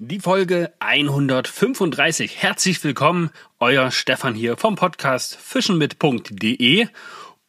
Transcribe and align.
Die 0.00 0.20
Folge 0.20 0.72
135. 0.78 2.40
Herzlich 2.40 2.84
willkommen, 2.84 3.30
euer 3.58 3.90
Stefan 3.90 4.36
hier 4.36 4.56
vom 4.56 4.76
Podcast 4.76 5.34
fischenmit.de 5.34 6.86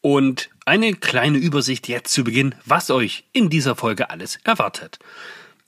und 0.01 0.49
eine 0.65 0.95
kleine 0.95 1.37
Übersicht 1.37 1.87
jetzt 1.87 2.11
zu 2.11 2.23
Beginn, 2.23 2.55
was 2.65 2.89
euch 2.89 3.25
in 3.33 3.51
dieser 3.51 3.75
Folge 3.75 4.09
alles 4.09 4.39
erwartet. 4.45 4.97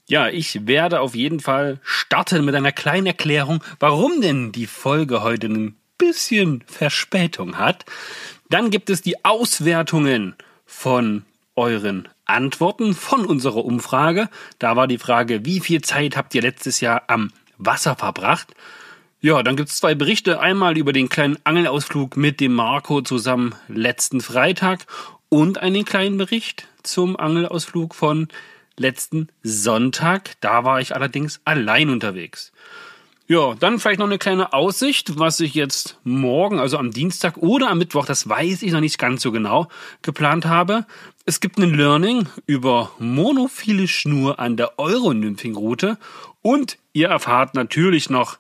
Ja, 0.07 0.27
ich 0.29 0.65
werde 0.65 1.01
auf 1.01 1.13
jeden 1.13 1.39
Fall 1.39 1.79
starten 1.83 2.43
mit 2.45 2.55
einer 2.55 2.71
kleinen 2.71 3.05
Erklärung, 3.05 3.63
warum 3.79 4.19
denn 4.19 4.51
die 4.51 4.65
Folge 4.65 5.21
heute 5.21 5.49
ein 5.49 5.75
bisschen 5.99 6.63
Verspätung 6.65 7.59
hat. 7.59 7.85
Dann 8.49 8.71
gibt 8.71 8.89
es 8.89 9.03
die 9.03 9.23
Auswertungen 9.23 10.35
von 10.65 11.25
euren 11.55 12.07
Antworten 12.31 12.93
von 12.93 13.25
unserer 13.25 13.63
Umfrage. 13.63 14.29
Da 14.59 14.75
war 14.75 14.87
die 14.87 14.97
Frage, 14.97 15.45
wie 15.45 15.59
viel 15.59 15.81
Zeit 15.81 16.17
habt 16.17 16.33
ihr 16.35 16.41
letztes 16.41 16.81
Jahr 16.81 17.03
am 17.07 17.31
Wasser 17.57 17.95
verbracht? 17.95 18.55
Ja, 19.19 19.43
dann 19.43 19.55
gibt's 19.55 19.77
zwei 19.77 19.93
Berichte. 19.93 20.39
Einmal 20.39 20.77
über 20.77 20.93
den 20.93 21.07
kleinen 21.07 21.37
Angelausflug 21.43 22.17
mit 22.17 22.39
dem 22.39 22.53
Marco 22.53 23.01
zusammen 23.01 23.53
letzten 23.67 24.19
Freitag 24.19 24.87
und 25.29 25.59
einen 25.59 25.85
kleinen 25.85 26.17
Bericht 26.17 26.67
zum 26.81 27.15
Angelausflug 27.15 27.93
von 27.93 28.29
letzten 28.77 29.29
Sonntag. 29.43 30.31
Da 30.41 30.63
war 30.63 30.81
ich 30.81 30.95
allerdings 30.95 31.39
allein 31.45 31.89
unterwegs. 31.89 32.51
Ja, 33.31 33.55
dann 33.57 33.79
vielleicht 33.79 33.99
noch 33.99 34.07
eine 34.07 34.17
kleine 34.17 34.51
Aussicht, 34.51 35.17
was 35.17 35.39
ich 35.39 35.53
jetzt 35.53 35.97
morgen, 36.03 36.59
also 36.59 36.77
am 36.77 36.91
Dienstag 36.91 37.37
oder 37.37 37.69
am 37.69 37.77
Mittwoch, 37.77 38.05
das 38.05 38.27
weiß 38.27 38.61
ich 38.61 38.73
noch 38.73 38.81
nicht 38.81 38.97
ganz 38.97 39.21
so 39.21 39.31
genau, 39.31 39.69
geplant 40.01 40.47
habe. 40.47 40.85
Es 41.25 41.39
gibt 41.39 41.57
ein 41.57 41.73
Learning 41.73 42.27
über 42.45 42.91
monophile 42.99 43.87
Schnur 43.87 44.37
an 44.39 44.57
der 44.57 44.77
Euronymphing-Route 44.77 45.97
und 46.41 46.77
ihr 46.91 47.07
erfahrt 47.07 47.55
natürlich 47.55 48.09
noch, 48.09 48.37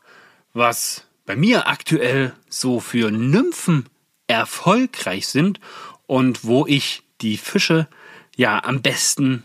was 0.51 1.07
bei 1.25 1.37
mir 1.37 1.69
aktuell 1.69 2.33
so 2.49 2.81
für 2.81 3.11
Nymphen 3.11 3.85
erfolgreich 4.27 5.25
sind 5.29 5.61
und 6.05 6.43
wo 6.43 6.65
ich 6.67 7.03
die 7.21 7.37
Fische 7.37 7.87
ja 8.35 8.61
am 8.65 8.81
besten 8.81 9.43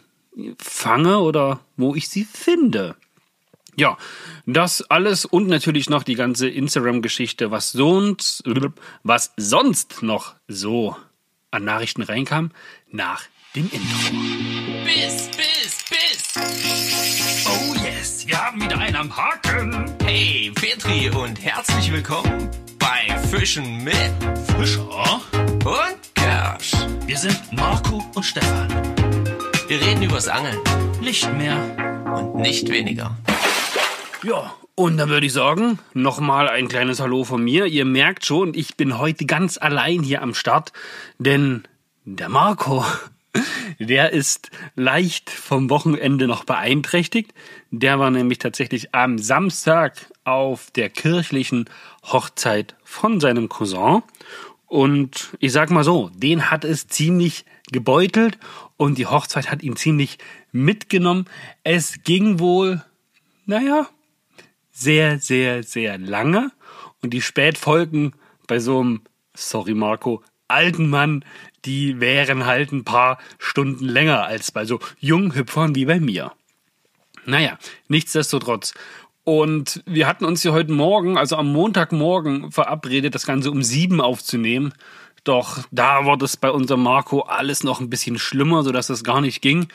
fange 0.58 1.20
oder 1.20 1.60
wo 1.77 1.94
ich 1.94 2.08
sie 2.08 2.25
finde. 2.25 2.97
Ja, 3.78 3.98
das 4.46 4.80
alles 4.91 5.27
und 5.27 5.48
natürlich 5.48 5.91
noch 5.91 6.02
die 6.02 6.14
ganze 6.14 6.48
Instagram-Geschichte, 6.48 7.50
was 7.50 7.72
sonst, 7.72 8.42
was 9.02 9.32
sonst 9.36 10.02
noch 10.02 10.34
so 10.48 10.96
an 11.50 11.64
Nachrichten 11.64 12.00
reinkam, 12.02 12.52
nach 12.91 13.22
dem 13.54 13.69
Intro. 13.70 14.16
Bis, 14.84 15.28
bis, 15.36 15.84
bis. 15.91 17.44
Oh 17.47 17.74
yes, 17.84 18.27
wir 18.27 18.42
haben 18.42 18.62
wieder 18.62 18.78
einen 18.78 18.97
am 18.97 19.14
Haken. 19.14 19.94
Hey, 20.02 20.50
Petri 20.54 21.10
und 21.10 21.38
herzlich 21.44 21.92
willkommen 21.92 22.48
bei 22.78 23.19
Fischen 23.28 23.84
mit 23.84 23.94
Fischer. 24.58 25.20
und 25.64 26.14
Kersch. 26.14 26.72
Wir 27.04 27.19
sind 27.19 27.38
Marco 27.52 28.02
und 28.14 28.22
Stefan. 28.24 28.69
Wir 29.69 29.80
reden 29.82 30.02
übers 30.02 30.28
Angeln 30.28 30.58
Nicht 31.02 31.30
mehr. 31.34 31.58
und 32.14 32.36
nicht 32.36 32.70
weniger. 32.70 33.14
Ja, 34.22 34.55
und 34.75 34.97
dann 34.97 35.11
würde 35.11 35.27
ich 35.27 35.33
sagen, 35.33 35.78
nochmal 35.92 36.48
ein 36.48 36.69
kleines 36.69 37.00
Hallo 37.00 37.25
von 37.25 37.42
mir. 37.45 37.67
Ihr 37.67 37.84
merkt 37.84 38.25
schon, 38.25 38.55
ich 38.55 38.77
bin 38.77 38.98
heute 38.98 39.27
ganz 39.27 39.59
allein 39.59 40.03
hier 40.03 40.22
am 40.22 40.33
Start, 40.33 40.72
denn 41.19 41.64
der 42.05 42.31
Marco, 42.31 42.84
der 43.78 44.12
ist 44.12 44.50
leicht 44.75 45.28
vom 45.28 45.69
Wochenende 45.69 46.27
noch 46.27 46.44
beeinträchtigt. 46.44 47.34
Der 47.70 47.98
war 47.98 48.11
nämlich 48.11 48.39
tatsächlich 48.39 48.94
am 48.94 49.19
Samstag 49.19 50.11
auf 50.25 50.70
der 50.70 50.89
kirchlichen 50.89 51.69
Hochzeit 52.03 52.75
von 52.84 53.20
seinem 53.20 53.50
Cousin. 53.50 54.03
Und 54.67 55.37
ich 55.41 55.53
sag 55.53 55.71
mal 55.71 55.84
so, 55.84 56.10
den 56.15 56.50
hat 56.50 56.65
es 56.65 56.88
ziemlich 56.88 57.44
gebeutelt 57.71 58.38
und 58.78 58.97
die 58.97 59.06
Hochzeit 59.06 59.50
hat 59.50 59.62
ihn 59.62 59.76
ziemlich 59.76 60.19
mitgenommen. 60.53 61.26
Es 61.65 62.03
ging 62.03 62.41
wohl, 62.41 62.82
naja, 63.44 63.88
sehr, 64.76 65.19
sehr, 65.19 65.62
sehr 65.62 65.98
lange. 65.98 66.53
Und 67.03 67.10
die 67.10 67.22
Spätfolgen 67.22 68.12
bei 68.47 68.59
so 68.59 68.81
einem, 68.81 69.00
sorry 69.34 69.75
Marco, 69.75 70.22
alten 70.48 70.91
Mann, 70.91 71.25
die 71.64 72.00
wären 72.00 72.47
halt 72.47 72.72
ein 72.72 72.84
paar 72.84 73.19
Stunden 73.38 73.87
länger 73.87 74.25
als 74.25 74.53
bei 74.53 74.64
so 74.64 74.78
Junghüpfern 75.00 75.75
wie 75.75 75.87
bei 75.87 75.98
mir. 75.98 76.32
Naja, 77.25 77.59
nichtsdestotrotz. 77.88 78.75
Und 79.25 79.82
wir 79.87 80.06
hatten 80.06 80.25
uns 80.25 80.42
hier 80.42 80.53
heute 80.53 80.72
Morgen, 80.72 81.19
also 81.19 81.37
am 81.37 81.53
Montagmorgen, 81.53 82.53
verabredet, 82.53 83.14
das 83.14 83.26
Ganze 83.26 83.50
um 83.50 83.62
sieben 83.62 84.00
aufzunehmen. 84.00 84.72
Doch 85.25 85.64
da 85.72 86.04
wurde 86.04 86.26
es 86.26 86.37
bei 86.37 86.50
unserem 86.50 86.82
Marco 86.82 87.22
alles 87.22 87.64
noch 87.64 87.81
ein 87.81 87.91
bisschen 87.91 88.19
schlimmer, 88.19 88.62
sodass 88.62 88.87
das 88.87 89.03
gar 89.03 89.20
nicht 89.20 89.43
ging. 89.43 89.69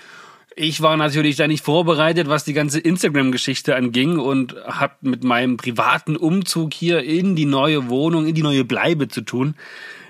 Ich 0.56 0.82
war 0.82 0.98
natürlich 0.98 1.38
da 1.38 1.48
nicht 1.48 1.64
vorbereitet, 1.64 2.28
was 2.28 2.44
die 2.44 2.54
ganze 2.54 2.80
Instagram-Geschichte 2.80 3.74
anging 3.76 4.20
und 4.20 4.56
hat 4.66 5.02
mit 5.02 5.24
meinem 5.24 5.56
privaten 5.56 6.18
Umzug 6.18 6.74
hier 6.74 7.04
in 7.04 7.38
die 7.38 7.46
neue 7.46 7.90
Wohnung, 7.90 8.28
in 8.28 8.36
die 8.36 8.44
neue 8.44 8.66
Bleibe 8.66 9.08
zu 9.08 9.22
tun. 9.22 9.56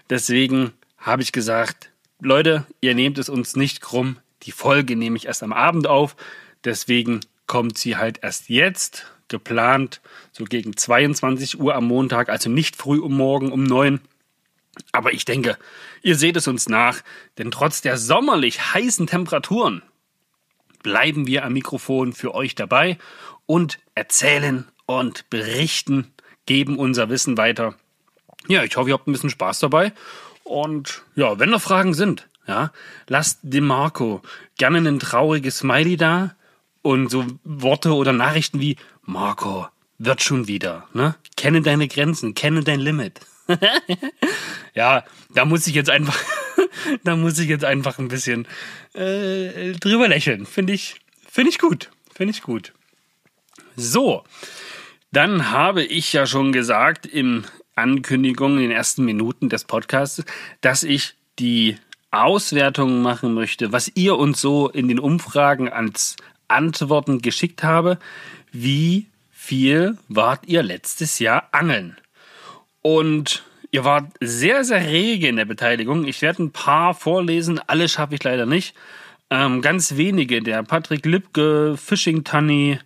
Deswegen 0.09 0.72
habe 0.97 1.22
ich 1.22 1.31
gesagt, 1.31 1.91
Leute, 2.19 2.66
ihr 2.81 2.96
nehmt 2.96 3.19
es 3.19 3.29
uns 3.29 3.56
nicht 3.56 3.81
krumm. 3.81 4.18
Die 4.44 4.52
Folge 4.52 4.96
nehme 4.96 5.16
ich 5.16 5.28
erst 5.28 5.44
am 5.44 5.53
Abend 5.53 5.85
auf. 5.85 6.16
Deswegen 6.63 7.19
kommt 7.46 7.78
sie 7.78 7.97
halt 7.97 8.19
erst 8.23 8.50
jetzt, 8.50 9.06
geplant, 9.28 10.02
so 10.31 10.44
gegen 10.44 10.75
22 10.75 11.59
Uhr 11.59 11.75
am 11.75 11.85
Montag, 11.85 12.29
also 12.29 12.50
nicht 12.50 12.75
früh 12.75 13.00
um 13.00 13.16
morgen 13.16 13.52
um 13.52 13.63
neun. 13.63 14.02
Aber 14.91 15.13
ich 15.13 15.25
denke, 15.25 15.58
ihr 16.02 16.16
seht 16.16 16.35
es 16.35 16.47
uns 16.47 16.68
nach, 16.68 17.02
denn 17.38 17.52
trotz 17.52 17.81
der 17.81 17.97
sommerlich 17.97 18.73
heißen 18.73 19.06
Temperaturen 19.06 19.84
bleiben 20.84 21.28
wir 21.28 21.46
am 21.46 21.53
Mikrofon 21.53 22.14
für 22.14 22.34
euch 22.34 22.56
dabei 22.56 22.97
und 23.46 23.80
erzählen 23.96 24.68
und 24.86 25.30
berichten, 25.30 26.14
geben 26.46 26.78
unser 26.78 27.09
Wissen 27.09 27.38
weiter. 27.38 27.75
Ja, 28.47 28.64
ich 28.64 28.75
hoffe, 28.75 28.90
ihr 28.90 28.94
habt 28.94 29.08
ein 29.08 29.12
bisschen 29.12 29.30
Spaß 29.30 29.59
dabei. 29.59 29.94
Und 30.44 31.03
ja, 31.16 31.40
wenn 31.40 31.52
noch 31.52 31.62
Fragen 31.62 31.94
sind, 31.94 32.28
ja, 32.47 32.72
lasst 33.08 33.40
dem 33.44 33.68
Marco 33.68 34.22
gerne 34.58 34.80
ein 34.80 35.00
trauriges 35.00 35.59
Smiley 35.59 35.97
da 35.97 36.36
und 36.81 37.09
so 37.09 37.25
Worte 37.44 37.94
oder 37.94 38.12
Nachrichten 38.12 38.59
wie 38.59 38.78
Marco, 39.03 39.68
wird 39.97 40.22
schon 40.22 40.47
wieder, 40.47 40.88
ne? 40.94 41.16
Kenne 41.38 41.62
deine 41.62 41.88
Grenzen, 41.88 42.34
kenne 42.34 42.64
dein 42.64 42.80
Limit. 42.80 43.20
ja, 44.73 45.03
da 45.34 45.45
muss 45.45 45.67
ich 45.67 45.75
jetzt 45.75 45.89
einfach, 45.89 46.17
da 47.03 47.16
muss 47.16 47.39
ich 47.39 47.47
jetzt 47.47 47.66
einfach 47.66 48.00
ein 48.00 48.07
bisschen 48.07 48.47
äh, 48.94 49.73
drüber 49.73 50.07
lächeln. 50.07 50.45
Finde 50.45 50.73
ich, 50.73 50.95
finde 51.29 51.50
ich 51.50 51.59
gut, 51.59 51.90
finde 52.13 52.31
ich 52.31 52.41
gut. 52.41 52.73
So, 53.75 54.23
dann 55.11 55.51
habe 55.51 55.84
ich 55.84 56.13
ja 56.13 56.25
schon 56.25 56.51
gesagt 56.51 57.06
im 57.06 57.45
Ankündigung 57.75 58.56
in 58.56 58.63
den 58.63 58.72
ersten 58.72 59.06
Minuten 59.06 59.50
des 59.50 59.63
Podcasts, 59.63 60.23
dass 60.61 60.84
ich 60.84 61.16
die 61.40 61.78
Auswertung 62.11 63.01
machen 63.01 63.34
möchte, 63.34 63.72
was 63.72 63.91
ihr 63.95 64.17
uns 64.17 64.41
so 64.41 64.69
in 64.69 64.88
den 64.88 65.00
Umfragen 65.00 65.69
als 65.69 66.17
Antworten 66.47 67.22
geschickt 67.22 67.63
habe. 67.63 67.97
Wie 68.51 69.07
viel 69.31 69.97
wart 70.09 70.45
ihr 70.47 70.61
letztes 70.61 71.19
Jahr 71.19 71.47
angeln? 71.51 71.97
Und 72.81 73.44
ihr 73.72 73.84
wart 73.86 74.12
sehr, 74.19 74.64
sehr 74.64 74.86
rege 74.86 75.28
in 75.28 75.36
der 75.36 75.46
Beteiligung. 75.46 76.06
Ich 76.06 76.22
werde 76.22 76.44
ein 76.44 76.52
paar 76.52 76.94
vorlesen, 76.94 77.59
alle 77.68 77.88
schaffe 77.88 78.16
ich 78.16 78.24
leider 78.24 78.46
nicht. 78.46 78.75
Ähm, 79.30 79.62
ganz 79.62 79.96
wenige, 79.96 80.42
der 80.42 80.64
Patrick 80.64 81.06
Lipke, 81.06 81.78
Fishing 81.78 82.24
Tanny, 82.24 82.80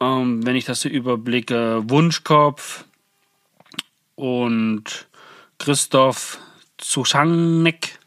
ähm, 0.00 0.44
wenn 0.44 0.56
ich 0.56 0.64
das 0.64 0.80
so 0.80 0.88
überblicke, 0.88 1.82
Wunschkopf 1.88 2.84
und 4.16 5.08
Christoph 5.58 6.38
Zuschanek 6.78 7.98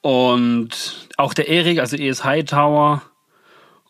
und 0.00 1.08
auch 1.16 1.34
der 1.34 1.48
Erik, 1.48 1.78
also 1.78 1.96
ES 1.96 2.24
Hightower 2.24 3.02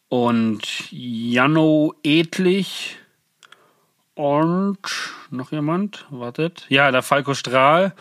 und 0.08 0.90
Janno 0.90 1.94
Edlich 2.02 2.98
und 4.22 4.78
noch 5.30 5.50
jemand? 5.50 6.06
Wartet. 6.10 6.64
Ja, 6.68 6.92
der 6.92 7.02
Falco 7.02 7.34
Strahl. 7.34 7.92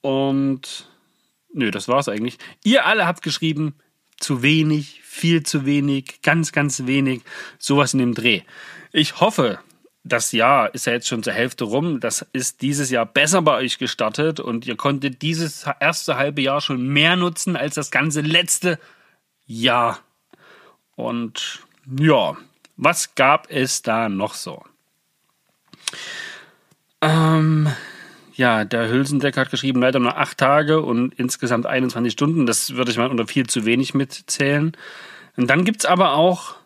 Und 0.00 0.88
nö, 1.52 1.70
das 1.70 1.86
war's 1.86 2.08
eigentlich. 2.08 2.38
Ihr 2.64 2.86
alle 2.86 3.06
habt 3.06 3.20
geschrieben, 3.20 3.74
zu 4.16 4.40
wenig, 4.40 5.02
viel 5.02 5.42
zu 5.42 5.66
wenig, 5.66 6.22
ganz, 6.22 6.52
ganz 6.52 6.86
wenig, 6.86 7.20
sowas 7.58 7.92
in 7.92 7.98
dem 7.98 8.14
Dreh. 8.14 8.40
Ich 8.90 9.20
hoffe, 9.20 9.58
das 10.02 10.32
Jahr 10.32 10.72
ist 10.74 10.86
ja 10.86 10.94
jetzt 10.94 11.08
schon 11.08 11.22
zur 11.22 11.34
Hälfte 11.34 11.64
rum. 11.64 12.00
Das 12.00 12.26
ist 12.32 12.62
dieses 12.62 12.88
Jahr 12.88 13.04
besser 13.04 13.42
bei 13.42 13.56
euch 13.56 13.76
gestartet 13.76 14.40
und 14.40 14.66
ihr 14.66 14.76
konntet 14.76 15.20
dieses 15.20 15.66
erste 15.78 16.16
halbe 16.16 16.40
Jahr 16.40 16.62
schon 16.62 16.88
mehr 16.88 17.16
nutzen 17.16 17.54
als 17.54 17.74
das 17.74 17.90
ganze 17.90 18.22
letzte 18.22 18.78
Jahr. 19.44 19.98
Und 20.96 21.60
ja, 21.98 22.34
Was 22.76 23.14
gab 23.14 23.50
es 23.50 23.82
da 23.82 24.08
noch 24.08 24.32
so? 24.32 24.64
Ähm, 27.00 27.68
ja, 28.34 28.64
der 28.64 28.88
Hülsendeck 28.88 29.36
hat 29.36 29.50
geschrieben, 29.50 29.80
leider 29.80 30.00
nur 30.00 30.16
acht 30.16 30.38
Tage 30.38 30.80
und 30.80 31.14
insgesamt 31.14 31.66
21 31.66 32.12
Stunden. 32.12 32.46
Das 32.46 32.74
würde 32.74 32.90
ich 32.90 32.98
mal 32.98 33.10
unter 33.10 33.26
viel 33.26 33.46
zu 33.46 33.64
wenig 33.64 33.94
mitzählen. 33.94 34.76
Und 35.36 35.48
dann 35.48 35.64
gibt 35.64 35.80
es 35.80 35.86
aber 35.86 36.14
auch 36.14 36.56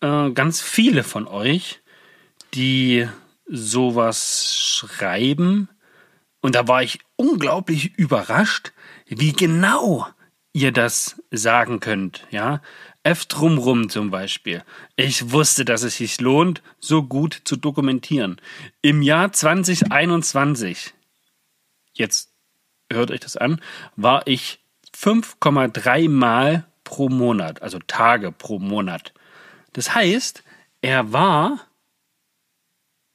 äh, 0.00 0.30
ganz 0.30 0.60
viele 0.60 1.02
von 1.02 1.26
euch, 1.26 1.80
die 2.54 3.08
sowas 3.46 4.56
schreiben. 4.56 5.68
Und 6.40 6.54
da 6.54 6.68
war 6.68 6.82
ich 6.82 7.00
unglaublich 7.16 7.98
überrascht, 7.98 8.72
wie 9.06 9.32
genau 9.32 10.06
ihr 10.52 10.72
das 10.72 11.22
sagen 11.30 11.80
könnt. 11.80 12.26
Ja, 12.30 12.60
F 13.08 13.24
drumrum 13.24 13.88
zum 13.88 14.10
Beispiel. 14.10 14.62
Ich 14.94 15.32
wusste, 15.32 15.64
dass 15.64 15.82
es 15.82 15.96
sich 15.96 16.20
lohnt, 16.20 16.62
so 16.78 17.02
gut 17.02 17.40
zu 17.44 17.56
dokumentieren. 17.56 18.38
Im 18.82 19.00
Jahr 19.00 19.32
2021, 19.32 20.92
jetzt 21.94 22.30
hört 22.92 23.10
euch 23.10 23.20
das 23.20 23.38
an, 23.38 23.62
war 23.96 24.26
ich 24.26 24.58
5,3 24.94 26.10
Mal 26.10 26.66
pro 26.84 27.08
Monat, 27.08 27.62
also 27.62 27.78
Tage 27.78 28.30
pro 28.30 28.58
Monat. 28.58 29.14
Das 29.72 29.94
heißt, 29.94 30.44
er 30.82 31.10
war 31.10 31.60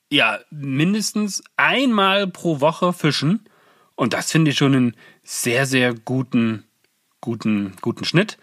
ja 0.10 0.40
mindestens 0.50 1.44
einmal 1.56 2.26
pro 2.26 2.62
Woche 2.62 2.94
fischen 2.94 3.48
und 3.94 4.14
das 4.14 4.32
finde 4.32 4.50
ich 4.50 4.58
schon 4.58 4.74
einen 4.74 4.96
sehr, 5.22 5.68
sehr 5.68 5.94
guten, 5.94 6.64
guten, 7.22 7.76
guten 7.80 8.06
Schnitt. 8.06 8.40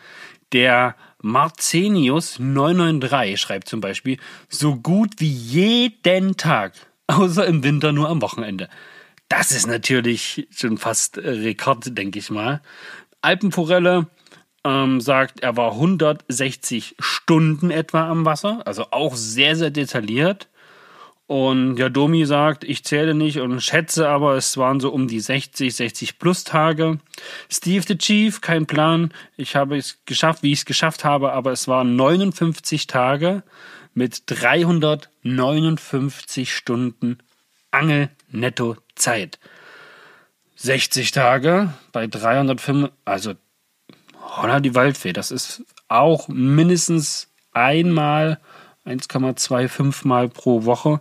Der 0.53 0.95
Marcenius993 1.23 3.37
schreibt 3.37 3.69
zum 3.69 3.81
Beispiel, 3.81 4.19
so 4.49 4.75
gut 4.77 5.15
wie 5.19 5.31
jeden 5.31 6.37
Tag, 6.37 6.73
außer 7.07 7.47
im 7.47 7.63
Winter 7.63 7.93
nur 7.93 8.09
am 8.09 8.21
Wochenende. 8.23 8.69
Das 9.29 9.53
ist 9.53 9.69
natürlich 9.69 10.49
schon 10.51 10.77
fast 10.77 11.19
Rekord, 11.19 11.97
denke 11.97 12.19
ich 12.19 12.31
mal. 12.31 12.61
Alpenforelle 13.23 14.09
ähm, 14.65 15.01
sagt, 15.01 15.41
er 15.41 15.57
war 15.57 15.73
160 15.73 16.97
Stunden 16.99 17.71
etwa 17.71 18.11
am 18.11 18.25
Wasser, 18.25 18.67
also 18.67 18.87
auch 18.91 19.15
sehr, 19.15 19.55
sehr 19.57 19.71
detailliert. 19.71 20.49
Und 21.31 21.77
ja, 21.77 21.89
Domi 21.89 22.27
sagt, 22.27 22.65
ich 22.65 22.83
zähle 22.83 23.15
nicht 23.15 23.39
und 23.39 23.61
schätze, 23.61 24.09
aber 24.09 24.35
es 24.35 24.57
waren 24.57 24.81
so 24.81 24.91
um 24.91 25.07
die 25.07 25.21
60, 25.21 25.73
60 25.73 26.19
plus 26.19 26.43
Tage. 26.43 26.99
Steve 27.49 27.85
the 27.87 27.97
Chief, 27.97 28.41
kein 28.41 28.67
Plan. 28.67 29.15
Ich 29.37 29.55
habe 29.55 29.77
es 29.77 30.05
geschafft, 30.07 30.43
wie 30.43 30.51
ich 30.51 30.59
es 30.59 30.65
geschafft 30.65 31.05
habe, 31.05 31.33
aber 31.33 31.53
es 31.53 31.69
waren 31.69 31.95
59 31.95 32.89
Tage 32.89 33.45
mit 33.95 34.25
359 34.27 36.53
Stunden 36.53 37.19
Angel-Netto-Zeit. 37.71 39.39
60 40.57 41.13
Tage 41.13 41.73
bei 41.93 42.09
305, 42.09 42.91
also 43.05 43.35
Holla 44.21 44.59
die 44.59 44.75
Waldfee, 44.75 45.13
das 45.13 45.31
ist 45.31 45.63
auch 45.87 46.27
mindestens 46.27 47.29
einmal 47.53 48.41
1,25 48.87 50.07
Mal 50.07 50.29
pro 50.29 50.65
Woche. 50.65 51.01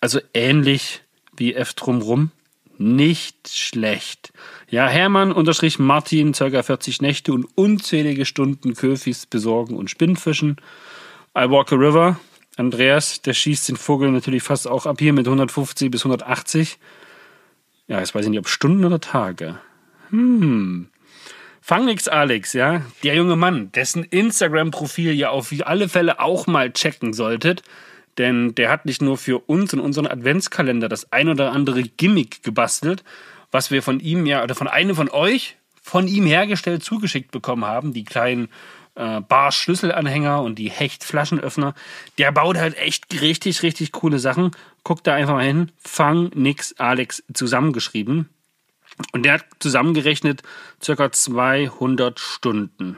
Also 0.00 0.20
ähnlich 0.32 1.02
wie 1.36 1.54
F 1.54 1.74
drumrum. 1.74 2.30
Nicht 2.76 3.48
schlecht. 3.48 4.32
Ja, 4.68 4.88
Hermann 4.88 5.32
unterstrich 5.32 5.78
Martin, 5.78 6.34
circa 6.34 6.62
40 6.62 7.00
Nächte 7.00 7.32
und 7.32 7.46
unzählige 7.54 8.24
Stunden 8.24 8.74
Köfis 8.74 9.26
besorgen 9.26 9.76
und 9.76 9.90
Spinnfischen. 9.90 10.56
I 11.36 11.48
walk 11.48 11.72
a 11.72 11.76
river. 11.76 12.18
Andreas, 12.56 13.22
der 13.22 13.34
schießt 13.34 13.68
den 13.68 13.76
Vogel 13.76 14.10
natürlich 14.10 14.42
fast 14.42 14.68
auch 14.68 14.86
ab 14.86 14.96
hier 14.98 15.12
mit 15.12 15.26
150 15.26 15.90
bis 15.90 16.02
180. 16.02 16.78
Ja, 17.86 17.98
jetzt 17.98 18.14
weiß 18.14 18.24
ich 18.24 18.30
nicht, 18.30 18.38
ob 18.38 18.48
Stunden 18.48 18.84
oder 18.84 19.00
Tage. 19.00 19.58
Hm. 20.10 20.88
Fang 21.66 21.86
nix 21.86 22.08
Alex, 22.08 22.52
ja, 22.52 22.82
der 23.04 23.14
junge 23.14 23.36
Mann, 23.36 23.72
dessen 23.72 24.04
Instagram-Profil 24.04 25.14
ihr 25.14 25.30
auf 25.30 25.50
alle 25.64 25.88
Fälle 25.88 26.20
auch 26.20 26.46
mal 26.46 26.70
checken 26.70 27.14
solltet, 27.14 27.62
denn 28.18 28.54
der 28.54 28.68
hat 28.68 28.84
nicht 28.84 29.00
nur 29.00 29.16
für 29.16 29.38
uns 29.38 29.72
und 29.72 29.80
unseren 29.80 30.06
Adventskalender 30.06 30.90
das 30.90 31.10
ein 31.10 31.30
oder 31.30 31.52
andere 31.52 31.82
Gimmick 31.84 32.42
gebastelt, 32.42 33.02
was 33.50 33.70
wir 33.70 33.82
von 33.82 33.98
ihm 33.98 34.26
ja 34.26 34.42
oder 34.42 34.54
von 34.54 34.68
einem 34.68 34.94
von 34.94 35.08
euch 35.08 35.56
von 35.80 36.06
ihm 36.06 36.26
hergestellt 36.26 36.84
zugeschickt 36.84 37.30
bekommen 37.30 37.64
haben, 37.64 37.94
die 37.94 38.04
kleinen 38.04 38.48
äh, 38.94 39.22
Bar-Schlüsselanhänger 39.22 40.42
und 40.42 40.58
die 40.58 40.68
Hecht-Flaschenöffner. 40.68 41.72
Der 42.18 42.30
baut 42.30 42.58
halt 42.58 42.76
echt 42.76 43.22
richtig, 43.22 43.62
richtig 43.62 43.90
coole 43.90 44.18
Sachen. 44.18 44.50
Guckt 44.82 45.06
da 45.06 45.14
einfach 45.14 45.32
mal 45.32 45.46
hin. 45.46 45.72
Fang 45.82 46.30
nix 46.34 46.74
Alex 46.76 47.24
zusammengeschrieben. 47.32 48.28
Und 49.12 49.24
der 49.24 49.34
hat 49.34 49.44
zusammengerechnet 49.58 50.42
circa 50.82 51.10
200 51.10 52.18
Stunden. 52.20 52.96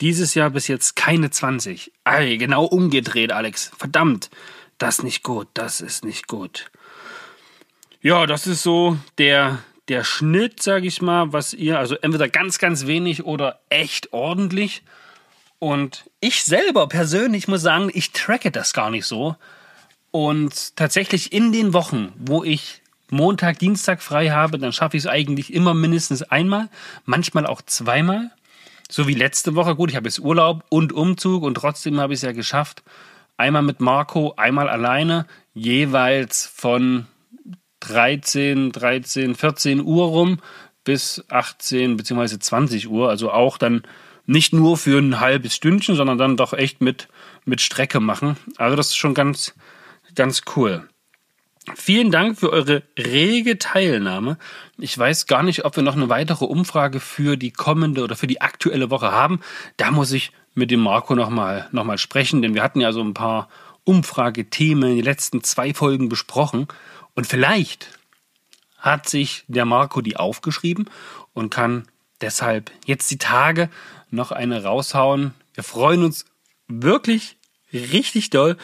Dieses 0.00 0.34
Jahr 0.34 0.50
bis 0.50 0.68
jetzt 0.68 0.96
keine 0.96 1.30
20. 1.30 1.92
Ei, 2.04 2.36
genau 2.36 2.64
umgedreht, 2.64 3.32
Alex. 3.32 3.72
Verdammt. 3.76 4.30
Das 4.78 4.98
ist 4.98 5.04
nicht 5.04 5.22
gut, 5.24 5.48
das 5.54 5.80
ist 5.80 6.04
nicht 6.04 6.28
gut. 6.28 6.70
Ja, 8.00 8.26
das 8.26 8.46
ist 8.46 8.62
so 8.62 8.96
der, 9.18 9.58
der 9.88 10.04
Schnitt, 10.04 10.62
sag 10.62 10.84
ich 10.84 11.02
mal, 11.02 11.32
was 11.32 11.52
ihr, 11.52 11.78
also 11.78 11.96
entweder 11.96 12.28
ganz, 12.28 12.58
ganz 12.58 12.86
wenig 12.86 13.24
oder 13.24 13.60
echt 13.70 14.12
ordentlich. 14.12 14.82
Und 15.58 16.08
ich 16.20 16.44
selber 16.44 16.86
persönlich 16.86 17.48
muss 17.48 17.62
sagen, 17.62 17.90
ich 17.92 18.12
tracke 18.12 18.52
das 18.52 18.72
gar 18.72 18.90
nicht 18.90 19.06
so. 19.06 19.34
Und 20.12 20.76
tatsächlich 20.76 21.32
in 21.32 21.50
den 21.50 21.72
Wochen, 21.72 22.12
wo 22.16 22.44
ich 22.44 22.82
Montag, 23.10 23.58
Dienstag 23.58 24.02
frei 24.02 24.30
habe, 24.30 24.58
dann 24.58 24.72
schaffe 24.72 24.96
ich 24.96 25.04
es 25.04 25.06
eigentlich 25.06 25.52
immer 25.52 25.74
mindestens 25.74 26.22
einmal, 26.22 26.68
manchmal 27.04 27.46
auch 27.46 27.62
zweimal. 27.62 28.30
So 28.90 29.06
wie 29.06 29.14
letzte 29.14 29.54
Woche. 29.54 29.74
Gut, 29.76 29.90
ich 29.90 29.96
habe 29.96 30.08
jetzt 30.08 30.18
Urlaub 30.18 30.64
und 30.70 30.92
Umzug 30.92 31.42
und 31.42 31.54
trotzdem 31.54 32.00
habe 32.00 32.14
ich 32.14 32.18
es 32.18 32.22
ja 32.22 32.32
geschafft. 32.32 32.82
Einmal 33.36 33.62
mit 33.62 33.80
Marco, 33.80 34.34
einmal 34.36 34.68
alleine, 34.68 35.26
jeweils 35.54 36.46
von 36.46 37.06
13, 37.80 38.72
13, 38.72 39.34
14 39.34 39.80
Uhr 39.84 40.06
rum 40.06 40.40
bis 40.84 41.24
18 41.28 41.96
bzw. 41.96 42.38
20 42.38 42.88
Uhr. 42.88 43.10
Also 43.10 43.30
auch 43.30 43.58
dann 43.58 43.82
nicht 44.24 44.52
nur 44.52 44.76
für 44.76 44.98
ein 44.98 45.20
halbes 45.20 45.54
Stündchen, 45.54 45.94
sondern 45.94 46.18
dann 46.18 46.36
doch 46.36 46.52
echt 46.52 46.80
mit, 46.80 47.08
mit 47.44 47.60
Strecke 47.60 48.00
machen. 48.00 48.36
Also 48.56 48.76
das 48.76 48.88
ist 48.88 48.96
schon 48.96 49.14
ganz, 49.14 49.54
ganz 50.14 50.42
cool. 50.56 50.88
Vielen 51.76 52.10
Dank 52.10 52.38
für 52.38 52.52
eure 52.52 52.82
rege 52.98 53.58
Teilnahme. 53.58 54.38
Ich 54.78 54.96
weiß 54.96 55.26
gar 55.26 55.42
nicht, 55.42 55.64
ob 55.64 55.76
wir 55.76 55.82
noch 55.82 55.96
eine 55.96 56.08
weitere 56.08 56.44
Umfrage 56.44 57.00
für 57.00 57.36
die 57.36 57.50
kommende 57.50 58.02
oder 58.02 58.16
für 58.16 58.26
die 58.26 58.40
aktuelle 58.40 58.90
Woche 58.90 59.12
haben. 59.12 59.40
Da 59.76 59.90
muss 59.90 60.12
ich 60.12 60.32
mit 60.54 60.70
dem 60.70 60.80
Marco 60.80 61.14
nochmal 61.14 61.68
noch 61.72 61.84
mal 61.84 61.98
sprechen, 61.98 62.42
denn 62.42 62.54
wir 62.54 62.62
hatten 62.62 62.80
ja 62.80 62.92
so 62.92 63.02
ein 63.02 63.14
paar 63.14 63.48
Umfragethemen 63.84 64.90
in 64.90 64.96
den 64.96 65.04
letzten 65.04 65.42
zwei 65.42 65.72
Folgen 65.72 66.08
besprochen. 66.08 66.68
Und 67.14 67.26
vielleicht 67.26 67.98
hat 68.78 69.08
sich 69.08 69.44
der 69.48 69.64
Marco 69.64 70.00
die 70.00 70.16
aufgeschrieben 70.16 70.88
und 71.32 71.50
kann 71.50 71.88
deshalb 72.20 72.70
jetzt 72.84 73.10
die 73.10 73.18
Tage 73.18 73.70
noch 74.10 74.30
eine 74.32 74.64
raushauen. 74.64 75.34
Wir 75.54 75.64
freuen 75.64 76.04
uns 76.04 76.24
wirklich 76.68 77.36
richtig 77.72 78.30
doll 78.30 78.56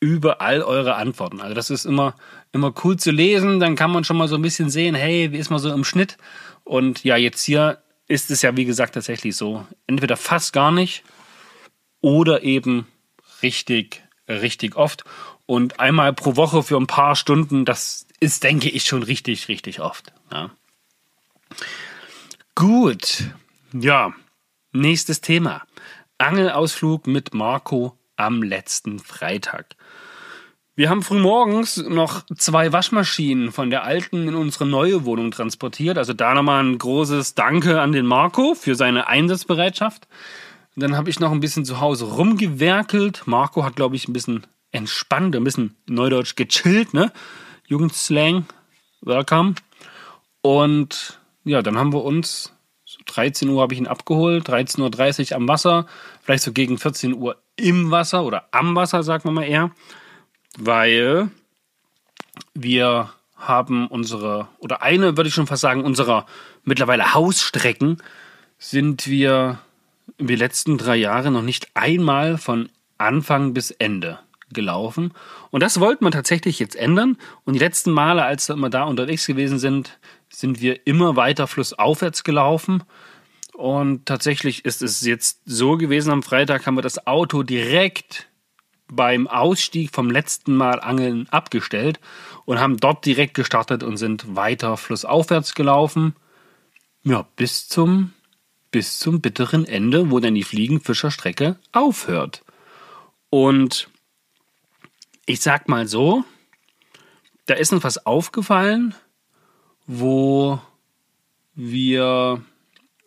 über 0.00 0.40
all 0.40 0.62
eure 0.62 0.96
Antworten. 0.96 1.40
Also 1.40 1.54
das 1.54 1.70
ist 1.70 1.84
immer, 1.84 2.14
immer 2.52 2.72
cool 2.84 2.96
zu 2.96 3.10
lesen. 3.10 3.60
Dann 3.60 3.76
kann 3.76 3.90
man 3.90 4.04
schon 4.04 4.16
mal 4.16 4.28
so 4.28 4.36
ein 4.36 4.42
bisschen 4.42 4.70
sehen, 4.70 4.94
hey, 4.94 5.32
wie 5.32 5.38
ist 5.38 5.50
man 5.50 5.58
so 5.58 5.72
im 5.72 5.84
Schnitt? 5.84 6.18
Und 6.64 7.02
ja, 7.04 7.16
jetzt 7.16 7.42
hier 7.42 7.82
ist 8.08 8.30
es 8.30 8.42
ja, 8.42 8.56
wie 8.56 8.64
gesagt, 8.64 8.94
tatsächlich 8.94 9.36
so. 9.36 9.66
Entweder 9.86 10.16
fast 10.16 10.52
gar 10.52 10.70
nicht 10.70 11.02
oder 12.00 12.42
eben 12.42 12.86
richtig, 13.42 14.02
richtig 14.28 14.76
oft. 14.76 15.04
Und 15.46 15.80
einmal 15.80 16.12
pro 16.12 16.36
Woche 16.36 16.62
für 16.62 16.76
ein 16.76 16.86
paar 16.86 17.16
Stunden, 17.16 17.64
das 17.64 18.06
ist, 18.20 18.44
denke 18.44 18.68
ich, 18.68 18.84
schon 18.84 19.02
richtig, 19.02 19.48
richtig 19.48 19.80
oft. 19.80 20.12
Ja. 20.30 20.50
Gut. 22.54 23.24
Ja. 23.72 24.12
Nächstes 24.72 25.20
Thema. 25.20 25.62
Angelausflug 26.18 27.06
mit 27.06 27.34
Marco 27.34 27.98
am 28.16 28.42
letzten 28.42 28.98
Freitag. 28.98 29.74
Wir 30.74 30.88
haben 30.88 31.02
frühmorgens 31.02 31.76
noch 31.76 32.24
zwei 32.34 32.72
Waschmaschinen 32.72 33.52
von 33.52 33.68
der 33.68 33.84
alten 33.84 34.26
in 34.28 34.34
unsere 34.34 34.64
neue 34.64 35.04
Wohnung 35.04 35.30
transportiert. 35.30 35.98
Also 35.98 36.14
da 36.14 36.32
nochmal 36.32 36.64
ein 36.64 36.78
großes 36.78 37.34
Danke 37.34 37.82
an 37.82 37.92
den 37.92 38.06
Marco 38.06 38.54
für 38.54 38.74
seine 38.74 39.06
Einsatzbereitschaft. 39.06 40.08
dann 40.74 40.96
habe 40.96 41.10
ich 41.10 41.20
noch 41.20 41.30
ein 41.30 41.40
bisschen 41.40 41.66
zu 41.66 41.80
Hause 41.80 42.06
rumgewerkelt. 42.06 43.24
Marco 43.26 43.64
hat, 43.64 43.76
glaube 43.76 43.96
ich, 43.96 44.08
ein 44.08 44.14
bisschen 44.14 44.46
entspannt, 44.70 45.36
ein 45.36 45.44
bisschen 45.44 45.76
neudeutsch 45.86 46.36
gechillt, 46.36 46.94
ne? 46.94 47.12
Jugendslang, 47.66 48.46
welcome. 49.02 49.56
Und 50.40 51.20
ja, 51.44 51.60
dann 51.60 51.76
haben 51.76 51.92
wir 51.92 52.02
uns, 52.02 52.54
so 52.86 52.98
13 53.04 53.50
Uhr 53.50 53.60
habe 53.60 53.74
ich 53.74 53.80
ihn 53.80 53.86
abgeholt, 53.86 54.48
13.30 54.48 55.32
Uhr 55.32 55.36
am 55.36 55.48
Wasser, 55.48 55.86
vielleicht 56.22 56.44
so 56.44 56.52
gegen 56.52 56.78
14 56.78 57.12
Uhr 57.12 57.36
im 57.56 57.90
Wasser 57.90 58.24
oder 58.24 58.48
am 58.52 58.74
Wasser, 58.74 59.02
sagen 59.02 59.24
wir 59.24 59.32
mal 59.32 59.44
eher, 59.44 59.70
weil 60.58 61.30
wir 62.54 63.12
haben 63.36 63.88
unsere, 63.88 64.48
oder 64.58 64.82
eine 64.82 65.16
würde 65.16 65.28
ich 65.28 65.34
schon 65.34 65.46
fast 65.46 65.62
sagen, 65.62 65.84
unserer 65.84 66.26
mittlerweile 66.64 67.14
Hausstrecken 67.14 67.98
sind 68.58 69.08
wir 69.08 69.58
in 70.18 70.26
den 70.26 70.38
letzten 70.38 70.78
drei 70.78 70.96
Jahren 70.96 71.32
noch 71.32 71.42
nicht 71.42 71.68
einmal 71.74 72.38
von 72.38 72.68
Anfang 72.98 73.54
bis 73.54 73.72
Ende 73.72 74.20
gelaufen. 74.52 75.12
Und 75.50 75.62
das 75.62 75.80
wollten 75.80 76.04
wir 76.04 76.10
tatsächlich 76.10 76.58
jetzt 76.58 76.76
ändern. 76.76 77.16
Und 77.44 77.54
die 77.54 77.58
letzten 77.58 77.90
Male, 77.90 78.22
als 78.22 78.48
wir 78.48 78.70
da 78.70 78.84
unterwegs 78.84 79.26
gewesen 79.26 79.58
sind, 79.58 79.98
sind 80.28 80.60
wir 80.60 80.86
immer 80.86 81.16
weiter 81.16 81.46
flussaufwärts 81.46 82.22
gelaufen. 82.22 82.84
Und 83.54 84.06
tatsächlich 84.06 84.64
ist 84.64 84.82
es 84.82 85.00
jetzt 85.02 85.40
so 85.44 85.76
gewesen, 85.76 86.12
am 86.12 86.22
Freitag 86.22 86.66
haben 86.66 86.76
wir 86.76 86.82
das 86.82 87.06
Auto 87.06 87.42
direkt 87.42 88.28
beim 88.94 89.26
Ausstieg 89.26 89.90
vom 89.94 90.10
letzten 90.10 90.54
Mal 90.54 90.80
Angeln 90.80 91.28
abgestellt 91.30 91.98
und 92.44 92.60
haben 92.60 92.76
dort 92.76 93.04
direkt 93.06 93.34
gestartet 93.34 93.82
und 93.82 93.96
sind 93.96 94.36
weiter 94.36 94.76
flussaufwärts 94.76 95.54
gelaufen. 95.54 96.14
Ja, 97.02 97.26
bis 97.36 97.68
zum, 97.68 98.12
bis 98.70 98.98
zum 98.98 99.20
bitteren 99.20 99.64
Ende, 99.66 100.10
wo 100.10 100.20
dann 100.20 100.34
die 100.34 100.44
Fliegenfischerstrecke 100.44 101.58
aufhört. 101.72 102.44
Und 103.30 103.88
ich 105.26 105.40
sag 105.40 105.68
mal 105.68 105.88
so, 105.88 106.24
da 107.46 107.54
ist 107.54 107.72
uns 107.72 107.84
was 107.84 108.04
aufgefallen, 108.06 108.94
wo 109.86 110.60
wir 111.54 112.42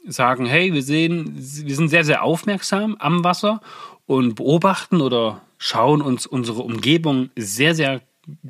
sagen, 0.08 0.46
hey, 0.46 0.74
wir 0.74 0.84
sehen, 0.84 1.34
wir 1.36 1.76
sind 1.76 1.90
sehr, 1.90 2.04
sehr 2.04 2.24
aufmerksam 2.24 2.96
am 3.00 3.24
Wasser 3.24 3.62
und 4.06 4.36
beobachten 4.36 5.02
oder 5.02 5.42
schauen 5.58 6.02
uns 6.02 6.26
unsere 6.26 6.62
Umgebung 6.62 7.30
sehr, 7.36 7.76
sehr 7.76 8.02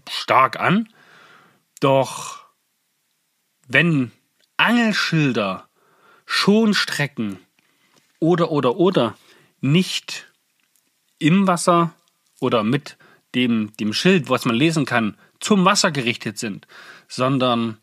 stark 0.09 0.59
an. 0.59 0.89
Doch 1.79 2.45
wenn 3.67 4.11
Angelschilder, 4.57 5.67
Schonstrecken 6.25 7.39
oder, 8.19 8.51
oder, 8.51 8.77
oder 8.77 9.17
nicht 9.61 10.31
im 11.19 11.47
Wasser 11.47 11.93
oder 12.39 12.63
mit 12.63 12.97
dem, 13.33 13.75
dem 13.77 13.93
Schild, 13.93 14.29
was 14.29 14.45
man 14.45 14.55
lesen 14.55 14.85
kann, 14.85 15.17
zum 15.39 15.65
Wasser 15.65 15.91
gerichtet 15.91 16.39
sind, 16.39 16.67
sondern 17.07 17.77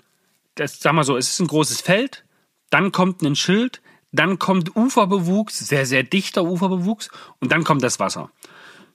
das, 0.54 0.80
sag 0.80 0.94
mal 0.94 1.04
so, 1.04 1.16
es 1.16 1.30
ist 1.30 1.40
ein 1.40 1.46
großes 1.46 1.80
Feld, 1.80 2.24
dann 2.70 2.92
kommt 2.92 3.22
ein 3.22 3.36
Schild, 3.36 3.82
dann 4.12 4.38
kommt 4.38 4.76
Uferbewuchs, 4.76 5.58
sehr, 5.58 5.86
sehr 5.86 6.02
dichter 6.02 6.44
Uferbewuchs 6.44 7.10
und 7.40 7.52
dann 7.52 7.64
kommt 7.64 7.82
das 7.82 8.00
Wasser. 8.00 8.30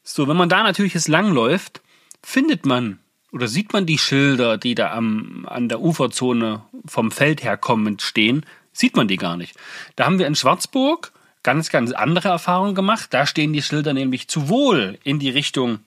So, 0.09 0.25
wenn 0.29 0.37
man 0.37 0.47
da 0.47 0.63
natürlich 0.63 0.93
jetzt 0.93 1.09
langläuft, 1.09 1.81
findet 2.23 2.65
man 2.65 2.99
oder 3.33 3.49
sieht 3.49 3.73
man 3.73 3.85
die 3.85 3.97
Schilder, 3.97 4.57
die 4.57 4.73
da 4.73 4.93
am, 4.93 5.45
an 5.49 5.67
der 5.67 5.81
Uferzone 5.81 6.63
vom 6.85 7.11
Feld 7.11 7.43
her 7.43 7.57
kommend 7.57 8.01
stehen, 8.01 8.45
sieht 8.71 8.95
man 8.95 9.09
die 9.09 9.17
gar 9.17 9.35
nicht. 9.35 9.57
Da 9.97 10.05
haben 10.05 10.17
wir 10.17 10.25
in 10.25 10.35
Schwarzburg 10.35 11.11
ganz, 11.43 11.69
ganz 11.69 11.91
andere 11.91 12.29
Erfahrungen 12.29 12.73
gemacht. 12.73 13.13
Da 13.13 13.25
stehen 13.25 13.51
die 13.51 13.61
Schilder 13.61 13.93
nämlich 13.93 14.29
zu 14.29 14.47
wohl 14.47 14.97
in 15.03 15.19
die 15.19 15.29
Richtung 15.29 15.79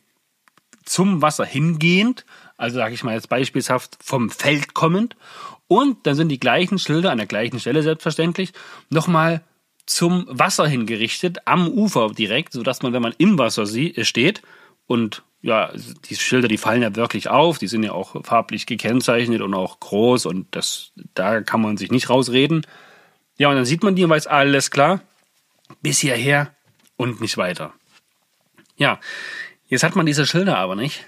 zum 0.85 1.23
Wasser 1.23 1.47
hingehend, 1.47 2.27
also 2.59 2.77
sage 2.77 2.93
ich 2.93 3.03
mal 3.03 3.15
jetzt 3.15 3.31
beispielshaft 3.31 3.97
vom 4.03 4.29
Feld 4.29 4.75
kommend. 4.75 5.17
Und 5.67 6.07
dann 6.07 6.15
sind 6.15 6.29
die 6.29 6.41
gleichen 6.41 6.79
Schilder 6.79 7.11
an 7.11 7.19
der 7.19 7.27
gleichen 7.27 7.59
Stelle 7.59 7.83
selbstverständlich 7.83 8.53
nochmal 8.91 9.41
zum 9.91 10.25
Wasser 10.29 10.69
hingerichtet, 10.69 11.39
am 11.47 11.69
Ufer 11.69 12.11
direkt, 12.11 12.53
sodass 12.53 12.81
man, 12.83 12.93
wenn 12.93 13.03
man 13.03 13.15
im 13.19 13.39
Wasser 13.39 13.65
äh, 13.65 14.05
steht 14.05 14.41
und 14.87 15.25
ja, 15.43 15.73
die 16.09 16.17
Schilder, 16.17 16.49
die 16.49 16.59
fallen 16.59 16.83
ja 16.83 16.95
wirklich 16.95 17.29
auf, 17.29 17.59
die 17.59 17.67
sind 17.67 17.83
ja 17.83 17.93
auch 17.93 18.25
farblich 18.25 18.67
gekennzeichnet 18.67 19.41
und 19.41 19.55
auch 19.55 19.81
groß 19.81 20.27
und 20.27 20.47
das, 20.53 20.93
da 21.15 21.41
kann 21.41 21.63
man 21.63 21.77
sich 21.77 21.91
nicht 21.91 22.09
rausreden. 22.09 22.67
Ja, 23.39 23.49
und 23.49 23.57
dann 23.57 23.65
sieht 23.65 23.83
man 23.83 23.97
die 23.97 24.05
und 24.05 24.11
weiß, 24.11 24.27
alles 24.27 24.71
klar, 24.71 25.01
bis 25.83 25.99
hierher 25.99 26.55
und 26.97 27.21
nicht 27.21 27.37
weiter. 27.37 27.73
Ja, 28.77 29.01
jetzt 29.67 29.83
hat 29.83 29.97
man 29.97 30.07
diese 30.07 30.27
Schilder 30.27 30.59
aber 30.59 30.77
nicht. 30.77 31.05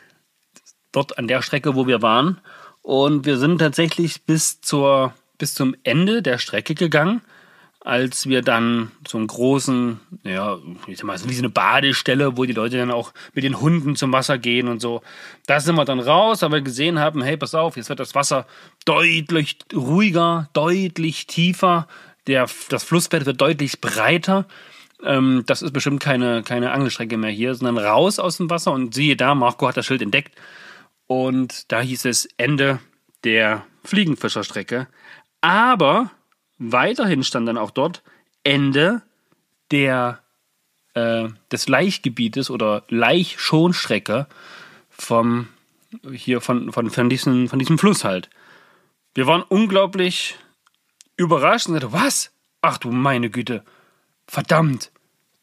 Dort 0.90 1.18
an 1.18 1.28
der 1.28 1.42
Strecke, 1.42 1.74
wo 1.74 1.86
wir 1.86 2.02
waren. 2.02 2.40
Und 2.80 3.26
wir 3.26 3.36
sind 3.36 3.58
tatsächlich 3.58 4.24
bis 4.24 4.60
zur, 4.60 5.14
bis 5.38 5.54
zum 5.54 5.76
Ende 5.84 6.22
der 6.22 6.38
Strecke 6.38 6.74
gegangen, 6.74 7.22
als 7.84 8.28
wir 8.28 8.42
dann 8.42 8.92
so 9.06 9.18
einen 9.18 9.26
großen, 9.26 9.98
ja, 10.22 10.58
ich 10.86 10.98
sag 10.98 11.04
mal, 11.04 11.18
so 11.18 11.28
wie 11.28 11.34
so 11.34 11.40
eine 11.40 11.50
Badestelle, 11.50 12.36
wo 12.36 12.44
die 12.44 12.52
Leute 12.52 12.76
dann 12.76 12.92
auch 12.92 13.12
mit 13.34 13.42
den 13.42 13.60
Hunden 13.60 13.96
zum 13.96 14.12
Wasser 14.12 14.38
gehen 14.38 14.68
und 14.68 14.80
so. 14.80 15.02
Da 15.46 15.58
sind 15.58 15.74
wir 15.74 15.84
dann 15.84 15.98
raus, 15.98 16.42
weil 16.42 16.52
wir 16.52 16.60
gesehen 16.60 17.00
haben, 17.00 17.22
hey, 17.22 17.36
pass 17.36 17.54
auf, 17.54 17.76
jetzt 17.76 17.88
wird 17.88 17.98
das 17.98 18.14
Wasser 18.14 18.46
deutlich 18.84 19.58
ruhiger, 19.74 20.48
deutlich 20.52 21.26
tiefer, 21.26 21.88
der, 22.28 22.48
das 22.68 22.84
Flussbett 22.84 23.26
wird 23.26 23.40
deutlich 23.40 23.80
breiter. 23.80 24.46
Ähm, 25.02 25.42
das 25.46 25.62
ist 25.62 25.72
bestimmt 25.72 26.00
keine, 26.00 26.44
keine 26.44 26.70
Angelstrecke 26.70 27.16
mehr 27.16 27.30
hier, 27.30 27.56
sondern 27.56 27.84
raus 27.84 28.20
aus 28.20 28.36
dem 28.36 28.48
Wasser 28.48 28.70
und 28.70 28.94
siehe 28.94 29.16
da, 29.16 29.34
Marco 29.34 29.66
hat 29.66 29.76
das 29.76 29.86
Schild 29.86 30.02
entdeckt 30.02 30.36
und 31.08 31.72
da 31.72 31.80
hieß 31.80 32.04
es 32.04 32.28
Ende 32.36 32.78
der 33.24 33.64
Fliegenfischerstrecke. 33.82 34.86
Aber 35.40 36.12
weiterhin 36.70 37.24
stand 37.24 37.48
dann 37.48 37.58
auch 37.58 37.70
dort 37.70 38.02
Ende 38.44 39.02
der, 39.70 40.20
äh, 40.94 41.28
des 41.50 41.68
Laichgebietes 41.68 42.50
oder 42.50 42.84
Laichschonstrecke 42.88 44.26
vom, 44.90 45.48
hier 46.12 46.40
von, 46.40 46.72
von, 46.72 46.90
von, 46.90 47.08
diesem, 47.08 47.48
von 47.48 47.58
diesem 47.58 47.78
Fluss 47.78 48.04
halt. 48.04 48.30
Wir 49.14 49.26
waren 49.26 49.42
unglaublich 49.42 50.36
überrascht 51.16 51.68
und 51.68 51.74
sagten, 51.74 51.92
was? 51.92 52.30
Ach 52.60 52.78
du 52.78 52.90
meine 52.90 53.30
Güte. 53.30 53.62
Verdammt. 54.26 54.90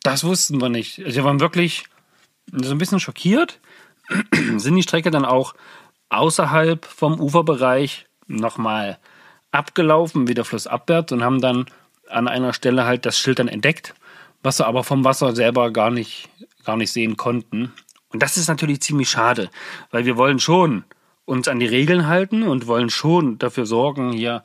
Das 0.03 0.23
wussten 0.23 0.61
wir 0.61 0.69
nicht. 0.69 0.99
Also 0.99 1.17
wir 1.17 1.23
waren 1.25 1.39
wirklich 1.39 1.83
so 2.51 2.71
ein 2.71 2.77
bisschen 2.77 2.99
schockiert 2.99 3.59
sind 4.57 4.75
die 4.75 4.83
Strecke 4.83 5.11
dann 5.11 5.25
auch 5.25 5.53
außerhalb 6.09 6.85
vom 6.85 7.19
Uferbereich 7.19 8.07
nochmal 8.27 8.97
abgelaufen, 9.51 10.27
wieder 10.27 10.45
flussabwärts 10.45 11.11
und 11.11 11.23
haben 11.23 11.41
dann 11.41 11.65
an 12.09 12.27
einer 12.27 12.53
Stelle 12.53 12.85
halt 12.85 13.05
das 13.05 13.17
Schild 13.17 13.39
dann 13.39 13.47
entdeckt, 13.47 13.93
was 14.41 14.59
wir 14.59 14.67
aber 14.67 14.83
vom 14.83 15.03
Wasser 15.03 15.35
selber 15.35 15.71
gar 15.71 15.91
nicht, 15.91 16.29
gar 16.65 16.77
nicht 16.77 16.91
sehen 16.91 17.17
konnten. 17.17 17.73
Und 18.09 18.23
das 18.23 18.37
ist 18.37 18.47
natürlich 18.47 18.81
ziemlich 18.81 19.09
schade, 19.09 19.49
weil 19.91 20.05
wir 20.05 20.17
wollen 20.17 20.39
schon 20.39 20.83
uns 21.25 21.47
an 21.47 21.59
die 21.59 21.67
Regeln 21.67 22.07
halten 22.07 22.43
und 22.43 22.67
wollen 22.67 22.89
schon 22.89 23.37
dafür 23.37 23.65
sorgen, 23.65 24.11
hier 24.13 24.43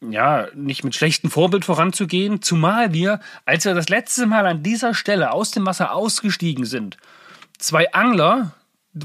ja, 0.00 0.48
nicht 0.54 0.84
mit 0.84 0.94
schlechtem 0.94 1.30
Vorbild 1.30 1.64
voranzugehen, 1.64 2.42
zumal 2.42 2.92
wir, 2.92 3.20
als 3.44 3.64
wir 3.64 3.74
das 3.74 3.88
letzte 3.88 4.26
Mal 4.26 4.46
an 4.46 4.62
dieser 4.62 4.94
Stelle 4.94 5.32
aus 5.32 5.50
dem 5.50 5.66
Wasser 5.66 5.92
ausgestiegen 5.92 6.64
sind, 6.64 6.96
zwei 7.58 7.92
Angler 7.92 8.52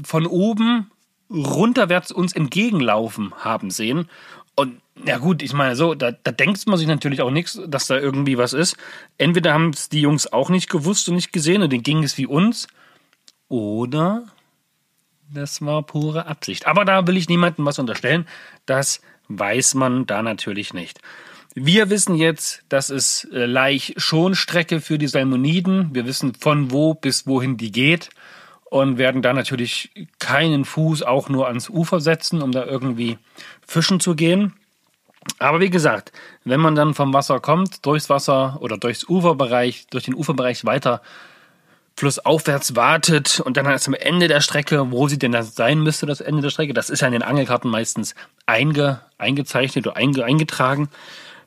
von 0.04 0.26
oben 0.26 0.90
runterwärts 1.30 2.12
uns 2.12 2.34
entgegenlaufen 2.34 3.32
haben 3.38 3.70
sehen. 3.70 4.08
Und 4.54 4.80
ja 5.04 5.18
gut, 5.18 5.42
ich 5.42 5.52
meine, 5.52 5.76
so, 5.76 5.94
da, 5.94 6.12
da 6.12 6.32
denkt 6.32 6.66
man 6.66 6.78
sich 6.78 6.86
natürlich 6.86 7.22
auch 7.22 7.30
nichts, 7.30 7.60
dass 7.66 7.86
da 7.86 7.98
irgendwie 7.98 8.38
was 8.38 8.52
ist. 8.52 8.76
Entweder 9.18 9.54
haben 9.54 9.70
es 9.70 9.88
die 9.88 10.00
Jungs 10.00 10.32
auch 10.32 10.50
nicht 10.50 10.68
gewusst 10.68 11.08
und 11.08 11.16
nicht 11.16 11.32
gesehen 11.32 11.62
und 11.62 11.72
denen 11.72 11.82
ging 11.82 12.02
es 12.04 12.18
wie 12.18 12.26
uns. 12.26 12.68
Oder 13.48 14.24
das 15.32 15.62
war 15.62 15.82
pure 15.82 16.26
Absicht. 16.26 16.66
Aber 16.66 16.84
da 16.84 17.06
will 17.06 17.16
ich 17.16 17.28
niemandem 17.28 17.64
was 17.64 17.78
unterstellen. 17.78 18.26
Das 18.66 19.00
weiß 19.28 19.74
man 19.74 20.06
da 20.06 20.22
natürlich 20.22 20.74
nicht. 20.74 21.00
Wir 21.54 21.90
wissen 21.90 22.14
jetzt, 22.14 22.64
dass 22.68 22.90
es 22.90 23.24
äh, 23.32 23.44
Laich 23.44 23.94
Schonstrecke 23.96 24.80
für 24.80 24.98
die 24.98 25.06
Salmoniden. 25.06 25.94
Wir 25.94 26.06
wissen 26.06 26.34
von 26.34 26.70
wo 26.70 26.94
bis 26.94 27.26
wohin 27.26 27.56
die 27.56 27.72
geht 27.72 28.10
und 28.64 28.96
werden 28.96 29.20
da 29.20 29.34
natürlich 29.34 29.90
keinen 30.18 30.64
Fuß 30.64 31.02
auch 31.02 31.28
nur 31.28 31.46
ans 31.46 31.68
Ufer 31.68 32.00
setzen, 32.00 32.40
um 32.40 32.52
da 32.52 32.64
irgendwie 32.64 33.18
fischen 33.72 34.00
zu 34.00 34.14
gehen. 34.14 34.54
Aber 35.38 35.60
wie 35.60 35.70
gesagt, 35.70 36.12
wenn 36.44 36.60
man 36.60 36.74
dann 36.74 36.94
vom 36.94 37.12
Wasser 37.12 37.40
kommt, 37.40 37.86
durchs 37.86 38.10
Wasser 38.10 38.58
oder 38.60 38.76
durchs 38.76 39.08
Uferbereich, 39.08 39.86
durch 39.90 40.04
den 40.04 40.14
Uferbereich 40.14 40.64
weiter 40.64 41.00
flussaufwärts 41.96 42.74
wartet 42.74 43.40
und 43.40 43.56
dann 43.56 43.66
ist 43.66 43.86
am 43.86 43.94
Ende 43.94 44.26
der 44.26 44.40
Strecke, 44.40 44.90
wo 44.90 45.08
sie 45.08 45.18
denn 45.18 45.40
sein 45.42 45.80
müsste, 45.80 46.06
das 46.06 46.20
Ende 46.20 46.42
der 46.42 46.50
Strecke, 46.50 46.72
das 46.72 46.90
ist 46.90 47.00
ja 47.00 47.06
in 47.06 47.12
den 47.12 47.22
Angelkarten 47.22 47.70
meistens 47.70 48.14
einge, 48.46 49.00
eingezeichnet 49.18 49.86
oder 49.86 49.96
einge, 49.96 50.24
eingetragen, 50.24 50.88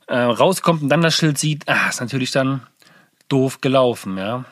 äh, 0.08 0.18
rauskommt 0.18 0.84
und 0.84 0.90
dann 0.90 1.02
das 1.02 1.16
Schild 1.16 1.38
sieht, 1.38 1.68
ah, 1.68 1.90
ist 1.90 2.00
natürlich 2.00 2.32
dann 2.32 2.62
doof 3.28 3.60
gelaufen, 3.60 4.18
ja. 4.18 4.46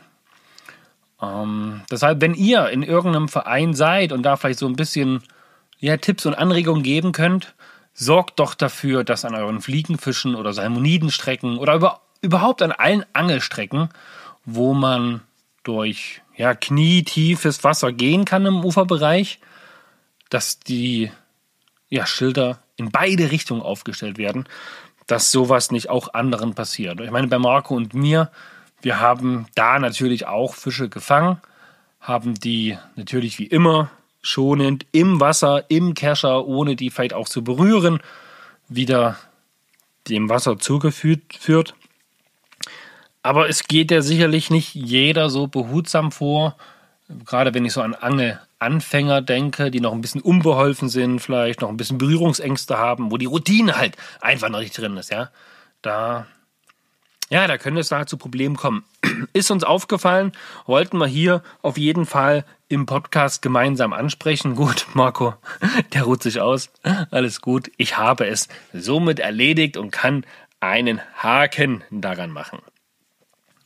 Ähm, 1.21 1.81
deshalb, 1.91 2.21
wenn 2.21 2.33
ihr 2.33 2.69
in 2.69 2.83
irgendeinem 2.83 3.29
Verein 3.29 3.73
seid 3.73 4.11
und 4.11 4.23
da 4.23 4.35
vielleicht 4.35 4.59
so 4.59 4.67
ein 4.67 4.75
bisschen 4.75 5.21
ja, 5.79 5.95
Tipps 5.97 6.25
und 6.25 6.33
Anregungen 6.33 6.83
geben 6.83 7.11
könnt, 7.11 7.53
sorgt 7.93 8.39
doch 8.39 8.53
dafür, 8.53 9.03
dass 9.03 9.25
an 9.25 9.35
euren 9.35 9.61
Fliegenfischen 9.61 10.35
oder 10.35 10.53
Salmonidenstrecken 10.53 11.57
oder 11.57 11.75
über, 11.75 12.01
überhaupt 12.21 12.61
an 12.61 12.71
allen 12.71 13.05
Angelstrecken, 13.13 13.89
wo 14.45 14.73
man 14.73 15.21
durch 15.63 16.21
ja, 16.35 16.55
knietiefes 16.55 17.63
Wasser 17.63 17.91
gehen 17.91 18.25
kann 18.25 18.45
im 18.45 18.65
Uferbereich, 18.65 19.39
dass 20.29 20.59
die 20.59 21.11
ja, 21.89 22.05
Schilder 22.05 22.59
in 22.75 22.91
beide 22.91 23.31
Richtungen 23.31 23.61
aufgestellt 23.61 24.17
werden, 24.17 24.47
dass 25.07 25.31
sowas 25.31 25.71
nicht 25.71 25.89
auch 25.89 26.13
anderen 26.13 26.55
passiert. 26.55 26.99
Ich 27.01 27.11
meine, 27.11 27.27
bei 27.27 27.37
Marco 27.37 27.75
und 27.75 27.93
mir, 27.93 28.31
wir 28.81 28.99
haben 28.99 29.45
da 29.55 29.79
natürlich 29.79 30.25
auch 30.25 30.55
Fische 30.55 30.89
gefangen, 30.89 31.39
haben 31.99 32.33
die 32.33 32.77
natürlich 32.95 33.39
wie 33.39 33.45
immer 33.45 33.91
schonend 34.23 34.87
im 34.91 35.19
Wasser, 35.19 35.65
im 35.69 35.93
Kescher, 35.93 36.47
ohne 36.47 36.75
die 36.75 36.89
vielleicht 36.89 37.13
auch 37.13 37.29
zu 37.29 37.43
berühren, 37.43 37.99
wieder 38.67 39.17
dem 40.09 40.29
Wasser 40.29 40.57
zugeführt. 40.57 41.75
Aber 43.21 43.47
es 43.47 43.63
geht 43.63 43.91
ja 43.91 44.01
sicherlich 44.01 44.49
nicht 44.49 44.73
jeder 44.73 45.29
so 45.29 45.47
behutsam 45.47 46.11
vor. 46.11 46.55
Gerade 47.25 47.53
wenn 47.53 47.65
ich 47.65 47.73
so 47.73 47.81
an 47.81 47.93
Angelanfänger 47.93 49.21
denke, 49.21 49.69
die 49.69 49.81
noch 49.81 49.93
ein 49.93 50.01
bisschen 50.01 50.21
unbeholfen 50.21 50.89
sind, 50.89 51.19
vielleicht 51.19 51.61
noch 51.61 51.69
ein 51.69 51.77
bisschen 51.77 51.97
Berührungsängste 51.97 52.77
haben, 52.77 53.11
wo 53.11 53.17
die 53.17 53.25
Routine 53.25 53.77
halt 53.77 53.97
einfach 54.19 54.49
noch 54.49 54.59
nicht 54.59 54.77
drin 54.77 54.97
ist, 54.97 55.11
ja. 55.11 55.29
Da, 55.81 56.27
ja, 57.29 57.47
da 57.47 57.57
könnte 57.57 57.81
es 57.81 57.89
da 57.89 58.05
zu 58.05 58.17
Problemen 58.17 58.55
kommen. 58.55 58.83
Ist 59.33 59.51
uns 59.51 59.63
aufgefallen, 59.63 60.31
wollten 60.65 60.97
wir 60.97 61.07
hier 61.07 61.41
auf 61.61 61.77
jeden 61.77 62.05
Fall 62.05 62.45
im 62.67 62.85
Podcast 62.85 63.41
gemeinsam 63.41 63.93
ansprechen. 63.93 64.55
Gut, 64.55 64.87
Marco, 64.93 65.35
der 65.93 66.03
ruht 66.03 66.23
sich 66.23 66.41
aus. 66.41 66.69
Alles 67.11 67.41
gut. 67.41 67.71
Ich 67.77 67.97
habe 67.97 68.27
es 68.27 68.49
somit 68.73 69.19
erledigt 69.19 69.77
und 69.77 69.91
kann 69.91 70.25
einen 70.59 71.01
Haken 71.17 71.83
daran 71.91 72.31
machen. 72.31 72.59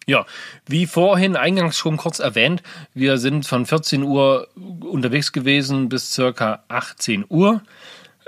Ja, 0.10 0.26
wie 0.66 0.88
vorhin 0.88 1.36
eingangs 1.36 1.78
schon 1.78 1.98
kurz 1.98 2.20
erwähnt, 2.20 2.64
wir 2.94 3.18
sind 3.18 3.46
von 3.46 3.66
14 3.66 4.04
Uhr 4.04 4.48
unterwegs 4.56 5.34
gewesen 5.34 5.90
bis 5.90 6.14
circa 6.14 6.64
18 6.70 7.26
Uhr. 7.28 7.62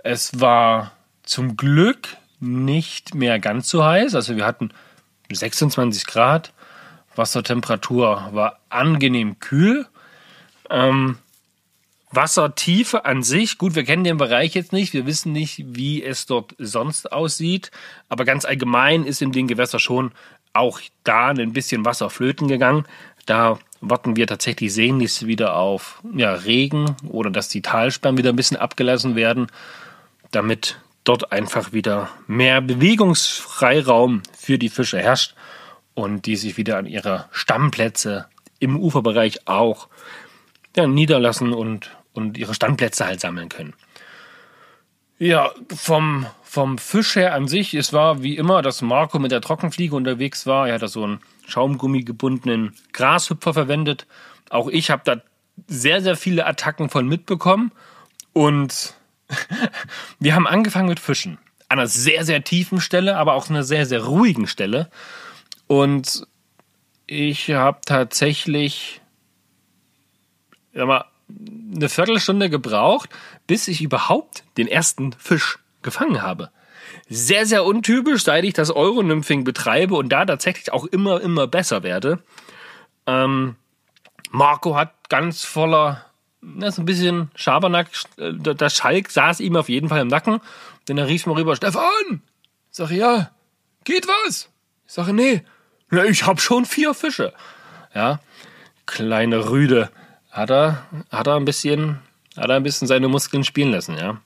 Es 0.04 0.42
war 0.42 0.92
zum 1.24 1.56
Glück 1.56 2.18
nicht 2.42 3.16
mehr 3.16 3.40
ganz 3.40 3.70
so 3.70 3.84
heiß. 3.84 4.14
Also 4.14 4.36
wir 4.36 4.46
hatten 4.46 4.72
26 5.36 6.06
Grad. 6.06 6.54
Wassertemperatur 7.16 8.30
war 8.32 8.60
angenehm 8.70 9.40
kühl. 9.40 9.86
Ähm, 10.70 11.18
Wassertiefe 12.12 13.06
an 13.06 13.22
sich, 13.22 13.60
gut, 13.60 13.76
wir 13.76 13.84
kennen 13.84 14.04
den 14.04 14.18
Bereich 14.18 14.56
jetzt 14.56 14.74
nicht, 14.74 14.94
wir 14.94 15.06
wissen 15.06 15.32
nicht, 15.32 15.64
wie 15.76 16.04
es 16.04 16.26
dort 16.26 16.56
sonst 16.58 17.12
aussieht, 17.12 17.70
aber 18.08 18.26
ganz 18.26 18.46
allgemein 18.46 19.06
ist 19.06 19.22
in 19.22 19.32
den 19.32 19.48
Gewässern 19.48 19.80
schon 19.80 20.12
auch 20.54 20.80
da 21.04 21.28
ein 21.28 21.54
bisschen 21.54 21.86
Wasser 21.86 22.10
flöten 22.10 22.48
gegangen. 22.48 22.86
Da 23.28 23.60
warten 23.80 24.16
wir 24.16 24.26
tatsächlich 24.26 24.74
sehnlichst 24.74 25.28
wieder 25.28 25.56
auf 25.56 26.02
ja, 26.16 26.34
Regen 26.34 26.96
oder 27.08 27.30
dass 27.30 27.48
die 27.48 27.62
Talsperren 27.62 28.18
wieder 28.18 28.30
ein 28.30 28.36
bisschen 28.36 28.58
abgelassen 28.58 29.16
werden, 29.16 29.48
damit 30.32 30.80
dort 31.10 31.32
einfach 31.32 31.74
wieder 31.74 32.12
mehr 32.28 32.62
Bewegungsfreiraum 32.62 34.22
für 34.38 34.60
die 34.60 34.70
Fische 34.70 35.00
herrscht 35.00 35.34
und 35.96 36.28
die 36.28 36.36
sich 36.36 36.56
wieder 36.56 36.78
an 36.78 36.86
ihre 36.86 37.26
Stammplätze 37.32 38.28
im 38.60 38.80
Uferbereich 38.80 39.48
auch 39.48 39.88
ja, 40.76 40.86
niederlassen 40.86 41.52
und, 41.52 41.90
und 42.14 42.38
ihre 42.38 42.54
Standplätze 42.54 43.08
halt 43.08 43.22
sammeln 43.22 43.50
können. 43.50 43.74
Ja, 45.18 45.52
vom, 45.76 46.28
vom 46.44 46.78
Fisch 46.78 47.16
her 47.16 47.34
an 47.34 47.48
sich, 47.48 47.74
es 47.74 47.92
war 47.92 48.22
wie 48.22 48.38
immer, 48.38 48.62
dass 48.62 48.84
Marco 48.84 49.18
mit 49.18 49.32
der 49.32 49.42
Trockenfliege 49.42 49.96
unterwegs 49.96 50.46
war. 50.46 50.68
Er 50.68 50.76
hat 50.76 50.84
da 50.84 50.88
so 50.88 51.04
einen 51.04 51.22
Schaumgummi 51.48 52.04
gebundenen 52.04 52.76
Grashüpfer 52.94 53.56
verwendet. 53.56 54.06
Auch 54.52 54.68
ich 54.68 54.92
habe 54.92 55.02
da 55.06 55.24
sehr, 55.66 56.04
sehr 56.04 56.16
viele 56.16 56.46
Attacken 56.46 56.92
von 56.92 57.08
mitbekommen. 57.08 57.72
Und 58.32 58.94
wir 60.20 60.36
haben 60.36 60.48
angefangen 60.48 60.90
mit 60.90 61.00
Fischen. 61.00 61.38
An 61.68 61.80
einer 61.80 61.88
sehr, 61.88 62.26
sehr 62.26 62.44
tiefen 62.44 62.82
Stelle, 62.82 63.18
aber 63.18 63.34
auch 63.34 63.50
einer 63.50 63.64
sehr, 63.64 63.86
sehr 63.86 64.04
ruhigen 64.04 64.48
Stelle. 64.48 64.90
Und 65.68 66.28
ich 67.06 67.52
habe 67.52 67.80
tatsächlich 67.86 69.02
ja, 70.74 70.86
mal, 70.86 71.06
eine 71.76 71.90
Viertelstunde 71.90 72.50
gebraucht, 72.50 73.10
bis 73.48 73.68
ich 73.68 73.82
überhaupt 73.82 74.44
den 74.58 74.68
ersten 74.68 75.14
Fisch 75.14 75.60
gefangen 75.82 76.22
habe. 76.22 76.50
Sehr, 77.08 77.46
sehr 77.46 77.66
untypisch, 77.66 78.24
seit 78.24 78.44
ich 78.46 78.54
das 78.54 78.76
Euronymphing 78.76 79.44
betreibe 79.44 79.96
und 79.96 80.10
da 80.10 80.26
tatsächlich 80.26 80.72
auch 80.72 80.86
immer, 80.86 81.22
immer 81.22 81.48
besser 81.48 81.84
werde. 81.84 82.24
Ähm, 83.06 83.56
Marco 84.32 84.76
hat 84.76 85.10
ganz 85.10 85.44
voller, 85.44 86.06
na, 86.42 86.72
so 86.72 86.82
ein 86.82 86.86
bisschen 86.86 87.32
Schabernack, 87.36 87.90
äh, 88.18 88.34
der 88.34 88.70
Schalk 88.70 89.12
saß 89.12 89.40
ihm 89.40 89.56
auf 89.56 89.70
jeden 89.70 89.90
Fall 89.90 90.02
im 90.02 90.08
Nacken, 90.08 90.40
denn 90.88 90.98
er 90.98 91.08
rief 91.08 91.26
mal 91.26 91.36
rüber, 91.36 91.56
Stefan! 91.56 92.22
Ich 92.72 92.78
sage, 92.78 92.96
ja, 92.96 93.32
geht 93.84 94.08
was? 94.08 94.50
Ich 94.88 94.94
sage, 94.94 95.14
nee, 95.14 95.44
ja, 95.92 96.04
ich 96.06 96.26
hab 96.26 96.40
schon 96.40 96.66
vier 96.66 96.94
Fische. 96.94 97.34
Ja, 97.94 98.20
kleine 98.86 99.50
Rüde 99.50 99.90
hat 100.32 100.52
er, 100.52 100.86
hat 101.12 101.28
er 101.28 101.36
ein 101.36 101.46
bisschen, 101.46 102.00
hat 102.38 102.50
er 102.50 102.56
ein 102.56 102.64
bisschen 102.64 102.88
seine 102.88 103.08
Muskeln 103.08 103.44
spielen 103.44 103.72
lassen, 103.72 103.98
ja. 103.98 104.22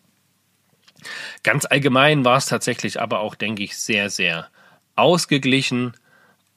Ganz 1.43 1.65
allgemein 1.65 2.23
war 2.23 2.37
es 2.37 2.45
tatsächlich 2.45 3.01
aber 3.01 3.19
auch, 3.19 3.35
denke 3.35 3.63
ich, 3.63 3.77
sehr, 3.77 4.09
sehr 4.09 4.47
ausgeglichen. 4.95 5.93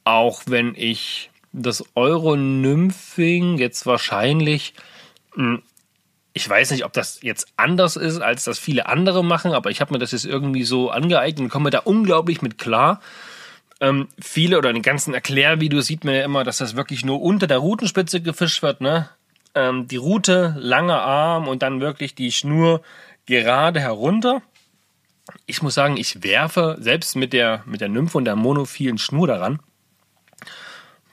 Auch 0.05 0.43
wenn 0.47 0.75
ich 0.77 1.31
das 1.53 1.85
Euro-Nymphing 1.97 3.59
jetzt 3.59 3.87
wahrscheinlich, 3.87 4.75
ich 6.33 6.49
weiß 6.49 6.71
nicht, 6.71 6.85
ob 6.85 6.93
das 6.93 7.23
jetzt 7.23 7.49
anders 7.57 7.97
ist, 7.97 8.21
als 8.21 8.45
das 8.45 8.59
viele 8.59 8.87
andere 8.87 9.25
machen, 9.25 9.53
aber 9.53 9.71
ich 9.71 9.81
habe 9.81 9.93
mir 9.93 9.99
das 9.99 10.13
jetzt 10.13 10.25
irgendwie 10.25 10.65
so 10.65 10.91
angeeignet 10.91 11.45
und 11.45 11.49
komme 11.49 11.71
da 11.71 11.81
unglaublich 11.81 12.43
mit 12.43 12.59
klar. 12.59 13.01
Ähm, 13.81 14.09
viele 14.19 14.59
oder 14.59 14.71
in 14.71 14.77
den 14.77 14.83
ganzen 14.83 15.13
Erklärvideos 15.15 15.87
sieht 15.87 16.05
man 16.05 16.15
ja 16.15 16.25
immer, 16.25 16.45
dass 16.45 16.59
das 16.59 16.77
wirklich 16.77 17.05
nur 17.05 17.21
unter 17.21 17.47
der 17.47 17.59
Rutenspitze 17.59 18.23
gefischt 18.23 18.63
wird, 18.63 18.81
ne? 18.81 19.11
ähm, 19.55 19.87
die 19.89 19.97
Rute, 19.97 20.55
langer 20.59 21.03
Arm 21.03 21.49
und 21.49 21.63
dann 21.63 21.81
wirklich 21.81 22.15
die 22.15 22.33
Schnur 22.33 22.83
gerade 23.27 23.81
herunter. 23.81 24.43
Ich 25.45 25.61
muss 25.61 25.75
sagen, 25.75 25.97
ich 25.97 26.23
werfe 26.23 26.77
selbst 26.79 27.17
mit 27.17 27.33
der, 27.33 27.63
mit 27.67 27.81
der 27.81 27.89
Nymphe 27.89 28.17
und 28.17 28.25
der 28.25 28.37
monophilen 28.37 28.99
Schnur 28.99 29.27
daran 29.27 29.59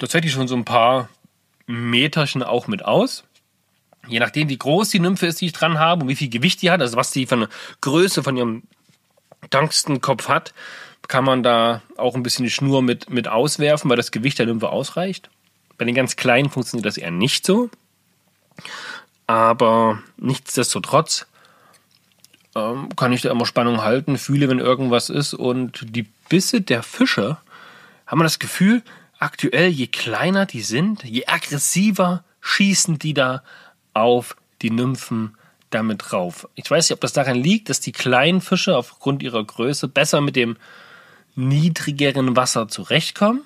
tatsächlich 0.04 0.34
schon 0.34 0.50
so 0.50 0.56
ein 0.56 0.66
paar 0.66 1.08
Meterchen 1.66 2.44
auch 2.44 2.68
mit 2.68 2.84
aus. 2.84 3.24
Je 4.08 4.20
nachdem, 4.20 4.50
wie 4.50 4.58
groß 4.58 4.90
die 4.90 5.00
Nymphe 5.00 5.28
ist, 5.28 5.40
die 5.42 5.48
ich 5.48 5.54
dran 5.54 5.80
habe 5.80 6.04
und 6.04 6.10
wie 6.10 6.16
viel 6.16 6.30
Gewicht 6.30 6.62
die 6.62 6.72
hat, 6.72 6.82
also 6.82 6.98
was 6.98 7.12
die 7.12 7.26
von 7.26 7.42
der 7.42 7.50
Größe 7.82 8.22
von 8.24 8.36
ihrem 8.36 8.64
Tungstenkopf 9.50 10.28
hat, 10.28 10.54
kann 11.08 11.24
man 11.24 11.44
da 11.44 11.82
auch 11.98 12.16
ein 12.16 12.24
bisschen 12.24 12.46
die 12.46 12.52
Schnur 12.52 12.82
mit, 12.82 13.10
mit 13.10 13.28
auswerfen, 13.28 13.90
weil 13.90 13.98
das 13.98 14.12
Gewicht 14.12 14.40
der 14.40 14.46
Nymphe 14.46 14.70
ausreicht. 14.70 15.30
Bei 15.78 15.86
den 15.86 15.96
ganz 15.96 16.16
kleinen 16.16 16.50
funktioniert 16.50 16.86
das 16.86 16.98
eher 16.98 17.12
nicht 17.12 17.46
so. 17.46 17.70
Aber 19.28 20.02
nichtsdestotrotz 20.18 21.28
ähm, 22.56 22.90
kann 22.96 23.14
ich 23.14 23.22
da 23.22 23.32
immer 23.32 23.46
Spannung 23.46 23.82
halten, 23.82 24.18
fühle, 24.18 24.50
wenn 24.50 24.60
irgendwas 24.60 25.10
ist. 25.10 25.34
Und 25.34 25.96
die 25.96 26.08
Bisse 26.30 26.62
der 26.62 26.84
Fische 26.84 27.38
haben 28.06 28.20
wir 28.20 28.26
das 28.26 28.40
Gefühl, 28.40 28.84
aktuell, 29.20 29.70
je 29.70 29.88
kleiner 29.88 30.46
die 30.46 30.62
sind, 30.62 31.04
je 31.04 31.26
aggressiver 31.26 32.24
schießen 32.42 33.00
die 33.00 33.14
da 33.14 33.44
auf 33.94 34.36
die 34.62 34.72
Nymphen 34.72 35.38
damit 35.70 36.12
drauf. 36.12 36.48
Ich 36.56 36.70
weiß 36.70 36.90
nicht, 36.90 36.96
ob 36.96 37.02
das 37.02 37.14
daran 37.14 37.36
liegt, 37.36 37.70
dass 37.70 37.80
die 37.80 37.92
kleinen 37.92 38.42
Fische 38.42 38.78
aufgrund 38.78 39.24
ihrer 39.24 39.44
Größe 39.44 39.88
besser 39.88 40.22
mit 40.22 40.36
dem 40.36 40.58
niedrigeren 41.36 42.36
Wasser 42.36 42.68
zurechtkommen 42.68 43.42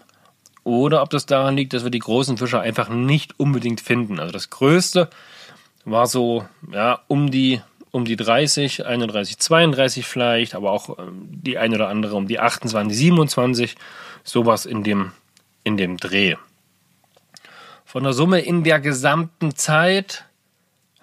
oder 0.64 1.02
ob 1.02 1.10
das 1.10 1.26
daran 1.26 1.56
liegt, 1.56 1.74
dass 1.74 1.84
wir 1.84 1.92
die 1.92 2.00
großen 2.00 2.38
Fische 2.38 2.60
einfach 2.60 2.90
nicht 2.90 3.40
unbedingt 3.40 3.80
finden. 3.80 4.20
Also 4.20 4.34
das 4.34 4.50
größte 4.50 5.10
war 5.86 6.08
so 6.08 6.46
ja, 6.72 7.00
um 7.08 7.32
die 7.32 7.62
um 7.92 8.04
die 8.04 8.18
30, 8.18 8.86
31, 8.86 9.40
32 9.40 10.06
vielleicht, 10.06 10.56
aber 10.56 10.72
auch 10.72 11.00
ähm, 11.00 11.30
die 11.30 11.58
eine 11.58 11.76
oder 11.76 11.88
andere 11.88 12.16
um 12.16 12.28
die 12.28 12.40
28, 12.40 12.96
27, 12.98 13.76
sowas 14.26 14.66
in 14.66 14.84
dem 14.84 15.14
in 15.64 15.78
dem 15.78 15.98
Dreh. 15.98 16.36
Von 17.86 18.04
der 18.04 18.12
Summe 18.12 18.42
in 18.42 18.66
der 18.66 18.82
gesamten 18.82 19.56
Zeit 19.56 20.27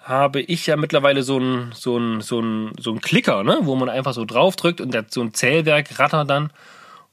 habe 0.05 0.39
ich 0.39 0.67
ja 0.67 0.77
mittlerweile 0.77 1.23
so 1.23 1.37
einen 1.37 1.71
so 1.73 1.97
ein, 1.97 2.21
so 2.21 2.39
ein, 2.39 2.73
so 2.79 2.91
ein 2.91 3.01
Klicker, 3.01 3.43
ne? 3.43 3.59
wo 3.63 3.75
man 3.75 3.89
einfach 3.89 4.13
so 4.13 4.23
draufdrückt 4.23 4.79
und 4.79 4.95
so 5.11 5.21
ein 5.21 5.33
Zählwerk 5.33 5.99
rattert 5.99 6.29
dann. 6.29 6.51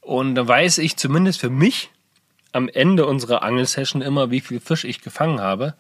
Und 0.02 0.34
da 0.34 0.46
weiß 0.46 0.78
ich 0.78 0.96
zumindest 0.96 1.40
für 1.40 1.50
mich, 1.50 1.90
am 2.52 2.68
Ende 2.68 3.06
unserer 3.06 3.42
Angelsession 3.42 4.02
immer, 4.02 4.30
wie 4.30 4.40
viel 4.40 4.60
Fisch 4.60 4.84
ich 4.84 5.00
gefangen 5.00 5.40
habe. 5.40 5.74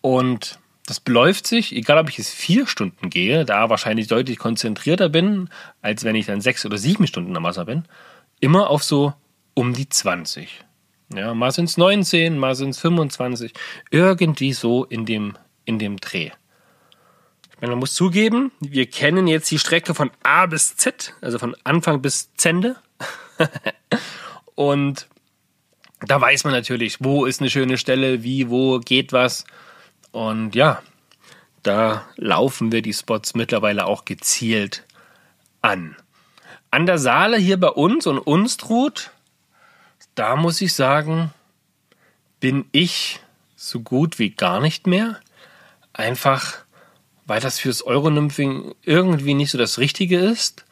Und 0.00 0.58
das 0.86 0.98
beläuft 0.98 1.46
sich, 1.46 1.76
egal 1.76 1.98
ob 1.98 2.08
ich 2.08 2.18
es 2.18 2.30
vier 2.30 2.66
Stunden 2.66 3.10
gehe, 3.10 3.44
da 3.44 3.68
wahrscheinlich 3.68 4.08
deutlich 4.08 4.38
konzentrierter 4.38 5.10
bin, 5.10 5.50
als 5.82 6.04
wenn 6.04 6.16
ich 6.16 6.24
dann 6.24 6.40
sechs 6.40 6.64
oder 6.64 6.78
sieben 6.78 7.06
Stunden 7.06 7.36
am 7.36 7.44
Wasser 7.44 7.66
bin, 7.66 7.84
immer 8.40 8.70
auf 8.70 8.82
so 8.82 9.12
um 9.52 9.74
die 9.74 9.90
20. 9.90 10.64
Ja, 11.14 11.34
mal 11.34 11.52
sind 11.52 11.66
es 11.66 11.76
19, 11.76 12.38
mal 12.38 12.54
sind 12.54 12.70
es 12.70 12.78
25. 12.78 13.52
Irgendwie 13.90 14.54
so 14.54 14.84
in 14.84 15.04
dem, 15.04 15.36
in 15.70 15.78
dem 15.78 15.98
Dreh. 15.98 16.30
Ich 17.50 17.60
meine, 17.60 17.72
man 17.72 17.80
muss 17.80 17.94
zugeben, 17.94 18.52
wir 18.60 18.86
kennen 18.86 19.26
jetzt 19.26 19.50
die 19.50 19.58
Strecke 19.58 19.94
von 19.94 20.10
A 20.22 20.46
bis 20.46 20.76
Z, 20.76 21.14
also 21.20 21.38
von 21.38 21.56
Anfang 21.64 22.02
bis 22.02 22.34
Zende. 22.34 22.76
Und 24.54 25.06
da 26.00 26.20
weiß 26.20 26.44
man 26.44 26.52
natürlich, 26.52 26.98
wo 27.00 27.24
ist 27.24 27.40
eine 27.40 27.50
schöne 27.50 27.78
Stelle, 27.78 28.22
wie, 28.22 28.50
wo 28.50 28.80
geht 28.80 29.12
was. 29.12 29.44
Und 30.10 30.54
ja, 30.54 30.82
da 31.62 32.04
laufen 32.16 32.72
wir 32.72 32.82
die 32.82 32.92
Spots 32.92 33.34
mittlerweile 33.34 33.86
auch 33.86 34.04
gezielt 34.04 34.84
an. 35.62 35.96
An 36.70 36.86
der 36.86 36.98
Saale 36.98 37.36
hier 37.36 37.60
bei 37.60 37.68
uns 37.68 38.06
und 38.06 38.18
Unstrut, 38.18 39.10
da 40.14 40.36
muss 40.36 40.60
ich 40.60 40.74
sagen, 40.74 41.30
bin 42.40 42.64
ich 42.72 43.20
so 43.54 43.80
gut 43.80 44.18
wie 44.18 44.30
gar 44.30 44.60
nicht 44.60 44.86
mehr. 44.86 45.20
Einfach, 46.00 46.54
weil 47.26 47.40
das 47.40 47.58
fürs 47.58 47.86
Euronymphing 47.86 48.74
irgendwie 48.82 49.34
nicht 49.34 49.50
so 49.50 49.58
das 49.58 49.78
Richtige 49.78 50.18
ist, 50.18 50.64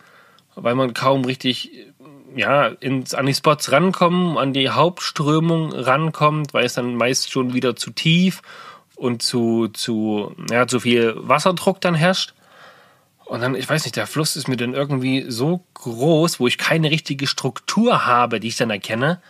weil 0.54 0.74
man 0.74 0.94
kaum 0.94 1.26
richtig 1.26 1.70
ja, 2.34 2.68
ins, 2.68 3.12
an 3.12 3.26
die 3.26 3.34
Spots 3.34 3.70
rankommen, 3.70 4.38
an 4.38 4.54
die 4.54 4.70
Hauptströmung 4.70 5.72
rankommt, 5.72 6.54
weil 6.54 6.64
es 6.64 6.74
dann 6.74 6.94
meist 6.94 7.30
schon 7.30 7.52
wieder 7.52 7.76
zu 7.76 7.90
tief 7.90 8.40
und 8.96 9.22
zu, 9.22 9.68
zu, 9.68 10.34
ja, 10.50 10.66
zu 10.66 10.80
viel 10.80 11.14
Wasserdruck 11.16 11.82
dann 11.82 11.94
herrscht. 11.94 12.32
Und 13.26 13.42
dann, 13.42 13.54
ich 13.54 13.68
weiß 13.68 13.84
nicht, 13.84 13.96
der 13.96 14.06
Fluss 14.06 14.34
ist 14.34 14.48
mir 14.48 14.56
dann 14.56 14.72
irgendwie 14.72 15.26
so 15.28 15.62
groß, 15.74 16.40
wo 16.40 16.46
ich 16.46 16.56
keine 16.56 16.90
richtige 16.90 17.26
Struktur 17.26 18.06
habe, 18.06 18.40
die 18.40 18.48
ich 18.48 18.56
dann 18.56 18.70
erkenne. 18.70 19.20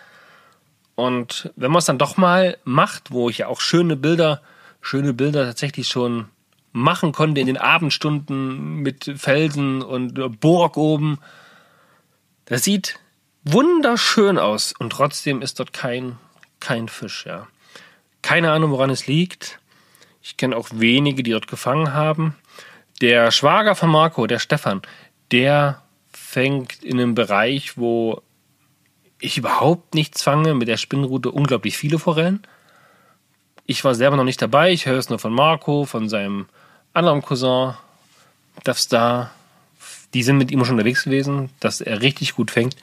Und 0.94 1.50
wenn 1.56 1.72
man 1.72 1.80
es 1.80 1.86
dann 1.86 1.98
doch 1.98 2.16
mal 2.16 2.56
macht, 2.62 3.10
wo 3.10 3.28
ich 3.28 3.38
ja 3.38 3.48
auch 3.48 3.60
schöne 3.60 3.96
Bilder, 3.96 4.42
schöne 4.88 5.12
Bilder 5.12 5.44
tatsächlich 5.44 5.86
schon 5.86 6.28
machen 6.72 7.12
konnte 7.12 7.42
in 7.42 7.46
den 7.46 7.58
Abendstunden 7.58 8.76
mit 8.76 9.12
Felsen 9.16 9.82
und 9.82 10.40
Burg 10.40 10.78
oben, 10.78 11.18
das 12.46 12.64
sieht 12.64 12.98
wunderschön 13.44 14.38
aus 14.38 14.72
und 14.78 14.90
trotzdem 14.90 15.42
ist 15.42 15.60
dort 15.60 15.74
kein, 15.74 16.16
kein 16.60 16.88
Fisch, 16.88 17.26
ja. 17.26 17.48
Keine 18.22 18.50
Ahnung, 18.50 18.70
woran 18.70 18.88
es 18.88 19.06
liegt. 19.06 19.60
Ich 20.22 20.38
kenne 20.38 20.56
auch 20.56 20.68
wenige, 20.72 21.22
die 21.22 21.32
dort 21.32 21.48
gefangen 21.48 21.92
haben. 21.92 22.34
Der 23.02 23.30
Schwager 23.30 23.74
von 23.74 23.90
Marco, 23.90 24.26
der 24.26 24.38
Stefan, 24.38 24.80
der 25.30 25.82
fängt 26.10 26.82
in 26.82 26.98
einem 26.98 27.14
Bereich, 27.14 27.76
wo 27.76 28.22
ich 29.20 29.36
überhaupt 29.36 29.94
nichts 29.94 30.22
fange, 30.22 30.54
mit 30.54 30.68
der 30.68 30.78
Spinnrute 30.78 31.30
unglaublich 31.30 31.76
viele 31.76 31.98
Forellen. 31.98 32.42
Ich 33.70 33.84
war 33.84 33.94
selber 33.94 34.16
noch 34.16 34.24
nicht 34.24 34.40
dabei, 34.40 34.72
ich 34.72 34.86
höre 34.86 34.96
es 34.96 35.10
nur 35.10 35.18
von 35.18 35.30
Marco, 35.30 35.84
von 35.84 36.08
seinem 36.08 36.46
anderen 36.94 37.20
Cousin, 37.20 37.74
da. 38.88 39.30
Die 40.14 40.22
sind 40.22 40.38
mit 40.38 40.50
ihm 40.50 40.64
schon 40.64 40.76
unterwegs 40.76 41.04
gewesen, 41.04 41.50
dass 41.60 41.82
er 41.82 42.00
richtig 42.00 42.34
gut 42.34 42.50
fängt. 42.50 42.76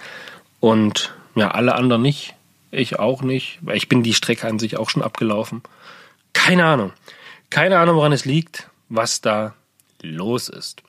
Und 0.59 1.11
ja, 1.33 1.49
alle 1.49 1.73
anderen 1.73 2.03
nicht. 2.03 2.35
Ich 2.69 2.99
auch 2.99 3.23
nicht, 3.23 3.57
weil 3.61 3.77
ich 3.77 3.89
bin 3.89 4.03
die 4.03 4.13
Strecke 4.13 4.47
an 4.47 4.59
sich 4.59 4.77
auch 4.77 4.91
schon 4.91 5.01
abgelaufen. 5.01 5.63
Keine 6.33 6.65
Ahnung. 6.65 6.93
Keine 7.49 7.79
Ahnung, 7.79 7.95
woran 7.95 8.11
es 8.11 8.25
liegt, 8.25 8.69
was 8.87 9.21
da 9.21 9.55
los 10.03 10.49
ist. 10.49 10.83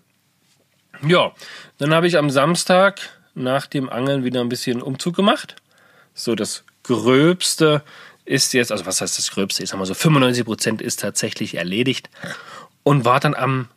Ja, 1.06 1.32
dann 1.78 1.94
habe 1.94 2.06
ich 2.06 2.18
am 2.18 2.28
Samstag 2.28 3.00
nach 3.34 3.64
dem 3.64 3.88
Angeln 3.88 4.24
wieder 4.24 4.42
ein 4.42 4.50
bisschen 4.50 4.82
Umzug 4.82 5.16
gemacht. 5.16 5.56
So, 6.12 6.34
das 6.34 6.64
Gröbste 6.82 7.82
ist 8.26 8.52
jetzt, 8.52 8.72
also 8.72 8.84
was 8.86 9.00
heißt 9.00 9.16
das 9.16 9.30
Gröbste? 9.30 9.62
Ich 9.62 9.70
sag 9.70 9.78
mal 9.78 9.86
so 9.86 9.94
95 9.94 10.44
Prozent 10.44 10.82
ist 10.82 11.00
tatsächlich 11.00 11.54
erledigt 11.54 12.10
und 12.82 13.04
war 13.04 13.20
dann 13.20 13.34
am 13.34 13.68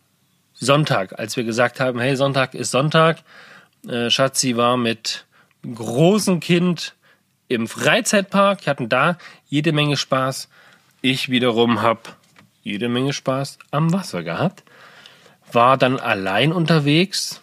Sonntag, 0.53 1.17
als 1.17 1.37
wir 1.37 1.43
gesagt 1.45 1.79
haben, 1.79 1.99
hey, 1.99 2.15
Sonntag 2.15 2.53
ist 2.53 2.71
Sonntag. 2.71 3.19
Äh, 3.87 4.09
Schatzi 4.09 4.57
war 4.57 4.75
mit 4.75 5.25
großem 5.63 6.41
Kind 6.41 6.95
im 7.47 7.67
Freizeitpark. 7.67 8.67
Hatten 8.67 8.89
da 8.89 9.17
jede 9.47 9.71
Menge 9.71 9.95
Spaß. 9.95 10.49
Ich 11.01 11.29
wiederum 11.29 11.81
habe 11.81 12.01
jede 12.61 12.89
Menge 12.89 13.13
Spaß 13.13 13.57
am 13.71 13.93
Wasser 13.93 14.23
gehabt. 14.23 14.63
War 15.51 15.77
dann 15.77 15.99
allein 15.99 16.51
unterwegs, 16.51 17.41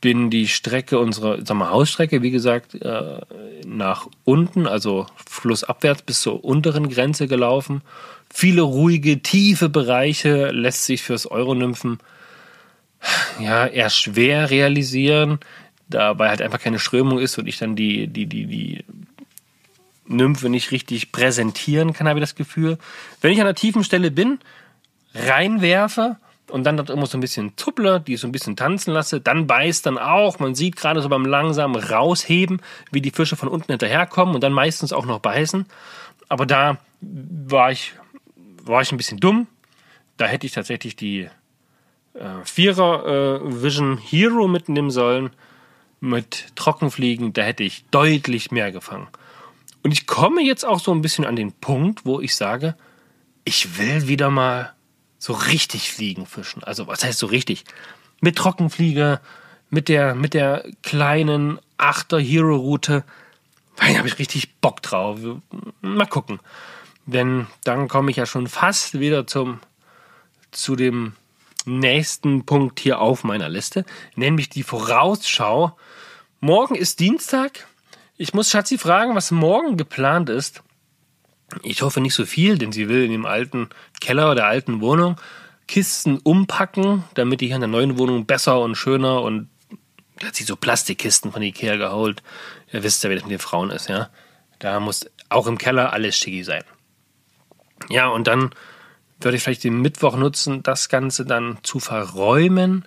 bin 0.00 0.30
die 0.30 0.48
Strecke 0.48 0.98
unserer 0.98 1.44
sag 1.44 1.56
mal, 1.56 1.70
Hausstrecke, 1.70 2.22
wie 2.22 2.30
gesagt, 2.30 2.74
äh, 2.74 3.20
nach 3.66 4.06
unten, 4.24 4.66
also 4.66 5.06
flussabwärts 5.28 6.02
bis 6.02 6.20
zur 6.20 6.44
unteren 6.44 6.88
Grenze 6.88 7.26
gelaufen. 7.26 7.82
Viele 8.32 8.62
ruhige, 8.62 9.20
tiefe 9.20 9.68
Bereiche 9.68 10.50
lässt 10.50 10.84
sich 10.84 11.02
fürs 11.02 11.30
Euronymphen 11.30 11.98
ja 13.40 13.66
eher 13.66 13.90
schwer 13.90 14.50
realisieren 14.50 15.38
dabei 15.88 16.28
halt 16.28 16.42
einfach 16.42 16.60
keine 16.60 16.78
Strömung 16.78 17.18
ist 17.18 17.38
und 17.38 17.46
ich 17.46 17.58
dann 17.58 17.76
die, 17.76 18.06
die, 18.06 18.26
die, 18.26 18.46
die 18.46 18.84
Nymphe 20.06 20.48
nicht 20.48 20.70
richtig 20.70 21.12
präsentieren 21.12 21.92
kann, 21.92 22.08
habe 22.08 22.18
ich 22.18 22.22
das 22.22 22.34
Gefühl. 22.34 22.78
Wenn 23.20 23.32
ich 23.32 23.40
an 23.40 23.46
der 23.46 23.54
tiefen 23.54 23.84
Stelle 23.84 24.10
bin, 24.10 24.38
reinwerfe 25.14 26.16
und 26.50 26.64
dann 26.64 26.76
dort 26.76 26.90
immer 26.90 27.06
so 27.06 27.18
ein 27.18 27.20
bisschen 27.20 27.52
zupple, 27.56 28.00
die 28.00 28.16
so 28.16 28.26
ein 28.26 28.32
bisschen 28.32 28.56
tanzen 28.56 28.92
lasse, 28.92 29.20
dann 29.20 29.46
beißt 29.46 29.86
dann 29.86 29.98
auch. 29.98 30.38
Man 30.38 30.54
sieht 30.54 30.76
gerade 30.76 31.02
so 31.02 31.08
beim 31.08 31.26
langsamen 31.26 31.80
Rausheben, 31.80 32.60
wie 32.90 33.00
die 33.00 33.10
Fische 33.10 33.36
von 33.36 33.48
unten 33.48 33.72
hinterherkommen 33.72 34.34
und 34.34 34.42
dann 34.42 34.52
meistens 34.52 34.92
auch 34.92 35.06
noch 35.06 35.20
beißen. 35.20 35.66
Aber 36.28 36.46
da 36.46 36.78
war 37.00 37.72
ich, 37.72 37.94
war 38.62 38.82
ich 38.82 38.92
ein 38.92 38.96
bisschen 38.96 39.18
dumm. 39.18 39.46
Da 40.16 40.26
hätte 40.26 40.46
ich 40.46 40.52
tatsächlich 40.52 40.96
die 40.96 41.28
äh, 42.14 42.44
Vierer 42.44 43.40
äh, 43.42 43.62
Vision 43.62 43.98
Hero 43.98 44.48
mitnehmen 44.48 44.90
sollen 44.90 45.30
mit 46.00 46.56
Trockenfliegen, 46.56 47.32
da 47.32 47.42
hätte 47.42 47.64
ich 47.64 47.84
deutlich 47.90 48.50
mehr 48.50 48.72
gefangen. 48.72 49.08
Und 49.82 49.92
ich 49.92 50.06
komme 50.06 50.42
jetzt 50.42 50.64
auch 50.64 50.80
so 50.80 50.92
ein 50.92 51.02
bisschen 51.02 51.24
an 51.24 51.36
den 51.36 51.52
Punkt, 51.52 52.04
wo 52.04 52.20
ich 52.20 52.36
sage, 52.36 52.76
ich 53.44 53.78
will 53.78 54.06
wieder 54.06 54.30
mal 54.30 54.74
so 55.18 55.32
richtig 55.32 55.92
Fliegen 55.92 56.26
fischen. 56.26 56.64
Also 56.64 56.86
was 56.86 57.04
heißt 57.04 57.18
so 57.18 57.26
richtig? 57.26 57.64
Mit 58.20 58.36
Trockenfliege, 58.36 59.20
mit 59.70 59.88
der, 59.88 60.14
mit 60.14 60.34
der 60.34 60.64
kleinen 60.82 61.58
Achter 61.76 62.18
Hero 62.18 62.56
Route. 62.56 63.04
Da 63.76 63.86
habe 63.98 64.08
ich 64.08 64.18
richtig 64.18 64.56
Bock 64.60 64.82
drauf. 64.82 65.18
Mal 65.80 66.06
gucken. 66.06 66.40
Denn 67.06 67.46
dann 67.64 67.88
komme 67.88 68.10
ich 68.10 68.16
ja 68.16 68.26
schon 68.26 68.48
fast 68.48 68.98
wieder 68.98 69.26
zum, 69.26 69.60
zu 70.50 70.76
dem 70.76 71.14
nächsten 71.64 72.44
Punkt 72.44 72.80
hier 72.80 73.00
auf 73.00 73.24
meiner 73.24 73.48
Liste, 73.48 73.84
nämlich 74.14 74.48
die 74.48 74.62
Vorausschau. 74.62 75.76
Morgen 76.40 76.74
ist 76.74 77.00
Dienstag. 77.00 77.66
Ich 78.16 78.34
muss 78.34 78.50
Schatzi 78.50 78.78
fragen, 78.78 79.14
was 79.14 79.30
morgen 79.30 79.76
geplant 79.76 80.28
ist. 80.28 80.62
Ich 81.62 81.82
hoffe 81.82 82.00
nicht 82.00 82.14
so 82.14 82.26
viel, 82.26 82.58
denn 82.58 82.72
sie 82.72 82.88
will 82.88 83.04
in 83.04 83.10
dem 83.10 83.26
alten 83.26 83.68
Keller 84.00 84.34
der 84.34 84.46
alten 84.46 84.80
Wohnung 84.80 85.16
Kisten 85.66 86.18
umpacken, 86.18 87.04
damit 87.14 87.40
die 87.40 87.46
hier 87.46 87.56
in 87.56 87.60
der 87.60 87.68
neuen 87.68 87.98
Wohnung 87.98 88.26
besser 88.26 88.60
und 88.60 88.74
schöner 88.74 89.22
und 89.22 89.48
hat 90.24 90.34
sie 90.34 90.44
so 90.44 90.56
Plastikkisten 90.56 91.30
von 91.30 91.42
Ikea 91.42 91.76
geholt. 91.76 92.22
Ihr 92.72 92.82
wisst 92.82 93.04
ja, 93.04 93.10
wie 93.10 93.14
das 93.14 93.24
mit 93.24 93.32
den 93.32 93.38
Frauen 93.38 93.70
ist, 93.70 93.88
ja. 93.88 94.08
Da 94.58 94.80
muss 94.80 95.08
auch 95.28 95.46
im 95.46 95.58
Keller 95.58 95.92
alles 95.92 96.16
schicki 96.16 96.42
sein. 96.42 96.64
Ja, 97.90 98.08
und 98.08 98.26
dann 98.26 98.50
würde 99.20 99.36
ich 99.36 99.42
vielleicht 99.42 99.64
den 99.64 99.80
Mittwoch 99.80 100.16
nutzen, 100.16 100.62
das 100.62 100.88
Ganze 100.88 101.24
dann 101.24 101.58
zu 101.62 101.80
verräumen. 101.80 102.86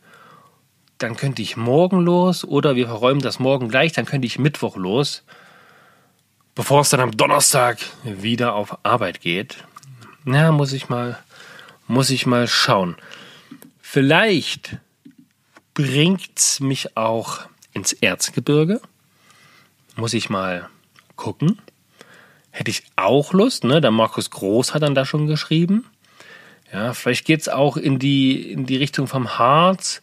Dann 0.98 1.16
könnte 1.16 1.42
ich 1.42 1.58
morgen 1.58 2.02
los 2.02 2.44
oder 2.44 2.76
wir 2.76 2.88
verräumen 2.88 3.22
das 3.22 3.40
morgen 3.40 3.70
gleich, 3.70 3.94
dann 3.94 4.06
könnte 4.06 4.28
ich 4.28 4.40
Mittwoch 4.40 4.76
los, 4.76 5.24
bevor 6.56 6.82
es 6.82 6.90
dann 6.90 7.00
am 7.00 7.12
Donnerstag 7.12 7.80
wieder 8.04 8.56
auf 8.56 8.78
Arbeit 8.84 9.22
geht. 9.22 9.58
Na, 10.24 10.52
muss 10.52 10.74
ich 10.74 10.90
mal, 10.90 11.18
muss 11.88 12.10
ich 12.10 12.26
mal 12.26 12.48
schauen. 12.48 12.96
Vielleicht 13.82 14.78
bringt's 15.74 16.60
mich 16.60 16.96
auch 16.96 17.40
ins 17.74 17.94
Erzgebirge. 17.94 18.82
Muss 19.96 20.14
ich 20.14 20.30
mal 20.30 20.70
gucken. 21.16 21.62
Hätte 22.52 22.72
ich 22.72 22.84
auch 22.96 23.34
Lust, 23.34 23.64
ne? 23.64 23.82
Der 23.82 23.92
Markus 23.92 24.30
Groß 24.30 24.74
hat 24.74 24.84
dann 24.84 24.96
da 24.96 25.06
schon 25.06 25.28
geschrieben. 25.28 25.86
Ja, 26.72 26.94
vielleicht 26.94 27.26
geht's 27.26 27.50
auch 27.50 27.78
in 27.78 28.00
die, 28.00 28.52
in 28.52 28.66
die 28.66 28.78
Richtung 28.78 29.08
vom 29.08 29.38
Harz. 29.38 30.02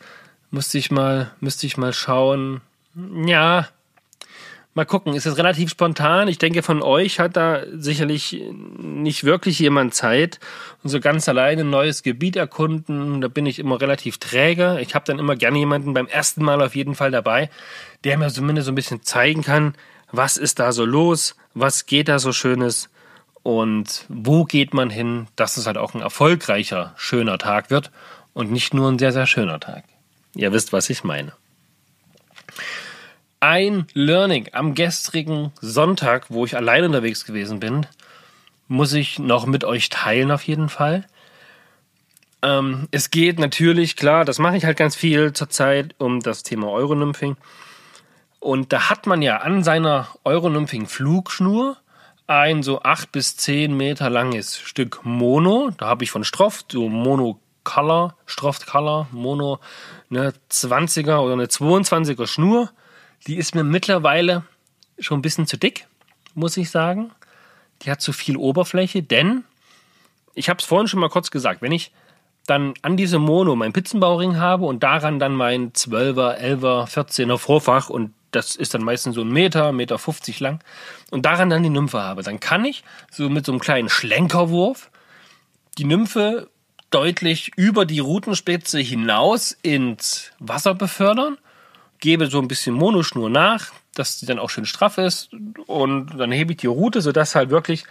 Müsste 0.50 0.78
ich 0.78 0.90
mal, 0.90 1.30
müsste 1.40 1.66
ich 1.66 1.76
mal 1.76 1.92
schauen. 1.92 2.60
Ja, 3.26 3.68
mal 4.78 4.86
gucken. 4.86 5.14
Ist 5.14 5.26
es 5.26 5.36
relativ 5.36 5.70
spontan? 5.70 6.28
Ich 6.28 6.38
denke, 6.38 6.62
von 6.62 6.82
euch 6.82 7.18
hat 7.18 7.36
da 7.36 7.62
sicherlich 7.74 8.40
nicht 8.78 9.24
wirklich 9.24 9.58
jemand 9.58 9.92
Zeit. 9.92 10.38
Und 10.84 10.90
so 10.90 11.00
ganz 11.00 11.28
alleine 11.28 11.62
ein 11.62 11.70
neues 11.70 12.04
Gebiet 12.04 12.36
erkunden, 12.36 13.20
da 13.20 13.26
bin 13.26 13.44
ich 13.44 13.58
immer 13.58 13.80
relativ 13.80 14.18
träge. 14.18 14.78
Ich 14.80 14.94
habe 14.94 15.04
dann 15.04 15.18
immer 15.18 15.34
gerne 15.34 15.58
jemanden 15.58 15.94
beim 15.94 16.06
ersten 16.06 16.44
Mal 16.44 16.62
auf 16.62 16.76
jeden 16.76 16.94
Fall 16.94 17.10
dabei, 17.10 17.50
der 18.04 18.18
mir 18.18 18.30
zumindest 18.30 18.66
so 18.66 18.72
ein 18.72 18.76
bisschen 18.76 19.02
zeigen 19.02 19.42
kann, 19.42 19.74
was 20.12 20.36
ist 20.36 20.60
da 20.60 20.70
so 20.70 20.84
los, 20.84 21.34
was 21.54 21.86
geht 21.86 22.06
da 22.06 22.20
so 22.20 22.32
Schönes 22.32 22.88
und 23.42 24.06
wo 24.08 24.44
geht 24.44 24.74
man 24.74 24.90
hin, 24.90 25.26
dass 25.34 25.56
es 25.56 25.66
halt 25.66 25.76
auch 25.76 25.94
ein 25.94 26.02
erfolgreicher, 26.02 26.94
schöner 26.96 27.38
Tag 27.38 27.70
wird 27.70 27.90
und 28.32 28.52
nicht 28.52 28.74
nur 28.74 28.88
ein 28.88 28.98
sehr, 29.00 29.12
sehr 29.12 29.26
schöner 29.26 29.58
Tag. 29.58 29.82
Ihr 30.36 30.52
wisst, 30.52 30.72
was 30.72 30.88
ich 30.88 31.02
meine. 31.02 31.32
Ein 33.40 33.86
Learning 33.94 34.48
am 34.52 34.74
gestrigen 34.74 35.52
Sonntag, 35.60 36.26
wo 36.28 36.44
ich 36.44 36.56
allein 36.56 36.84
unterwegs 36.84 37.24
gewesen 37.24 37.60
bin, 37.60 37.86
muss 38.66 38.92
ich 38.92 39.18
noch 39.18 39.46
mit 39.46 39.64
euch 39.64 39.88
teilen 39.88 40.30
auf 40.30 40.42
jeden 40.42 40.68
Fall. 40.68 41.06
Ähm, 42.42 42.88
es 42.90 43.10
geht 43.10 43.38
natürlich, 43.38 43.96
klar, 43.96 44.24
das 44.24 44.38
mache 44.38 44.56
ich 44.56 44.64
halt 44.64 44.76
ganz 44.76 44.96
viel 44.96 45.32
zurzeit 45.32 45.94
um 45.98 46.20
das 46.20 46.42
Thema 46.42 46.68
Euronymphing. 46.68 47.36
Und 48.40 48.72
da 48.72 48.90
hat 48.90 49.06
man 49.06 49.22
ja 49.22 49.38
an 49.38 49.62
seiner 49.64 50.08
Euronymphing-Flugschnur 50.24 51.76
ein 52.26 52.62
so 52.62 52.82
acht 52.82 53.10
bis 53.10 53.36
zehn 53.36 53.76
Meter 53.76 54.10
langes 54.10 54.58
Stück 54.58 55.00
Mono. 55.04 55.70
Da 55.76 55.86
habe 55.86 56.04
ich 56.04 56.10
von 56.10 56.24
Stroff 56.24 56.64
so 56.70 56.88
Mono 56.88 57.40
Color, 57.64 58.16
Stroft 58.26 58.66
Color, 58.66 59.08
Mono, 59.12 59.60
eine 60.10 60.32
20er 60.50 61.18
oder 61.18 61.32
eine 61.32 61.46
22er 61.46 62.26
Schnur. 62.26 62.70
Die 63.26 63.36
ist 63.36 63.54
mir 63.54 63.64
mittlerweile 63.64 64.44
schon 64.98 65.18
ein 65.18 65.22
bisschen 65.22 65.46
zu 65.46 65.56
dick, 65.56 65.86
muss 66.34 66.56
ich 66.56 66.70
sagen. 66.70 67.10
Die 67.82 67.90
hat 67.90 68.00
zu 68.00 68.12
viel 68.12 68.36
Oberfläche, 68.36 69.02
denn 69.02 69.44
ich 70.34 70.48
habe 70.48 70.58
es 70.60 70.64
vorhin 70.64 70.88
schon 70.88 71.00
mal 71.00 71.10
kurz 71.10 71.30
gesagt, 71.30 71.62
wenn 71.62 71.72
ich 71.72 71.92
dann 72.46 72.74
an 72.82 72.96
diesem 72.96 73.22
Mono 73.22 73.54
meinen 73.56 73.72
Pizzenbauring 73.72 74.38
habe 74.38 74.64
und 74.64 74.82
daran 74.82 75.18
dann 75.18 75.34
mein 75.34 75.72
12er, 75.72 76.38
11er, 76.40 76.88
14er 76.88 77.38
Vorfach 77.38 77.90
und 77.90 78.14
das 78.30 78.56
ist 78.56 78.74
dann 78.74 78.82
meistens 78.82 79.14
so 79.14 79.22
ein 79.22 79.28
Meter, 79.28 79.72
Meter 79.72 79.98
50 79.98 80.40
lang 80.40 80.62
und 81.10 81.26
daran 81.26 81.50
dann 81.50 81.62
die 81.62 81.70
Nymphe 81.70 82.00
habe, 82.00 82.22
dann 82.22 82.40
kann 82.40 82.64
ich 82.64 82.84
so 83.10 83.28
mit 83.28 83.44
so 83.44 83.52
einem 83.52 83.60
kleinen 83.60 83.88
Schlenkerwurf 83.88 84.90
die 85.76 85.84
Nymphe 85.84 86.48
deutlich 86.90 87.52
über 87.56 87.84
die 87.84 88.00
Routenspitze 88.00 88.80
hinaus 88.80 89.56
ins 89.62 90.32
Wasser 90.38 90.74
befördern, 90.74 91.38
gebe 91.98 92.26
so 92.26 92.40
ein 92.40 92.48
bisschen 92.48 92.74
Monoschnur 92.74 93.30
nach, 93.30 93.72
dass 93.94 94.18
sie 94.20 94.26
dann 94.26 94.38
auch 94.38 94.50
schön 94.50 94.66
straff 94.66 94.98
ist 94.98 95.30
und 95.66 96.18
dann 96.18 96.32
hebe 96.32 96.52
ich 96.52 96.58
die 96.58 96.66
Route, 96.66 97.00
sodass 97.00 97.34
halt 97.34 97.50
wirklich 97.50 97.84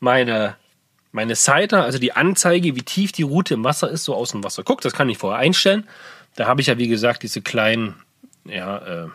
meine 0.00 0.56
meine 1.14 1.36
Seiter, 1.36 1.84
also 1.84 1.98
die 1.98 2.12
Anzeige, 2.12 2.74
wie 2.74 2.82
tief 2.82 3.12
die 3.12 3.22
Route 3.22 3.54
im 3.54 3.62
Wasser 3.62 3.88
ist, 3.88 4.02
so 4.02 4.16
aus 4.16 4.32
dem 4.32 4.42
Wasser 4.42 4.64
guckt. 4.64 4.84
Das 4.84 4.94
kann 4.94 5.08
ich 5.08 5.16
vorher 5.16 5.38
einstellen. 5.38 5.86
Da 6.34 6.46
habe 6.46 6.60
ich 6.60 6.66
ja, 6.66 6.76
wie 6.76 6.88
gesagt, 6.88 7.22
diese 7.22 7.40
kleinen 7.40 7.94
ja, 8.44 9.04
äh, 9.04 9.08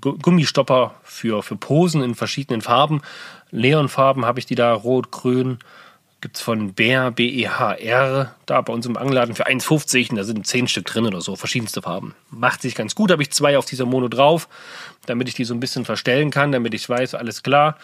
Gummistopper 0.00 0.96
für, 1.02 1.42
für 1.42 1.56
Posen 1.56 2.02
in 2.02 2.14
verschiedenen 2.14 2.60
Farben. 2.60 3.00
Leonfarben 3.50 4.26
habe 4.26 4.38
ich 4.38 4.44
die 4.44 4.54
da, 4.54 4.74
rot, 4.74 5.10
grün. 5.10 5.58
Gibt 6.20 6.36
es 6.36 6.42
von 6.42 6.74
Bär, 6.74 7.12
B-E-H-R, 7.12 8.34
da 8.44 8.60
bei 8.60 8.72
uns 8.72 8.86
im 8.86 8.96
Angeladen 8.96 9.36
für 9.36 9.46
1,50 9.46 10.10
und 10.10 10.16
da 10.16 10.24
sind 10.24 10.44
10 10.44 10.66
Stück 10.66 10.86
drin 10.86 11.06
oder 11.06 11.20
so, 11.20 11.36
verschiedenste 11.36 11.80
Farben. 11.80 12.16
Macht 12.30 12.62
sich 12.62 12.74
ganz 12.74 12.96
gut, 12.96 13.12
habe 13.12 13.22
ich 13.22 13.30
zwei 13.30 13.56
auf 13.56 13.66
dieser 13.66 13.86
Mono 13.86 14.08
drauf, 14.08 14.48
damit 15.06 15.28
ich 15.28 15.34
die 15.34 15.44
so 15.44 15.54
ein 15.54 15.60
bisschen 15.60 15.84
verstellen 15.84 16.32
kann, 16.32 16.50
damit 16.50 16.74
ich 16.74 16.88
weiß, 16.88 17.14
alles 17.14 17.44
klar. 17.44 17.76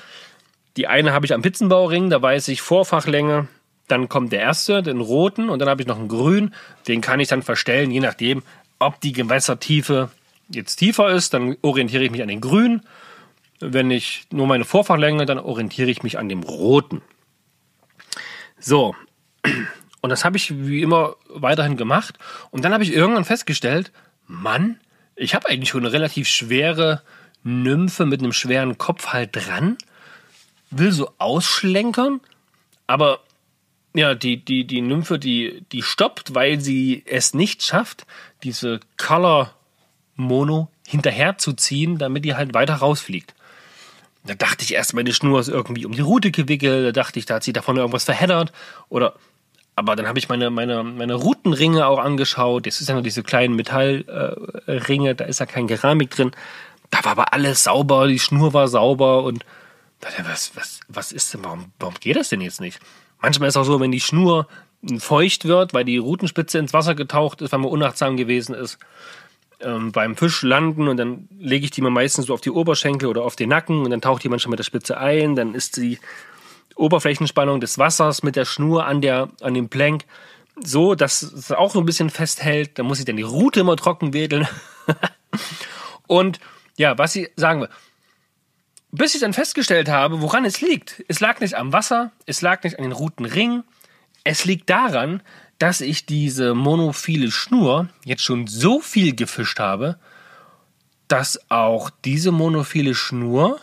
Die 0.77 0.88
eine 0.88 1.12
habe 1.12 1.27
ich 1.27 1.33
am 1.33 1.42
Pizzenbauring, 1.42 2.11
da 2.11 2.20
weiß 2.20 2.49
ich 2.49 2.61
Vorfachlänge, 2.61 3.47
dann 3.87 4.09
kommt 4.09 4.33
der 4.33 4.40
erste, 4.40 4.83
den 4.83 5.01
roten, 5.01 5.49
und 5.49 5.61
dann 5.61 5.68
habe 5.68 5.83
ich 5.83 5.87
noch 5.87 5.99
einen 5.99 6.09
grün, 6.09 6.55
den 6.88 7.01
kann 7.01 7.20
ich 7.20 7.29
dann 7.29 7.42
verstellen, 7.42 7.92
je 7.92 8.01
nachdem, 8.01 8.42
ob 8.81 9.01
die 9.01 9.12
Gewässertiefe 9.12 10.11
jetzt 10.49 10.77
tiefer 10.77 11.11
ist, 11.11 11.35
dann 11.35 11.57
orientiere 11.62 12.03
ich 12.03 12.11
mich 12.11 12.23
an 12.23 12.29
den 12.29 12.40
grünen. 12.40 12.83
Wenn 13.61 13.92
ich 13.92 14.25
nur 14.31 14.49
meine 14.49 14.64
Vorfachlänge, 14.64 15.25
dann 15.25 15.38
orientiere 15.38 15.90
ich 15.90 16.03
mich 16.03 16.18
an 16.18 16.29
dem 16.29 16.42
roten. 16.42 17.01
So, 18.58 18.94
und 20.00 20.10
das 20.10 20.24
habe 20.24 20.36
ich 20.36 20.66
wie 20.66 20.82
immer 20.82 21.16
weiterhin 21.28 21.76
gemacht. 21.76 22.18
Und 22.50 22.64
dann 22.64 22.72
habe 22.72 22.84
ich 22.84 22.92
irgendwann 22.92 23.24
festgestellt, 23.24 23.92
Mann, 24.26 24.80
ich 25.16 25.34
habe 25.34 25.48
eigentlich 25.48 25.70
schon 25.70 25.84
eine 25.84 25.92
relativ 25.92 26.28
schwere 26.28 27.02
Nymphe 27.42 28.06
mit 28.06 28.20
einem 28.20 28.32
schweren 28.32 28.78
Kopf 28.78 29.08
halt 29.08 29.30
dran 29.32 29.76
will 30.78 30.92
so 30.92 31.10
ausschlenkern, 31.18 32.20
aber 32.86 33.20
ja, 33.94 34.14
die, 34.14 34.44
die, 34.44 34.66
die 34.66 34.82
Nymphe, 34.82 35.18
die, 35.18 35.64
die 35.70 35.82
stoppt, 35.82 36.34
weil 36.34 36.60
sie 36.60 37.04
es 37.06 37.32
nicht 37.32 37.62
schafft, 37.62 38.06
diese 38.42 38.80
Color 38.96 39.54
Mono 40.16 40.68
hinterherzuziehen, 40.86 41.98
damit 41.98 42.24
die 42.24 42.34
halt 42.34 42.54
weiter 42.54 42.74
rausfliegt. 42.74 43.34
Da 44.26 44.34
dachte 44.34 44.64
ich 44.64 44.74
erst, 44.74 44.94
meine 44.94 45.12
Schnur 45.12 45.40
ist 45.40 45.48
irgendwie 45.48 45.84
um 45.84 45.92
die 45.92 46.00
Route 46.00 46.30
gewickelt, 46.30 46.87
da 46.87 46.92
dachte 46.92 47.18
ich, 47.18 47.26
da 47.26 47.34
hat 47.34 47.44
sie 47.44 47.52
davon 47.52 47.76
irgendwas 47.76 48.04
verheddert 48.04 48.52
oder 48.88 49.14
aber 49.76 49.96
dann 49.96 50.06
habe 50.06 50.18
ich 50.18 50.28
meine, 50.28 50.50
meine, 50.50 50.84
meine 50.84 51.14
Routenringe 51.14 51.87
auch 51.87 51.98
angeschaut. 51.98 52.66
Das 52.66 52.80
ist 52.80 52.88
ja 52.88 52.94
nur 52.94 53.02
diese 53.02 53.24
kleinen 53.24 53.56
Metallringe, 53.56 55.10
äh, 55.10 55.14
da 55.16 55.24
ist 55.24 55.40
ja 55.40 55.46
kein 55.46 55.66
Keramik 55.66 56.10
drin. 56.10 56.30
Da 56.90 57.04
war 57.04 57.12
aber 57.12 57.32
alles 57.32 57.64
sauber, 57.64 58.06
die 58.06 58.20
Schnur 58.20 58.52
war 58.52 58.68
sauber 58.68 59.24
und 59.24 59.44
was, 60.28 60.52
was, 60.54 60.80
was 60.88 61.12
ist 61.12 61.34
denn, 61.34 61.44
warum, 61.44 61.72
warum 61.78 61.94
geht 61.98 62.16
das 62.16 62.28
denn 62.28 62.40
jetzt 62.40 62.60
nicht? 62.60 62.78
Manchmal 63.20 63.48
ist 63.48 63.56
auch 63.56 63.64
so, 63.64 63.80
wenn 63.80 63.90
die 63.90 64.00
Schnur 64.00 64.46
feucht 64.98 65.46
wird, 65.46 65.72
weil 65.72 65.84
die 65.84 65.96
Rutenspitze 65.96 66.58
ins 66.58 66.72
Wasser 66.72 66.94
getaucht 66.94 67.40
ist, 67.40 67.52
weil 67.52 67.60
man 67.60 67.70
unachtsam 67.70 68.16
gewesen 68.16 68.54
ist, 68.54 68.78
ähm, 69.64 69.92
beim 69.92 70.16
Fisch 70.16 70.42
landen 70.42 70.88
und 70.88 70.96
dann 70.96 71.29
lege 71.38 71.64
ich 71.64 71.70
die 71.70 71.81
mal 71.81 71.90
meistens 71.90 72.27
so 72.27 72.35
auf 72.35 72.40
die 72.40 72.50
Oberschenkel 72.50 73.09
oder 73.09 73.22
auf 73.22 73.37
den 73.37 73.48
Nacken 73.48 73.83
und 73.83 73.90
dann 73.90 74.00
taucht 74.00 74.22
die 74.22 74.29
manchmal 74.29 74.50
mit 74.50 74.59
der 74.59 74.64
Spitze 74.64 74.98
ein, 74.98 75.35
dann 75.35 75.55
ist 75.55 75.77
die 75.77 75.98
Oberflächenspannung 76.77 77.61
des 77.61 77.79
Wassers 77.79 78.22
mit 78.22 78.37
der 78.37 78.44
Schnur 78.44 78.87
an, 78.87 79.00
der, 79.00 79.29
an 79.40 79.55
dem 79.55 79.68
Plank 79.68 80.05
so, 80.57 80.94
dass 80.94 81.22
es 81.22 81.50
auch 81.53 81.72
so 81.72 81.81
ein 81.81 81.87
bisschen 81.87 82.11
festhält. 82.11 82.79
Da 82.79 82.83
muss 82.83 82.98
ich 82.98 83.05
dann 83.05 83.16
die 83.16 83.22
Rute 83.22 83.61
immer 83.61 83.77
trocken 83.77 84.12
wedeln. 84.12 84.46
und 86.07 86.38
ja, 86.77 86.96
was 86.98 87.16
ich 87.16 87.31
sagen 87.37 87.62
will, 87.62 87.68
bis 88.92 89.14
ich 89.14 89.20
dann 89.20 89.33
festgestellt 89.33 89.88
habe, 89.88 90.22
woran 90.22 90.44
es 90.44 90.61
liegt. 90.61 91.05
Es 91.09 91.20
lag 91.20 91.40
nicht 91.40 91.55
am 91.55 91.72
Wasser, 91.72 92.12
es 92.27 92.42
lag 92.42 92.62
nicht 92.62 92.79
an 92.79 92.85
den 92.85 92.92
Routenring. 92.92 93.64
Es 94.22 94.44
liegt 94.44 94.70
daran, 94.70 95.22
dass 95.58 95.80
ich 95.80 96.06
diese 96.06 96.54
monophile 96.54 97.30
Schnur 97.30 97.88
jetzt 98.04 98.22
schon 98.22 98.46
so 98.46 98.80
viel 98.80 99.14
gefischt 99.14 99.58
habe, 99.58 99.98
dass 101.08 101.50
auch 101.50 101.90
diese 102.04 102.32
monophile 102.32 102.94
Schnur 102.94 103.60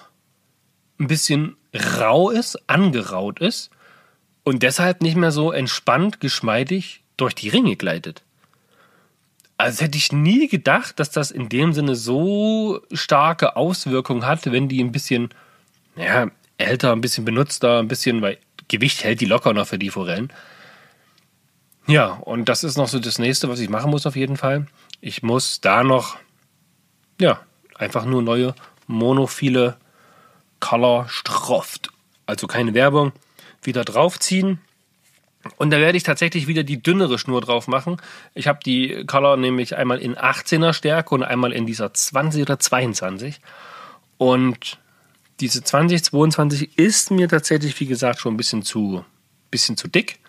ein 0.99 1.07
bisschen 1.07 1.57
rau 1.73 2.29
ist, 2.29 2.57
angeraut 2.69 3.39
ist 3.39 3.71
und 4.43 4.63
deshalb 4.63 5.01
nicht 5.01 5.17
mehr 5.17 5.31
so 5.31 5.51
entspannt, 5.51 6.19
geschmeidig 6.19 7.03
durch 7.17 7.33
die 7.33 7.49
Ringe 7.49 7.75
gleitet. 7.75 8.23
Also 9.57 9.83
hätte 9.83 9.97
ich 9.97 10.11
nie 10.11 10.47
gedacht, 10.47 10.99
dass 10.99 11.11
das 11.11 11.29
in 11.29 11.49
dem 11.49 11.73
Sinne 11.73 11.95
so 11.95 12.81
starke 12.91 13.55
Auswirkungen 13.55 14.25
hat, 14.25 14.51
wenn 14.51 14.67
die 14.67 14.83
ein 14.83 14.91
bisschen, 14.91 15.29
ja, 15.95 16.31
älter, 16.57 16.91
ein 16.93 17.01
bisschen 17.01 17.25
benutzter, 17.25 17.79
ein 17.79 17.87
bisschen, 17.87 18.21
weil 18.21 18.37
Gewicht 18.69 19.03
hält 19.03 19.21
die 19.21 19.25
locker 19.25 19.53
noch 19.53 19.67
für 19.67 19.77
die 19.77 19.89
Forellen. 19.89 20.31
Ja, 21.91 22.13
und 22.13 22.49
das 22.49 22.63
ist 22.63 22.77
noch 22.77 22.87
so 22.87 22.99
das 22.99 23.19
nächste, 23.19 23.49
was 23.49 23.59
ich 23.59 23.69
machen 23.69 23.91
muss 23.91 24.05
auf 24.05 24.15
jeden 24.15 24.37
Fall. 24.37 24.67
Ich 25.01 25.23
muss 25.23 25.61
da 25.61 25.83
noch, 25.83 26.17
ja, 27.19 27.39
einfach 27.75 28.05
nur 28.05 28.21
neue 28.21 28.55
monophile 28.87 29.77
Color 30.59 31.07
Stroft, 31.09 31.89
also 32.25 32.47
keine 32.47 32.73
Werbung, 32.73 33.11
wieder 33.63 33.83
draufziehen 33.83 34.59
und 35.57 35.71
da 35.71 35.79
werde 35.79 35.97
ich 35.97 36.03
tatsächlich 36.03 36.47
wieder 36.47 36.63
die 36.63 36.81
dünnere 36.81 37.17
Schnur 37.17 37.41
drauf 37.41 37.67
machen. 37.67 37.97
Ich 38.33 38.47
habe 38.47 38.59
die 38.63 39.05
Color 39.05 39.37
nämlich 39.37 39.75
einmal 39.75 39.99
in 39.99 40.15
18er 40.15 40.73
Stärke 40.73 41.15
und 41.15 41.23
einmal 41.23 41.51
in 41.51 41.65
dieser 41.65 41.93
20 41.93 42.43
oder 42.43 42.59
22. 42.59 43.39
Und 44.17 44.77
diese 45.39 45.63
20, 45.63 46.03
22 46.03 46.77
ist 46.77 47.09
mir 47.11 47.27
tatsächlich, 47.27 47.79
wie 47.79 47.87
gesagt, 47.87 48.19
schon 48.19 48.35
ein 48.35 48.37
bisschen 48.37 48.61
zu, 48.61 49.03
bisschen 49.49 49.77
zu 49.77 49.87
dick, 49.87 50.19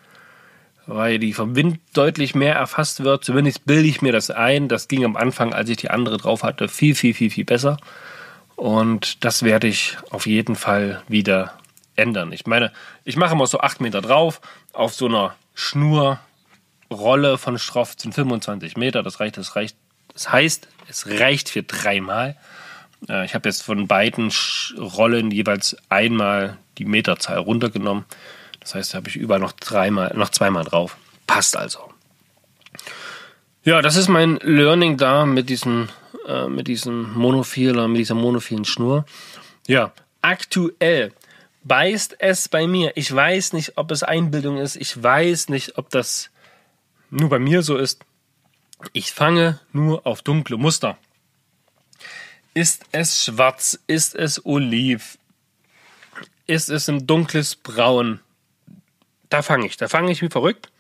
weil 0.87 1.19
die 1.19 1.33
vom 1.33 1.55
Wind 1.57 1.81
deutlich 1.95 2.35
mehr 2.35 2.55
erfasst 2.55 3.05
wird. 3.05 3.25
Zumindest 3.25 3.65
bilde 3.65 3.89
ich 3.89 4.03
mir 4.03 4.13
das 4.13 4.31
ein. 4.31 4.69
Das 4.69 4.89
ging 4.89 5.05
am 5.05 5.17
Anfang, 5.17 5.55
als 5.55 5.69
ich 5.69 5.77
die 5.77 5.91
andere 5.91 6.19
drauf 6.19 6.43
hatte, 6.43 6.69
viel, 6.69 6.95
viel, 6.95 7.15
viel, 7.15 7.31
viel 7.31 7.45
besser. 7.45 7.77
Und 8.57 9.25
das 9.25 9.43
werde 9.43 9.67
ich 9.67 9.97
auf 10.11 10.27
jeden 10.27 10.57
Fall 10.57 11.03
wieder 11.09 11.55
ändern. 11.97 12.33
Ich 12.33 12.47
meine, 12.47 12.73
ich 13.05 13.17
mache 13.17 13.35
mal 13.35 13.47
so 13.47 13.61
8 13.61 13.81
Meter 13.81 14.01
drauf 14.01 14.41
auf 14.73 14.95
so 14.95 15.07
einer 15.07 15.35
Schnurrolle 15.55 16.19
von 17.39 17.59
Stroff 17.59 17.95
sind 17.97 18.15
25 18.15 18.77
Meter. 18.77 19.03
Das 19.03 19.21
reicht, 19.21 19.37
das 19.37 19.57
reicht. 19.57 19.77
Das 20.13 20.33
heißt, 20.33 20.69
es 20.89 21.07
reicht 21.09 21.49
für 21.49 21.63
dreimal. 21.63 22.37
Äh, 23.09 23.25
ich 23.25 23.35
habe 23.35 23.49
jetzt 23.49 23.63
von 23.63 23.87
beiden 23.87 24.33
Rollen 24.79 25.31
jeweils 25.31 25.77
einmal 25.89 26.59
die 26.79 26.85
Meterzahl 26.85 27.39
runtergenommen. 27.39 28.05
Das 28.63 28.77
heißt, 28.77 28.95
da 28.95 28.99
habe 28.99 29.09
ich 29.09 29.17
überall 29.17 29.41
noch 29.41 29.53
dreimal, 29.53 30.13
noch 30.15 30.31
zweimal 30.31 30.65
drauf. 30.65 30.97
Passt 31.27 31.57
also. 31.57 31.93
Ja, 33.65 33.83
das 33.83 33.97
ist 33.97 34.09
mein 34.09 34.37
Learning 34.43 34.97
da 34.97 35.27
mit 35.27 35.49
diesem, 35.49 35.89
äh, 36.27 36.47
mit 36.47 36.69
diesem 36.69 37.13
Monophiler, 37.13 37.89
mit 37.89 37.99
dieser 37.99 38.15
monophilen 38.15 38.65
Schnur. 38.65 39.05
Ja, 39.67 39.93
aktuell 40.21 41.13
beißt 41.65 42.17
es 42.21 42.49
bei 42.49 42.67
mir. 42.67 42.93
Ich 42.97 43.15
weiß 43.15 43.53
nicht, 43.53 43.77
ob 43.77 43.91
es 43.91 44.03
Einbildung 44.03 44.59
ist. 44.59 44.77
Ich 44.77 45.01
weiß 45.01 45.49
nicht, 45.49 45.77
ob 45.79 45.91
das 45.91 46.31
nur 47.11 47.29
bei 47.29 47.39
mir 47.39 47.63
so 47.63 47.77
ist. 47.77 48.05
Ich 48.93 49.13
fange 49.13 49.61
nur 49.73 50.07
auf 50.07 50.23
dunkle 50.23 50.57
Muster. 50.57 50.99
Ist 52.55 52.85
es 52.93 53.25
schwarz? 53.25 53.79
Ist 53.87 54.15
es 54.15 54.45
oliv? 54.45 55.19
Ist 56.47 56.69
es 56.69 56.89
ein 56.89 57.07
dunkles 57.07 57.55
Braun? 57.55 58.21
Da 59.33 59.41
fange 59.41 59.67
ich. 59.67 59.79
Da 59.79 59.89
fange 59.89 60.13
ich 60.13 60.21
wie 60.21 60.29
verrückt. 60.29 60.71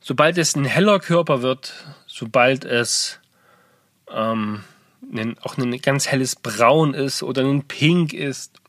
Sobald 0.00 0.36
es 0.36 0.56
ein 0.56 0.64
heller 0.64 0.98
Körper 0.98 1.42
wird, 1.42 1.74
sobald 2.08 2.64
es 2.64 3.20
ähm, 4.10 4.64
auch 5.42 5.56
ein 5.56 5.80
ganz 5.80 6.08
helles 6.08 6.34
Braun 6.34 6.92
ist 6.92 7.22
oder 7.22 7.42
ein 7.42 7.68
Pink 7.68 8.12
ist, 8.12 8.60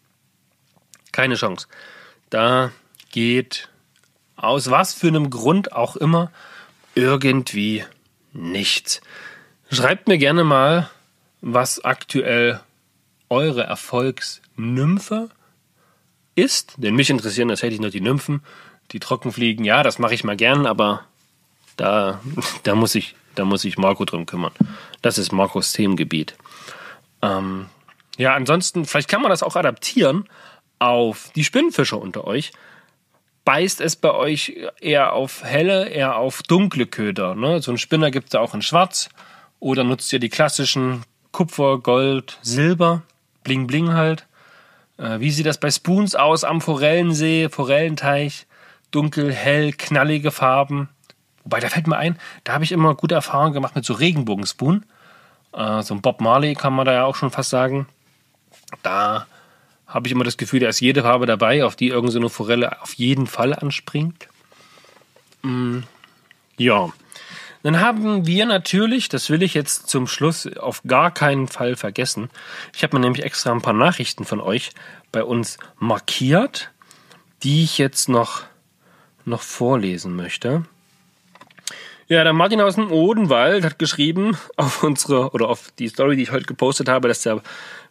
keine 1.11 1.33
Chance. 1.33 1.67
Da 2.29 2.71
geht 3.09 3.69
aus 4.35 4.69
was 4.69 4.93
für 4.93 5.07
einem 5.07 5.31
Grund 5.31 5.71
auch 5.71 5.95
immer 5.95 6.31
irgendwie 6.93 7.83
nichts. 8.31 9.01
Schreibt 9.71 10.07
mir 10.07 10.19
gerne 10.19 10.43
mal, 10.43 10.91
was 11.41 11.83
aktuell 11.83 12.59
eure 13.27 13.63
Erfolgsnymphe 13.63 15.29
ist, 16.35 16.75
denn 16.77 16.95
mich 16.95 17.09
interessieren 17.09 17.49
tatsächlich 17.49 17.81
nur 17.81 17.89
die 17.89 18.01
Nymphen, 18.01 18.43
die 18.91 18.99
Trockenfliegen. 18.99 19.65
Ja, 19.65 19.83
das 19.83 19.99
mache 19.99 20.13
ich 20.13 20.23
mal 20.23 20.35
gern, 20.35 20.65
aber 20.65 21.01
da, 21.77 22.19
da, 22.63 22.75
muss 22.75 22.95
ich, 22.95 23.15
da 23.35 23.45
muss 23.45 23.63
ich 23.65 23.77
Marco 23.77 24.05
drum 24.05 24.25
kümmern. 24.25 24.51
Das 25.01 25.17
ist 25.17 25.31
Marcos 25.31 25.71
Themengebiet. 25.73 26.35
Ähm, 27.21 27.67
ja, 28.17 28.33
ansonsten, 28.35 28.85
vielleicht 28.85 29.09
kann 29.09 29.21
man 29.21 29.29
das 29.29 29.43
auch 29.43 29.55
adaptieren 29.55 30.27
auf 30.79 31.31
die 31.35 31.43
Spinnenfischer 31.43 31.99
unter 31.99 32.25
euch. 32.25 32.51
Beißt 33.45 33.81
es 33.81 33.95
bei 33.95 34.11
euch 34.11 34.57
eher 34.79 35.13
auf 35.13 35.43
helle, 35.43 35.89
eher 35.89 36.17
auf 36.17 36.43
dunkle 36.43 36.85
Köder? 36.85 37.35
Ne? 37.35 37.61
So 37.61 37.71
einen 37.71 37.77
Spinner 37.77 38.11
gibt 38.11 38.29
es 38.29 38.35
auch 38.35 38.53
in 38.53 38.61
schwarz. 38.61 39.09
Oder 39.59 39.83
nutzt 39.83 40.11
ihr 40.13 40.19
die 40.19 40.29
klassischen 40.29 41.03
Kupfer, 41.31 41.79
Gold, 41.79 42.37
Silber, 42.41 43.03
Bling 43.43 43.67
Bling 43.67 43.93
halt? 43.93 44.25
Äh, 44.97 45.19
wie 45.19 45.31
sieht 45.31 45.45
das 45.45 45.59
bei 45.59 45.71
Spoons 45.71 46.15
aus 46.15 46.43
am 46.43 46.61
Forellensee, 46.61 47.49
Forellenteich? 47.49 48.45
Dunkel, 48.91 49.31
hell, 49.31 49.73
knallige 49.73 50.31
Farben. 50.31 50.89
Wobei, 51.43 51.59
da 51.59 51.69
fällt 51.69 51.87
mir 51.87 51.97
ein, 51.97 52.17
da 52.43 52.53
habe 52.53 52.63
ich 52.63 52.71
immer 52.71 52.95
gute 52.95 53.15
Erfahrungen 53.15 53.53
gemacht 53.53 53.75
mit 53.75 53.85
so 53.85 53.93
Regenbogenspoon. 53.93 54.85
Äh, 55.53 55.81
so 55.81 55.93
ein 55.93 56.01
Bob 56.01 56.21
Marley 56.21 56.55
kann 56.55 56.73
man 56.73 56.85
da 56.85 56.93
ja 56.93 57.03
auch 57.05 57.15
schon 57.15 57.31
fast 57.31 57.49
sagen. 57.49 57.87
Da 58.83 59.25
habe 59.87 60.07
ich 60.07 60.11
immer 60.11 60.23
das 60.23 60.37
Gefühl, 60.37 60.59
da 60.59 60.69
ist 60.69 60.79
jede 60.79 61.01
Farbe 61.01 61.25
dabei, 61.25 61.65
auf 61.65 61.75
die 61.75 61.87
irgendeine 61.87 62.25
so 62.25 62.29
Forelle 62.29 62.81
auf 62.81 62.93
jeden 62.93 63.25
Fall 63.25 63.53
anspringt. 63.53 64.27
Mm, 65.41 65.79
ja. 66.57 66.89
Dann 67.63 67.81
haben 67.81 68.25
wir 68.25 68.45
natürlich, 68.45 69.09
das 69.09 69.29
will 69.29 69.43
ich 69.43 69.53
jetzt 69.53 69.89
zum 69.89 70.07
Schluss 70.07 70.47
auf 70.57 70.83
gar 70.83 71.11
keinen 71.11 71.47
Fall 71.47 71.75
vergessen. 71.75 72.29
Ich 72.73 72.83
habe 72.83 72.95
mir 72.95 73.01
nämlich 73.01 73.25
extra 73.25 73.51
ein 73.51 73.61
paar 73.61 73.73
Nachrichten 73.73 74.23
von 74.23 74.39
euch 74.39 74.71
bei 75.11 75.23
uns 75.23 75.57
markiert, 75.77 76.71
die 77.43 77.63
ich 77.63 77.77
jetzt 77.77 78.07
noch, 78.07 78.43
noch 79.25 79.41
vorlesen 79.41 80.15
möchte. 80.15 80.65
Ja, 82.07 82.23
der 82.23 82.33
Martin 82.33 82.61
aus 82.61 82.75
dem 82.75 82.91
Odenwald 82.91 83.63
hat 83.63 83.77
geschrieben 83.77 84.37
auf 84.57 84.83
unsere 84.83 85.29
oder 85.31 85.47
auf 85.47 85.71
die 85.77 85.87
Story, 85.87 86.15
die 86.15 86.23
ich 86.23 86.31
heute 86.31 86.45
gepostet 86.45 86.89
habe, 86.89 87.07
dass 87.07 87.21
der 87.21 87.41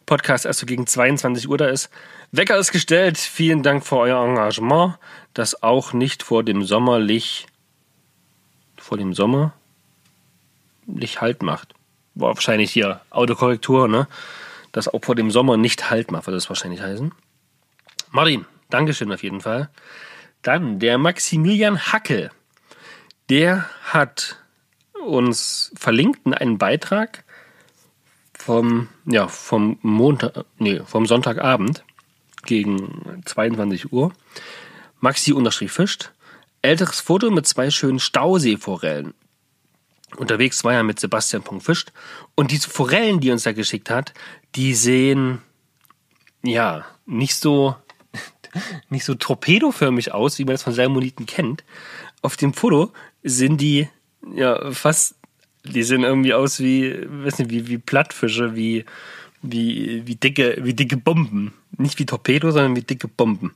Podcast 0.05 0.45
erst 0.45 0.59
so 0.59 0.65
gegen 0.65 0.87
22 0.87 1.47
Uhr 1.47 1.57
da 1.57 1.67
ist. 1.67 1.89
Wecker 2.31 2.57
ist 2.57 2.71
gestellt. 2.71 3.17
Vielen 3.17 3.63
Dank 3.63 3.85
für 3.85 3.97
euer 3.97 4.23
Engagement, 4.25 4.95
das 5.33 5.63
auch 5.63 5.93
nicht 5.93 6.23
vor 6.23 6.43
dem 6.43 6.63
Sommerlich 6.63 7.47
vor 8.77 8.97
dem 8.97 9.13
Sommer 9.13 9.53
nicht 10.85 11.21
Halt 11.21 11.43
macht. 11.43 11.73
War 12.15 12.33
wahrscheinlich 12.35 12.71
hier 12.71 13.01
Autokorrektur, 13.11 13.87
ne? 13.87 14.07
Das 14.71 14.87
auch 14.87 15.03
vor 15.03 15.15
dem 15.15 15.31
Sommer 15.31 15.57
nicht 15.57 15.89
Halt 15.89 16.11
macht, 16.11 16.27
würde 16.27 16.37
das 16.37 16.49
wahrscheinlich 16.49 16.81
heißen. 16.81 17.11
Martin, 18.11 18.45
Dankeschön 18.69 19.11
auf 19.11 19.23
jeden 19.23 19.41
Fall. 19.41 19.69
Dann 20.41 20.79
der 20.79 20.97
Maximilian 20.97 21.77
Hackel 21.77 22.31
der 23.29 23.69
hat 23.83 24.37
uns 25.05 25.71
verlinkt 25.75 26.25
in 26.25 26.33
einen 26.33 26.57
Beitrag 26.57 27.23
vom, 28.33 28.89
ja, 29.05 29.27
vom 29.27 29.77
Montag, 29.81 30.45
nee, 30.57 30.81
vom 30.85 31.05
Sonntagabend 31.05 31.83
gegen 32.45 33.21
22 33.25 33.93
Uhr. 33.93 34.11
Maxi 34.99 35.33
unterstrich 35.33 35.71
fischt. 35.71 36.11
Älteres 36.61 36.99
Foto 36.99 37.29
mit 37.31 37.47
zwei 37.47 37.69
schönen 37.69 37.99
Stauseeforellen. 37.99 39.13
Unterwegs 40.17 40.63
war 40.63 40.73
er 40.73 40.83
mit 40.83 40.99
Sebastian 40.99 41.43
fischt. 41.61 41.93
Und 42.35 42.51
diese 42.51 42.69
Forellen, 42.69 43.19
die 43.19 43.29
er 43.29 43.33
uns 43.33 43.43
da 43.43 43.53
geschickt 43.53 43.89
hat, 43.89 44.13
die 44.55 44.73
sehen, 44.73 45.41
ja, 46.41 46.85
nicht 47.05 47.35
so, 47.35 47.75
nicht 48.89 49.05
so 49.05 49.15
torpedoförmig 49.15 50.13
aus, 50.13 50.39
wie 50.39 50.45
man 50.45 50.53
das 50.53 50.63
von 50.63 50.73
Salmoniten 50.73 51.25
kennt. 51.25 51.63
Auf 52.21 52.37
dem 52.37 52.53
Foto 52.53 52.91
sind 53.23 53.59
die 53.61 53.87
ja 54.35 54.71
fast, 54.71 55.15
die 55.63 55.83
sehen 55.83 56.03
irgendwie 56.03 56.33
aus 56.33 56.59
wie, 56.59 56.95
weiß 57.07 57.39
nicht, 57.39 57.51
wie, 57.51 57.67
wie 57.67 57.77
Plattfische, 57.77 58.55
wie, 58.55 58.85
wie, 59.41 60.03
wie 60.05 60.15
dicke, 60.15 60.57
wie 60.61 60.73
dicke 60.73 60.97
Bomben. 60.97 61.53
Nicht 61.77 61.99
wie 61.99 62.05
Torpedo, 62.05 62.51
sondern 62.51 62.75
wie 62.75 62.81
dicke 62.81 63.07
Bomben. 63.07 63.55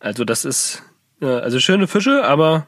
Also 0.00 0.24
das 0.24 0.44
ist, 0.44 0.82
ja, 1.20 1.38
also 1.38 1.60
schöne 1.60 1.86
Fische, 1.86 2.24
aber 2.24 2.66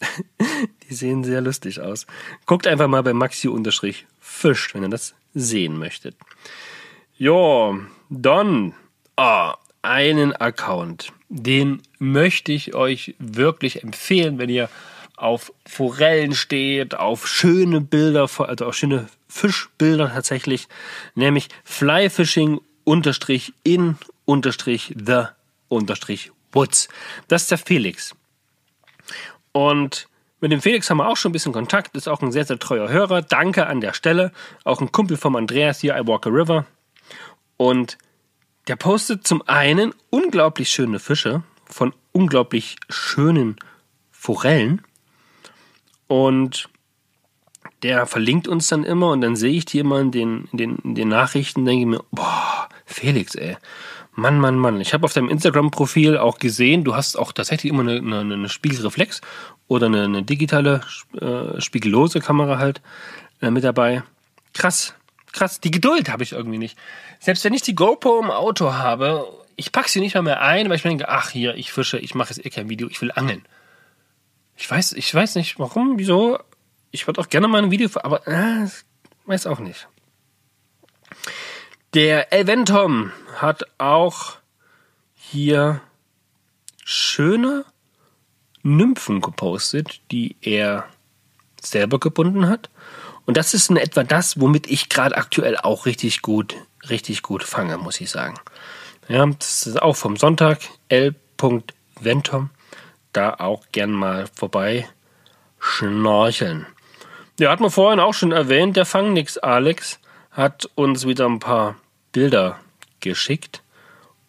die 0.88 0.94
sehen 0.94 1.24
sehr 1.24 1.40
lustig 1.40 1.80
aus. 1.80 2.06
Guckt 2.46 2.66
einfach 2.66 2.88
mal 2.88 3.02
bei 3.02 3.12
Maxi-Fisch, 3.12 4.74
wenn 4.74 4.82
ihr 4.82 4.88
das 4.88 5.14
sehen 5.34 5.78
möchtet. 5.78 6.16
Ja, 7.18 7.78
dann 8.08 8.74
ah, 9.16 9.56
einen 9.82 10.34
Account. 10.34 11.12
Den 11.28 11.82
möchte 11.98 12.52
ich 12.52 12.74
euch 12.74 13.14
wirklich 13.18 13.82
empfehlen, 13.82 14.38
wenn 14.38 14.48
ihr 14.48 14.68
auf 15.16 15.52
Forellen 15.66 16.34
steht, 16.34 16.94
auf 16.94 17.28
schöne 17.28 17.80
Bilder, 17.80 18.28
also 18.38 18.66
auf 18.66 18.74
schöne 18.74 19.08
Fischbilder 19.28 20.12
tatsächlich, 20.12 20.68
nämlich 21.14 21.48
Flyfishing 21.64 22.60
unterstrich 22.84 23.52
in 23.62 23.96
unterstrich 24.24 24.94
the 24.96 25.24
unterstrich 25.68 26.32
woods. 26.52 26.88
Das 27.28 27.42
ist 27.42 27.50
der 27.50 27.58
Felix. 27.58 28.14
Und 29.52 30.08
mit 30.40 30.50
dem 30.50 30.60
Felix 30.60 30.90
haben 30.90 30.98
wir 30.98 31.08
auch 31.08 31.16
schon 31.16 31.30
ein 31.30 31.32
bisschen 31.32 31.52
Kontakt, 31.52 31.96
ist 31.96 32.08
auch 32.08 32.20
ein 32.20 32.32
sehr, 32.32 32.44
sehr 32.44 32.58
treuer 32.58 32.88
Hörer. 32.88 33.22
Danke 33.22 33.68
an 33.68 33.80
der 33.80 33.92
Stelle. 33.92 34.32
Auch 34.64 34.80
ein 34.80 34.90
Kumpel 34.90 35.16
vom 35.16 35.36
Andreas 35.36 35.80
hier, 35.80 35.96
I 35.96 36.06
Walk 36.06 36.26
a 36.26 36.30
River. 36.30 36.66
Und 37.56 37.96
der 38.68 38.76
postet 38.76 39.26
zum 39.26 39.42
einen 39.46 39.92
unglaublich 40.10 40.70
schöne 40.70 40.98
Fische 40.98 41.42
von 41.64 41.92
unglaublich 42.12 42.76
schönen 42.88 43.56
Forellen. 44.10 44.82
Und 46.06 46.68
der 47.82 48.06
verlinkt 48.06 48.46
uns 48.46 48.68
dann 48.68 48.84
immer 48.84 49.10
und 49.10 49.22
dann 49.22 49.34
sehe 49.34 49.52
ich 49.52 49.64
die 49.64 49.78
immer 49.78 50.00
in 50.00 50.10
den, 50.10 50.48
in 50.52 50.58
den, 50.58 50.76
in 50.84 50.94
den 50.94 51.08
Nachrichten, 51.08 51.64
denke 51.64 51.80
ich 51.80 51.86
mir, 51.86 52.04
boah, 52.12 52.68
Felix, 52.84 53.34
ey. 53.34 53.56
Mann, 54.14 54.38
Mann, 54.38 54.58
Mann. 54.58 54.80
Ich 54.80 54.92
habe 54.92 55.04
auf 55.04 55.14
deinem 55.14 55.30
Instagram-Profil 55.30 56.18
auch 56.18 56.38
gesehen, 56.38 56.84
du 56.84 56.94
hast 56.94 57.18
auch 57.18 57.32
tatsächlich 57.32 57.72
immer 57.72 57.80
eine, 57.80 57.96
eine, 57.96 58.34
eine 58.34 58.48
Spiegelreflex 58.50 59.22
oder 59.68 59.86
eine, 59.86 60.04
eine 60.04 60.22
digitale, 60.22 60.82
äh, 61.18 61.60
spiegellose 61.60 62.20
Kamera 62.20 62.58
halt 62.58 62.82
äh, 63.40 63.50
mit 63.50 63.64
dabei. 63.64 64.02
Krass, 64.52 64.94
krass. 65.32 65.60
Die 65.60 65.70
Geduld 65.70 66.08
habe 66.08 66.22
ich 66.22 66.32
irgendwie 66.32 66.58
nicht. 66.58 66.78
Selbst 67.20 67.44
wenn 67.44 67.54
ich 67.54 67.62
die 67.62 67.74
GoPro 67.74 68.20
im 68.20 68.30
Auto 68.30 68.72
habe, 68.74 69.26
ich 69.56 69.72
packe 69.72 69.90
sie 69.90 70.00
nicht 70.00 70.14
mal 70.14 70.22
mehr 70.22 70.40
ein, 70.40 70.68
weil 70.68 70.76
ich 70.76 70.84
mir 70.84 70.90
denke, 70.90 71.08
ach 71.08 71.30
hier, 71.30 71.54
ich 71.54 71.72
fische, 71.72 71.98
ich 71.98 72.14
mache 72.14 72.30
jetzt 72.30 72.44
eh 72.44 72.50
kein 72.50 72.68
Video, 72.68 72.88
ich 72.88 73.00
will 73.00 73.12
angeln. 73.12 73.44
Ich 74.56 74.70
weiß, 74.70 74.92
ich 74.92 75.14
weiß 75.14 75.34
nicht 75.36 75.58
warum, 75.58 75.98
wieso. 75.98 76.38
Ich 76.90 77.06
würde 77.06 77.20
auch 77.20 77.28
gerne 77.28 77.48
mal 77.48 77.62
ein 77.62 77.70
Video, 77.70 77.88
aber 77.94 78.26
äh, 78.28 78.66
weiß 79.26 79.46
auch 79.46 79.58
nicht. 79.58 79.88
Der 81.94 82.32
Elventom 82.32 83.12
hat 83.36 83.64
auch 83.78 84.36
hier 85.14 85.80
schöne 86.84 87.64
Nymphen 88.62 89.20
gepostet, 89.20 90.00
die 90.10 90.36
er 90.40 90.88
selber 91.60 91.98
gebunden 91.98 92.48
hat. 92.48 92.70
Und 93.26 93.36
das 93.36 93.54
ist 93.54 93.70
in 93.70 93.76
etwa 93.76 94.02
das, 94.04 94.40
womit 94.40 94.66
ich 94.66 94.88
gerade 94.88 95.16
aktuell 95.16 95.56
auch 95.56 95.86
richtig 95.86 96.22
gut, 96.22 96.56
richtig 96.88 97.22
gut 97.22 97.44
fange, 97.44 97.78
muss 97.78 98.00
ich 98.00 98.10
sagen. 98.10 98.34
Ja, 99.08 99.24
das 99.26 99.66
ist 99.66 99.80
auch 99.80 99.96
vom 99.96 100.16
Sonntag, 100.16 100.60
L.Ventom 100.88 102.50
da 103.12 103.34
auch 103.34 103.64
gern 103.72 103.92
mal 103.92 104.26
vorbei 104.34 104.88
schnorcheln. 105.58 106.66
Ja, 107.38 107.50
hat 107.50 107.60
man 107.60 107.70
vorhin 107.70 108.00
auch 108.00 108.14
schon 108.14 108.32
erwähnt, 108.32 108.76
der 108.76 108.86
Fangnix 108.86 109.38
Alex 109.38 109.98
hat 110.30 110.68
uns 110.74 111.06
wieder 111.06 111.26
ein 111.26 111.38
paar 111.38 111.76
Bilder 112.12 112.58
geschickt 113.00 113.62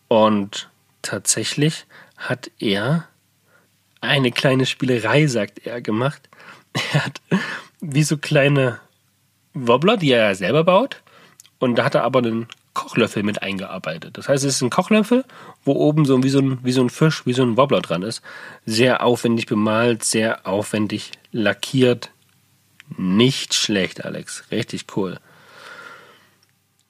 Und 0.08 0.70
tatsächlich 1.02 1.86
hat 2.18 2.52
er 2.60 3.08
eine 4.02 4.32
kleine 4.32 4.66
Spielerei, 4.66 5.28
sagt 5.28 5.66
er, 5.66 5.82
gemacht. 5.82 6.30
Er 6.94 7.06
hat 7.06 7.22
wie 7.82 8.04
so 8.04 8.18
kleine 8.18 8.80
Wobbler, 9.54 9.98
die 9.98 10.12
er 10.12 10.36
selber 10.36 10.64
baut. 10.64 11.02
Und 11.60 11.76
da 11.76 11.86
hat 11.86 11.96
er 11.96 12.04
aber 12.04 12.20
einen 12.20 12.48
Kochlöffel 12.74 13.24
mit 13.24 13.42
eingearbeitet. 13.42 14.18
Das 14.18 14.28
heißt, 14.28 14.44
es 14.44 14.56
ist 14.56 14.62
ein 14.62 14.70
Kochlöffel, 14.70 15.26
wo 15.64 15.74
oben 15.74 16.06
so 16.06 16.24
wie 16.24 16.30
so 16.30 16.40
ein, 16.40 16.60
wie 16.64 16.72
so 16.72 16.82
ein 16.82 16.90
Fisch, 16.90 17.26
wie 17.26 17.34
so 17.34 17.44
ein 17.44 17.56
Wobbler 17.58 17.82
dran 17.82 18.02
ist. 18.02 18.22
Sehr 18.66 19.04
aufwendig 19.04 19.46
bemalt, 19.46 20.04
sehr 20.04 20.48
aufwendig 20.48 21.12
lackiert. 21.32 22.12
Nicht 22.98 23.54
schlecht, 23.54 24.04
Alex. 24.04 24.46
Richtig 24.52 24.86
cool. 24.96 25.20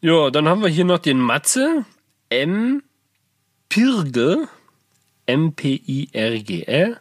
Ja, 0.02 0.32
dann 0.32 0.48
haben 0.48 0.62
wir 0.62 0.70
hier 0.70 0.86
noch 0.86 1.00
den 1.00 1.20
Matze. 1.20 1.86
M. 2.30 2.84
Pirgel. 3.70 4.48
M-P-I-R-G-L. 5.26 7.00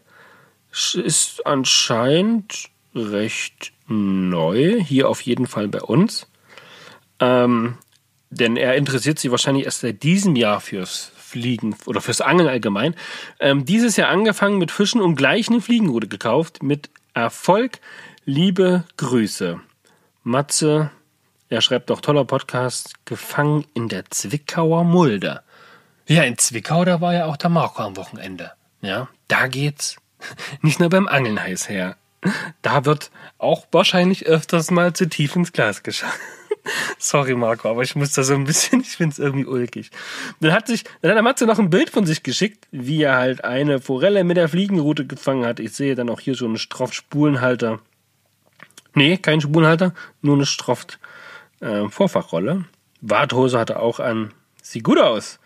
Ist 0.94 1.46
anscheinend 1.46 2.70
recht 2.94 3.71
neu. 3.86 4.80
Hier 4.82 5.08
auf 5.08 5.20
jeden 5.22 5.46
Fall 5.46 5.68
bei 5.68 5.80
uns. 5.80 6.26
Ähm, 7.20 7.78
denn 8.30 8.56
er 8.56 8.76
interessiert 8.76 9.18
sich 9.18 9.30
wahrscheinlich 9.30 9.64
erst 9.64 9.80
seit 9.80 10.02
diesem 10.02 10.36
Jahr 10.36 10.60
fürs 10.60 11.12
Fliegen 11.16 11.76
oder 11.86 12.00
fürs 12.00 12.20
Angeln 12.20 12.48
allgemein. 12.48 12.94
Ähm, 13.40 13.64
dieses 13.64 13.96
Jahr 13.96 14.08
angefangen 14.08 14.58
mit 14.58 14.70
Fischen 14.70 15.00
und 15.00 15.16
gleich 15.16 15.48
eine 15.48 15.60
Fliegenrute 15.60 16.08
gekauft. 16.08 16.62
Mit 16.62 16.90
Erfolg. 17.14 17.78
Liebe 18.24 18.84
Grüße. 18.96 19.60
Matze, 20.22 20.90
er 21.48 21.60
schreibt 21.60 21.90
doch 21.90 22.00
toller 22.00 22.24
Podcast, 22.24 23.04
gefangen 23.04 23.66
in 23.74 23.88
der 23.88 24.08
Zwickauer 24.10 24.84
Mulde. 24.84 25.42
Ja, 26.06 26.22
in 26.22 26.38
Zwickau, 26.38 26.84
da 26.84 27.00
war 27.00 27.12
ja 27.12 27.26
auch 27.26 27.36
der 27.36 27.50
Marco 27.50 27.82
am 27.82 27.96
Wochenende. 27.96 28.52
Ja, 28.80 29.08
da 29.28 29.48
geht's 29.48 29.96
nicht 30.62 30.80
nur 30.80 30.88
beim 30.88 31.08
Angeln 31.08 31.42
heiß 31.42 31.68
her. 31.68 31.96
Da 32.62 32.84
wird 32.84 33.10
auch 33.38 33.66
wahrscheinlich 33.72 34.26
öfters 34.26 34.70
mal 34.70 34.92
zu 34.92 35.08
tief 35.08 35.34
ins 35.34 35.52
Glas 35.52 35.82
geschaut. 35.82 36.10
Sorry, 36.98 37.34
Marco, 37.34 37.68
aber 37.68 37.82
ich 37.82 37.96
muss 37.96 38.12
da 38.12 38.22
so 38.22 38.34
ein 38.34 38.44
bisschen, 38.44 38.80
ich 38.80 38.96
finde 38.96 39.12
es 39.12 39.18
irgendwie 39.18 39.46
ulkig. 39.46 39.90
Dann 40.40 40.52
hat 40.52 40.68
sich, 40.68 40.84
dann 41.00 41.10
hat 41.10 41.16
der 41.16 41.22
Matze 41.22 41.46
noch 41.46 41.58
ein 41.58 41.70
Bild 41.70 41.90
von 41.90 42.06
sich 42.06 42.22
geschickt, 42.22 42.68
wie 42.70 43.02
er 43.02 43.16
halt 43.16 43.44
eine 43.44 43.80
Forelle 43.80 44.22
mit 44.22 44.36
der 44.36 44.48
Fliegenrute 44.48 45.06
gefangen 45.06 45.44
hat. 45.44 45.58
Ich 45.58 45.72
sehe 45.72 45.96
dann 45.96 46.08
auch 46.08 46.20
hier 46.20 46.36
so 46.36 46.44
einen 46.44 46.58
Stroff-Spulenhalter. 46.58 47.80
Nee, 48.94 49.16
kein 49.16 49.40
Spulenhalter, 49.40 49.92
nur 50.20 50.36
eine 50.36 50.46
Stroft 50.46 51.00
äh. 51.60 51.86
Warthose 53.00 53.58
hat 53.58 53.70
er 53.70 53.80
auch 53.80 53.98
an. 53.98 54.32
Sieht 54.62 54.84
gut 54.84 55.00
aus. 55.00 55.40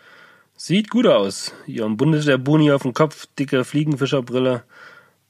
Sieht 0.55 0.89
gut 0.89 1.07
aus. 1.07 1.53
Hier 1.65 1.85
ein 1.85 1.97
Bundeswehr-Buni 1.97 2.71
auf 2.71 2.83
dem 2.83 2.93
Kopf, 2.93 3.27
dicke 3.37 3.63
Fliegenfischerbrille 3.63 4.63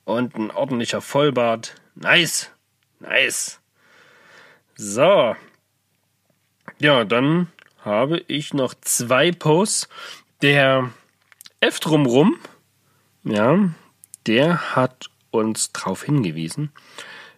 und 0.07 0.35
ein 0.37 0.51
ordentlicher 0.51 1.01
Vollbart. 1.01 1.75
Nice. 1.95 2.49
Nice. 3.01 3.59
So, 4.75 5.35
ja, 6.79 7.03
dann 7.03 7.51
habe 7.83 8.23
ich 8.27 8.53
noch 8.53 8.73
zwei 8.81 9.31
Posts. 9.31 9.89
Der 10.41 10.91
F 11.59 11.79
drumrum, 11.79 12.39
ja, 13.23 13.69
der 14.27 14.75
hat 14.75 15.09
uns 15.31 15.73
darauf 15.73 16.03
hingewiesen, 16.03 16.71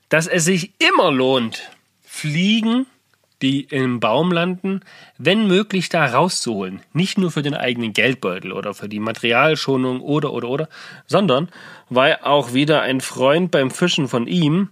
dass 0.10 0.28
es 0.28 0.46
sich 0.46 0.74
immer 0.80 1.12
lohnt, 1.12 1.72
Fliegen, 2.02 2.86
die 3.42 3.62
im 3.62 4.00
Baum 4.00 4.32
landen, 4.32 4.82
wenn 5.18 5.48
möglich 5.48 5.90
da 5.90 6.06
rauszuholen. 6.06 6.82
Nicht 6.94 7.18
nur 7.18 7.32
für 7.32 7.42
den 7.42 7.56
eigenen 7.56 7.94
Geldbeutel 7.94 8.52
oder 8.52 8.74
für 8.74 8.90
die 8.90 9.00
Materialschonung 9.00 10.02
oder 10.02 10.34
oder 10.34 10.50
oder, 10.50 10.70
sondern 11.08 11.50
weil 11.90 12.20
auch 12.22 12.54
wieder 12.54 12.82
ein 12.82 13.02
Freund 13.02 13.52
beim 13.52 13.72
Fischen 13.72 14.08
von 14.08 14.28
ihm 14.28 14.70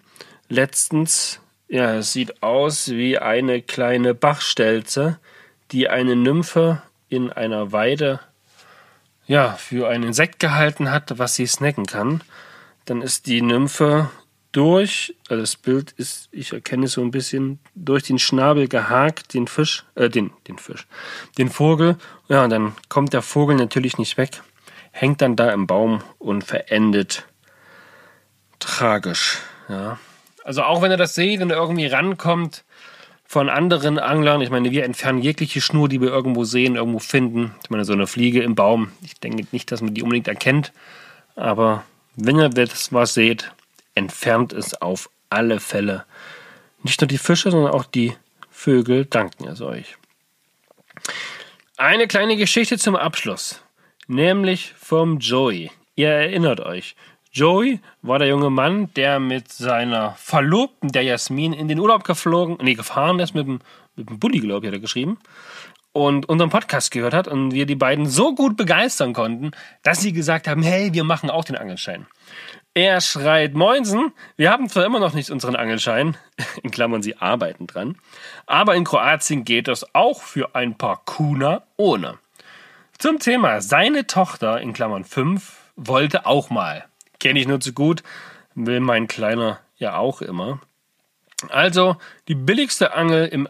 letztens 0.49 1.39
ja, 1.70 1.95
es 1.95 2.13
sieht 2.13 2.41
aus 2.41 2.89
wie 2.89 3.18
eine 3.18 3.61
kleine 3.61 4.13
Bachstelze, 4.13 5.20
die 5.72 5.89
eine 5.89 6.15
Nymphe 6.15 6.82
in 7.09 7.30
einer 7.32 7.74
Weide 7.74 8.22
ja, 9.26 9.51
für 9.53 9.89
ein 9.89 10.03
Insekt 10.03 10.39
gehalten 10.39 10.89
hat, 10.89 11.20
was 11.20 11.36
sie 11.36 11.45
snacken 11.45 11.86
kann. 11.86 12.24
Dann 12.86 13.01
ist 13.01 13.28
die 13.28 13.41
Nymphe 13.41 14.09
durch, 14.57 15.13
also 15.29 15.39
das 15.39 15.55
Bild 15.55 15.91
ist, 15.91 16.29
ich 16.31 16.51
erkenne 16.51 16.85
es 16.85 16.93
so 16.93 17.01
ein 17.01 17.11
bisschen, 17.11 17.59
durch 17.75 18.01
den 18.01 18.17
Schnabel 18.17 18.67
gehakt, 18.67 19.35
den 19.35 19.45
Fisch, 19.45 19.85
äh, 19.93 20.09
den, 20.09 20.31
den 20.47 20.57
Fisch, 20.57 20.87
den 21.37 21.49
Vogel. 21.49 21.95
Ja, 22.27 22.43
und 22.43 22.49
dann 22.49 22.75
kommt 22.89 23.13
der 23.13 23.21
Vogel 23.21 23.55
natürlich 23.55 23.99
nicht 23.99 24.17
weg, 24.17 24.41
hängt 24.89 25.21
dann 25.21 25.35
da 25.35 25.51
im 25.51 25.67
Baum 25.67 26.01
und 26.17 26.43
verendet 26.43 27.27
tragisch, 28.57 29.37
ja. 29.69 29.99
Also 30.43 30.63
auch 30.63 30.81
wenn 30.81 30.89
er 30.89 30.97
das 30.97 31.13
seht 31.13 31.39
und 31.43 31.51
irgendwie 31.51 31.85
rankommt 31.85 32.63
von 33.25 33.49
anderen 33.49 33.99
Anglern, 33.99 34.41
ich 34.41 34.49
meine, 34.49 34.71
wir 34.71 34.85
entfernen 34.85 35.21
jegliche 35.21 35.61
Schnur, 35.61 35.87
die 35.87 36.01
wir 36.01 36.07
irgendwo 36.07 36.45
sehen, 36.45 36.77
irgendwo 36.77 36.97
finden. 36.97 37.53
Ich 37.63 37.69
meine, 37.69 37.85
so 37.85 37.93
eine 37.93 38.07
Fliege 38.07 38.41
im 38.41 38.55
Baum, 38.55 38.89
ich 39.03 39.19
denke 39.19 39.45
nicht, 39.51 39.71
dass 39.71 39.81
man 39.81 39.93
die 39.93 40.01
unbedingt 40.01 40.27
erkennt, 40.27 40.73
aber 41.35 41.83
wenn 42.15 42.39
ihr 42.39 42.49
das 42.49 42.91
was 42.91 43.13
seht, 43.13 43.51
entfernt 43.97 44.53
es 44.53 44.79
auf 44.79 45.09
alle 45.29 45.59
Fälle. 45.59 46.05
Nicht 46.83 47.01
nur 47.01 47.07
die 47.07 47.17
Fische, 47.17 47.49
sondern 47.51 47.73
auch 47.73 47.83
die 47.83 48.15
Vögel 48.51 49.05
danken 49.05 49.47
es 49.47 49.59
euch. 49.59 49.97
Eine 51.77 52.07
kleine 52.07 52.37
Geschichte 52.37 52.77
zum 52.77 52.95
Abschluss, 52.95 53.61
nämlich 54.07 54.73
vom 54.77 55.17
Joey. 55.19 55.71
Ihr 55.95 56.09
erinnert 56.09 56.59
euch, 56.59 56.95
Joey 57.31 57.79
war 58.01 58.19
der 58.19 58.27
junge 58.27 58.49
Mann, 58.49 58.93
der 58.95 59.19
mit 59.19 59.51
seiner 59.51 60.13
Verlobten, 60.13 60.91
der 60.91 61.03
Jasmin, 61.03 61.53
in 61.53 61.67
den 61.67 61.79
Urlaub 61.79 62.03
geflogen, 62.03 62.57
nee, 62.61 62.75
gefahren 62.75 63.19
ist 63.19 63.33
mit 63.33 63.47
dem, 63.47 63.59
mit 63.95 64.09
dem 64.09 64.19
Bulli, 64.19 64.39
glaube 64.39 64.65
ich, 64.65 64.67
hat 64.67 64.77
er 64.77 64.81
geschrieben. 64.81 65.19
Und 65.91 66.29
unseren 66.29 66.51
Podcast 66.51 66.91
gehört 66.91 67.15
hat 67.15 67.27
und 67.27 67.51
wir 67.51 67.65
die 67.65 67.75
beiden 67.75 68.05
so 68.05 68.35
gut 68.35 68.57
begeistern 68.57 69.13
konnten, 69.13 69.51
dass 69.81 70.01
sie 70.01 70.13
gesagt 70.13 70.47
haben, 70.47 70.61
hey, 70.61 70.93
wir 70.93 71.03
machen 71.03 71.31
auch 71.31 71.43
den 71.43 71.57
Angelschein. 71.57 72.05
Er 72.78 73.01
schreit, 73.01 73.55
Moinsen, 73.55 74.13
wir 74.36 74.51
haben 74.51 74.69
zwar 74.69 74.86
immer 74.86 74.99
noch 74.99 75.15
nicht 75.15 75.32
unseren 75.32 75.55
Angelschein, 75.55 76.15
in 76.61 76.69
Klammern, 76.69 77.01
sie 77.01 77.17
arbeiten 77.17 77.65
dran, 77.65 77.97
aber 78.45 78.75
in 78.75 78.84
Kroatien 78.84 79.43
geht 79.45 79.67
das 79.67 79.95
auch 79.95 80.21
für 80.21 80.53
ein 80.53 80.78
paar 80.78 81.01
Kuna 81.03 81.63
ohne. 81.75 82.19
Zum 82.99 83.17
Thema, 83.17 83.61
seine 83.61 84.05
Tochter, 84.05 84.61
in 84.61 84.73
Klammern 84.73 85.05
5, 85.05 85.57
wollte 85.75 86.28
auch 86.28 86.51
mal 86.51 86.86
kenne 87.19 87.39
ich 87.39 87.47
nur 87.47 87.59
zu 87.59 87.73
gut, 87.73 88.03
will 88.53 88.80
mein 88.80 89.07
Kleiner 89.07 89.59
ja 89.78 89.97
auch 89.97 90.21
immer. 90.21 90.61
Also 91.49 91.97
die 92.28 92.36
billigste 92.36 92.93
Angel 92.93 93.25
im, 93.25 93.49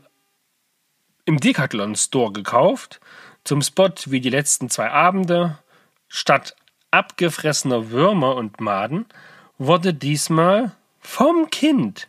im 1.25 1.39
Decathlon 1.39 1.95
Store 1.95 2.31
gekauft, 2.31 3.01
zum 3.43 3.61
Spot 3.61 3.93
wie 4.05 4.21
die 4.21 4.29
letzten 4.29 4.69
zwei 4.69 4.89
Abende. 4.89 5.57
Statt 6.07 6.55
abgefressener 6.91 7.89
Würmer 7.91 8.35
und 8.35 8.61
Maden 8.61 9.05
wurde 9.57 9.93
diesmal 9.93 10.71
vom 10.99 11.49
Kind 11.49 12.07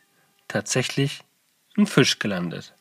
tatsächlich 0.48 1.20
ein 1.76 1.86
Fisch 1.86 2.18
gelandet. 2.18 2.74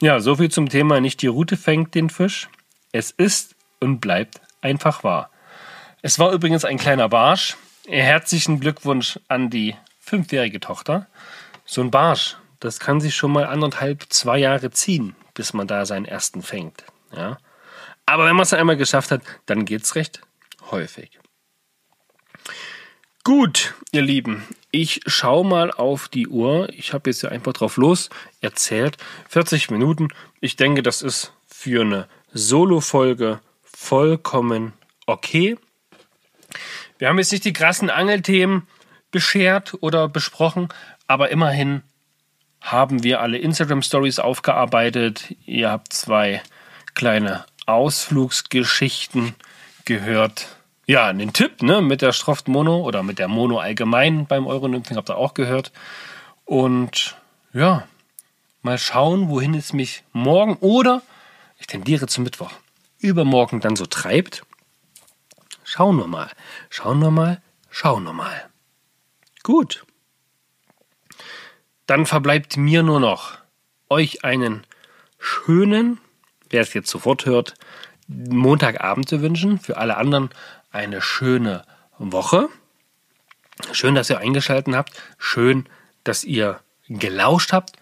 Ja, 0.00 0.20
so 0.20 0.36
viel 0.36 0.50
zum 0.50 0.68
Thema 0.68 1.00
nicht 1.00 1.22
die 1.22 1.26
Route 1.26 1.56
fängt 1.56 1.94
den 1.94 2.10
Fisch. 2.10 2.48
Es 2.92 3.10
ist 3.10 3.54
und 3.80 4.00
bleibt 4.00 4.40
einfach 4.60 5.04
wahr. 5.04 5.30
Es 6.02 6.18
war 6.18 6.32
übrigens 6.32 6.64
ein 6.64 6.78
kleiner 6.78 7.08
Barsch, 7.08 7.56
Herzlichen 7.88 8.58
Glückwunsch 8.58 9.20
an 9.28 9.48
die 9.48 9.76
fünfjährige 10.00 10.58
Tochter. 10.58 11.06
So 11.64 11.82
ein 11.82 11.92
Barsch, 11.92 12.36
das 12.58 12.80
kann 12.80 13.00
sich 13.00 13.14
schon 13.14 13.30
mal 13.30 13.46
anderthalb, 13.46 14.06
zwei 14.08 14.38
Jahre 14.38 14.72
ziehen, 14.72 15.14
bis 15.34 15.52
man 15.52 15.68
da 15.68 15.86
seinen 15.86 16.04
ersten 16.04 16.42
fängt. 16.42 16.82
Ja? 17.12 17.38
Aber 18.04 18.24
wenn 18.26 18.34
man 18.34 18.42
es 18.42 18.52
einmal 18.52 18.76
geschafft 18.76 19.12
hat, 19.12 19.22
dann 19.46 19.64
geht 19.64 19.84
es 19.84 19.94
recht 19.94 20.20
häufig. 20.70 21.18
Gut, 23.24 23.74
ihr 23.90 24.02
Lieben, 24.02 24.44
ich 24.70 25.00
schaue 25.06 25.44
mal 25.44 25.72
auf 25.72 26.08
die 26.08 26.28
Uhr. 26.28 26.68
Ich 26.72 26.92
habe 26.92 27.10
jetzt 27.10 27.22
ja 27.22 27.30
einfach 27.30 27.52
drauf 27.52 27.76
los 27.76 28.08
erzählt. 28.40 28.98
40 29.28 29.70
Minuten. 29.70 30.08
Ich 30.40 30.54
denke, 30.54 30.82
das 30.82 31.02
ist 31.02 31.32
für 31.46 31.80
eine 31.80 32.08
Solo-Folge 32.32 33.40
vollkommen 33.62 34.74
okay. 35.06 35.56
Wir 36.98 37.08
haben 37.08 37.18
jetzt 37.18 37.32
nicht 37.32 37.44
die 37.44 37.52
krassen 37.52 37.90
Angelthemen 37.90 38.66
beschert 39.10 39.74
oder 39.80 40.08
besprochen, 40.08 40.68
aber 41.06 41.30
immerhin 41.30 41.82
haben 42.60 43.02
wir 43.02 43.20
alle 43.20 43.38
Instagram 43.38 43.82
Stories 43.82 44.18
aufgearbeitet. 44.18 45.34
Ihr 45.46 45.70
habt 45.70 45.92
zwei 45.92 46.42
kleine 46.94 47.44
Ausflugsgeschichten 47.66 49.34
gehört. 49.84 50.55
Ja, 50.88 51.12
den 51.12 51.32
Tipp 51.32 51.62
ne, 51.62 51.82
mit 51.82 52.00
der 52.00 52.12
Stroft 52.12 52.46
Mono 52.46 52.80
oder 52.82 53.02
mit 53.02 53.18
der 53.18 53.26
Mono 53.26 53.58
allgemein 53.58 54.26
beim 54.26 54.46
Euronymphing 54.46 54.96
habt 54.96 55.10
ihr 55.10 55.16
auch 55.16 55.34
gehört. 55.34 55.72
Und 56.44 57.16
ja, 57.52 57.88
mal 58.62 58.78
schauen, 58.78 59.28
wohin 59.28 59.54
es 59.54 59.72
mich 59.72 60.04
morgen 60.12 60.56
oder 60.60 61.02
ich 61.58 61.66
tendiere 61.66 62.06
zum 62.06 62.22
Mittwoch 62.22 62.52
übermorgen 63.00 63.60
dann 63.60 63.74
so 63.74 63.86
treibt? 63.86 64.44
Schauen 65.64 65.96
wir 65.96 66.06
mal, 66.06 66.30
schauen 66.70 67.00
wir 67.00 67.10
mal, 67.10 67.42
schauen 67.68 68.04
wir 68.04 68.12
mal. 68.12 68.48
Gut. 69.42 69.84
Dann 71.86 72.06
verbleibt 72.06 72.56
mir 72.56 72.84
nur 72.84 73.00
noch, 73.00 73.38
euch 73.88 74.24
einen 74.24 74.64
schönen, 75.18 75.98
wer 76.48 76.60
es 76.60 76.74
jetzt 76.74 76.90
sofort 76.90 77.26
hört, 77.26 77.54
Montagabend 78.08 79.08
zu 79.08 79.20
wünschen. 79.20 79.58
Für 79.58 79.78
alle 79.78 79.96
anderen 79.96 80.30
eine 80.76 81.00
schöne 81.00 81.64
Woche. 81.98 82.48
Schön, 83.72 83.94
dass 83.94 84.10
ihr 84.10 84.18
eingeschaltet 84.18 84.74
habt. 84.74 84.92
Schön, 85.18 85.66
dass 86.04 86.22
ihr 86.22 86.60
gelauscht 86.88 87.52
habt. 87.52 87.72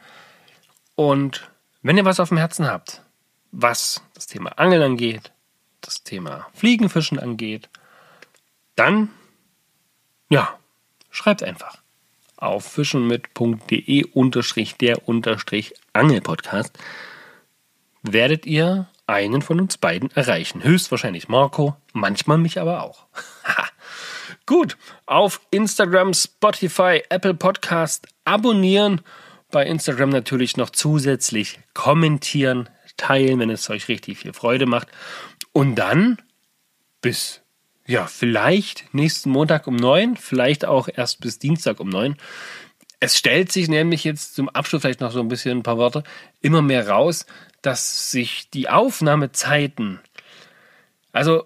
Und 0.94 1.50
wenn 1.82 1.96
ihr 1.98 2.04
was 2.04 2.20
auf 2.20 2.28
dem 2.28 2.38
Herzen 2.38 2.66
habt, 2.66 3.02
was 3.50 4.02
das 4.14 4.28
Thema 4.28 4.58
Angeln 4.58 4.82
angeht, 4.82 5.32
das 5.80 6.04
Thema 6.04 6.46
Fliegenfischen 6.54 7.18
angeht, 7.18 7.68
dann, 8.76 9.10
ja, 10.28 10.58
schreibt 11.10 11.42
einfach 11.42 11.82
auf 12.36 12.64
fischenmit.de 12.64 14.04
unterstrich 14.12 14.76
der 14.76 15.08
unterstrich 15.08 15.74
Angelpodcast 15.92 16.78
werdet 18.02 18.46
ihr 18.46 18.86
einen 19.06 19.42
von 19.42 19.60
uns 19.60 19.76
beiden 19.76 20.10
erreichen. 20.12 20.62
Höchstwahrscheinlich 20.62 21.28
Marco, 21.28 21.76
manchmal 21.92 22.38
mich 22.38 22.60
aber 22.60 22.82
auch. 22.82 23.06
Gut, 24.46 24.76
auf 25.06 25.40
Instagram, 25.50 26.12
Spotify, 26.14 27.02
Apple 27.08 27.34
Podcast 27.34 28.06
abonnieren. 28.24 29.00
Bei 29.50 29.64
Instagram 29.64 30.10
natürlich 30.10 30.56
noch 30.56 30.70
zusätzlich 30.70 31.60
kommentieren, 31.74 32.68
teilen, 32.96 33.38
wenn 33.38 33.50
es 33.50 33.68
euch 33.70 33.88
richtig 33.88 34.18
viel 34.18 34.32
Freude 34.32 34.66
macht. 34.66 34.88
Und 35.52 35.76
dann 35.76 36.18
bis, 37.00 37.42
ja, 37.86 38.06
vielleicht 38.06 38.92
nächsten 38.92 39.30
Montag 39.30 39.66
um 39.66 39.76
neun, 39.76 40.16
vielleicht 40.16 40.64
auch 40.64 40.88
erst 40.92 41.20
bis 41.20 41.38
Dienstag 41.38 41.80
um 41.80 41.88
neun. 41.88 42.16
Es 43.04 43.18
stellt 43.18 43.52
sich 43.52 43.68
nämlich 43.68 44.02
jetzt 44.02 44.34
zum 44.34 44.48
Abschluss 44.48 44.80
vielleicht 44.80 45.02
noch 45.02 45.12
so 45.12 45.20
ein 45.20 45.28
bisschen 45.28 45.58
ein 45.58 45.62
paar 45.62 45.76
Worte 45.76 46.04
immer 46.40 46.62
mehr 46.62 46.88
raus, 46.88 47.26
dass 47.60 48.10
sich 48.10 48.48
die 48.48 48.70
Aufnahmezeiten, 48.70 50.00
also 51.12 51.44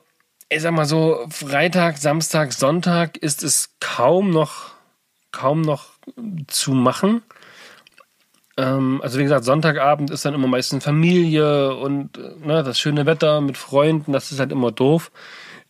ich 0.48 0.62
sag 0.62 0.70
mal 0.70 0.84
so, 0.84 1.26
Freitag, 1.30 1.98
Samstag, 1.98 2.52
Sonntag 2.52 3.16
ist 3.16 3.42
es 3.42 3.74
kaum 3.80 4.30
noch, 4.30 4.70
kaum 5.32 5.62
noch 5.62 5.86
zu 6.46 6.74
machen. 6.74 7.22
Ähm, 8.56 9.00
also 9.02 9.18
wie 9.18 9.24
gesagt, 9.24 9.44
Sonntagabend 9.44 10.12
ist 10.12 10.24
dann 10.24 10.34
immer 10.34 10.46
meistens 10.46 10.84
Familie 10.84 11.74
und 11.74 12.18
ne, 12.46 12.62
das 12.62 12.78
schöne 12.78 13.04
Wetter 13.04 13.40
mit 13.40 13.58
Freunden, 13.58 14.12
das 14.12 14.30
ist 14.30 14.38
halt 14.38 14.52
immer 14.52 14.70
doof. 14.70 15.10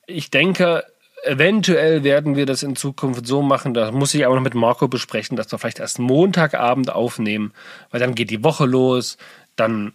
Ich 0.07 0.29
denke, 0.31 0.85
eventuell 1.25 2.05
werden 2.05 2.37
wir 2.37 2.47
das 2.47 2.63
in 2.63 2.77
Zukunft 2.77 3.27
so 3.27 3.43
machen, 3.43 3.75
da 3.75 3.91
muss 3.93 4.15
ich 4.15 4.25
aber 4.27 4.35
noch 4.35 4.43
mit 4.43 4.55
Marco 4.55 4.89
besprechen, 4.89 5.37
dass 5.37 5.51
wir 5.53 5.59
vielleicht 5.59 5.81
erst 5.81 5.99
Montagabend 5.99 6.91
aufnehmen, 6.91 7.53
weil 7.91 8.01
dann 8.01 8.15
geht 8.15 8.31
die 8.31 8.45
Woche 8.45 8.67
los, 8.67 9.19
dann 9.57 9.93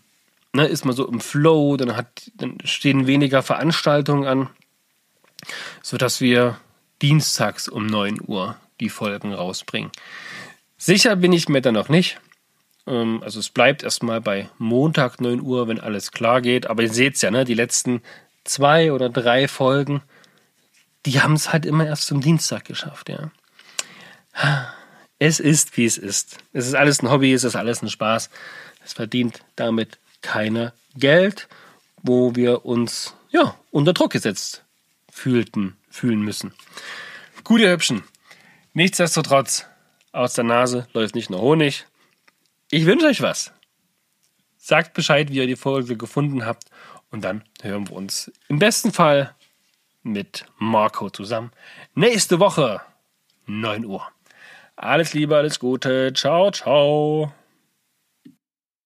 ne, 0.54 0.66
ist 0.66 0.86
man 0.86 0.96
so 0.96 1.08
im 1.08 1.22
Flow, 1.22 1.78
dann, 1.78 1.96
hat, 1.96 2.32
dann 2.36 2.58
stehen 2.64 3.08
weniger 3.08 3.42
Veranstaltungen 3.44 4.28
an 4.28 4.50
sodass 5.82 6.22
wir 6.22 6.58
dienstags 7.02 7.68
um 7.68 7.86
9 7.86 8.20
Uhr 8.26 8.56
die 8.80 8.90
Folgen 8.90 9.34
rausbringen. 9.34 9.92
Sicher 10.78 11.16
bin 11.16 11.34
ich 11.34 11.50
mir 11.50 11.62
da 11.62 11.72
noch 11.72 11.90
nicht. 11.90 12.20
Ähm, 12.88 13.22
also 13.24 13.40
es 13.40 13.50
bleibt 13.50 13.84
erstmal 13.84 14.22
bei 14.22 14.50
Montag 14.58 15.22
9 15.22 15.42
Uhr, 15.42 15.68
wenn 15.68 15.80
alles 15.80 16.12
klar 16.12 16.42
geht. 16.42 16.68
Aber 16.68 16.84
ihr 16.84 16.94
seht 16.94 17.16
es 17.16 17.22
ja, 17.22 17.32
ne, 17.32 17.46
die 17.46 17.54
letzten 17.54 18.02
zwei 18.44 18.92
oder 18.92 19.10
drei 19.10 19.48
Folgen, 19.48 20.02
die 21.06 21.22
haben 21.22 21.34
es 21.34 21.52
halt 21.52 21.66
immer 21.66 21.86
erst 21.86 22.08
zum 22.08 22.22
Dienstag 22.22 22.66
geschafft, 22.66 23.10
ja. 23.10 23.32
Es 25.20 25.40
ist, 25.40 25.78
wie 25.78 25.86
es 25.86 25.98
ist. 25.98 26.38
Es 26.54 26.68
ist 26.68 26.76
alles 26.76 27.02
ein 27.02 27.10
Hobby, 27.10 27.34
es 27.34 27.44
ist 27.44 27.56
alles 27.56 27.82
ein 27.82 27.90
Spaß. 27.90 28.30
Es 28.84 28.94
verdient 28.94 29.40
damit 29.56 30.00
keiner 30.22 30.74
Geld, 30.96 31.48
wo 32.02 32.36
wir 32.36 32.66
uns 32.66 33.14
ja 33.32 33.56
unter 33.72 33.94
Druck 33.94 34.12
gesetzt 34.12 34.64
fühlten, 35.12 35.78
fühlen 35.90 36.22
müssen. 36.22 36.54
Gute 37.44 37.70
Hübschen. 37.70 38.04
Nichtsdestotrotz, 38.74 39.66
aus 40.12 40.34
der 40.34 40.44
Nase 40.44 40.88
läuft 40.94 41.16
nicht 41.16 41.30
nur 41.30 41.42
Honig. 41.42 41.86
Ich 42.72 42.86
wünsche 42.86 43.06
euch 43.06 43.22
was. 43.22 43.52
Sagt 44.58 44.94
Bescheid, 44.94 45.30
wie 45.30 45.38
ihr 45.38 45.48
die 45.48 45.56
Folge 45.56 45.96
gefunden 45.96 46.46
habt. 46.46 46.66
Und 47.12 47.24
dann 47.24 47.44
hören 47.62 47.88
wir 47.90 47.96
uns 47.96 48.32
im 48.48 48.60
besten 48.60 48.92
Fall 48.92 49.36
mit 50.04 50.46
Marco 50.58 51.10
zusammen. 51.10 51.52
Nächste 51.96 52.40
Woche, 52.40 52.82
9 53.46 53.86
Uhr. 53.86 54.08
Alles 54.76 55.14
Liebe, 55.14 55.36
alles 55.38 55.60
Gute. 55.60 56.14
Ciao, 56.14 56.52
ciao. 56.52 57.32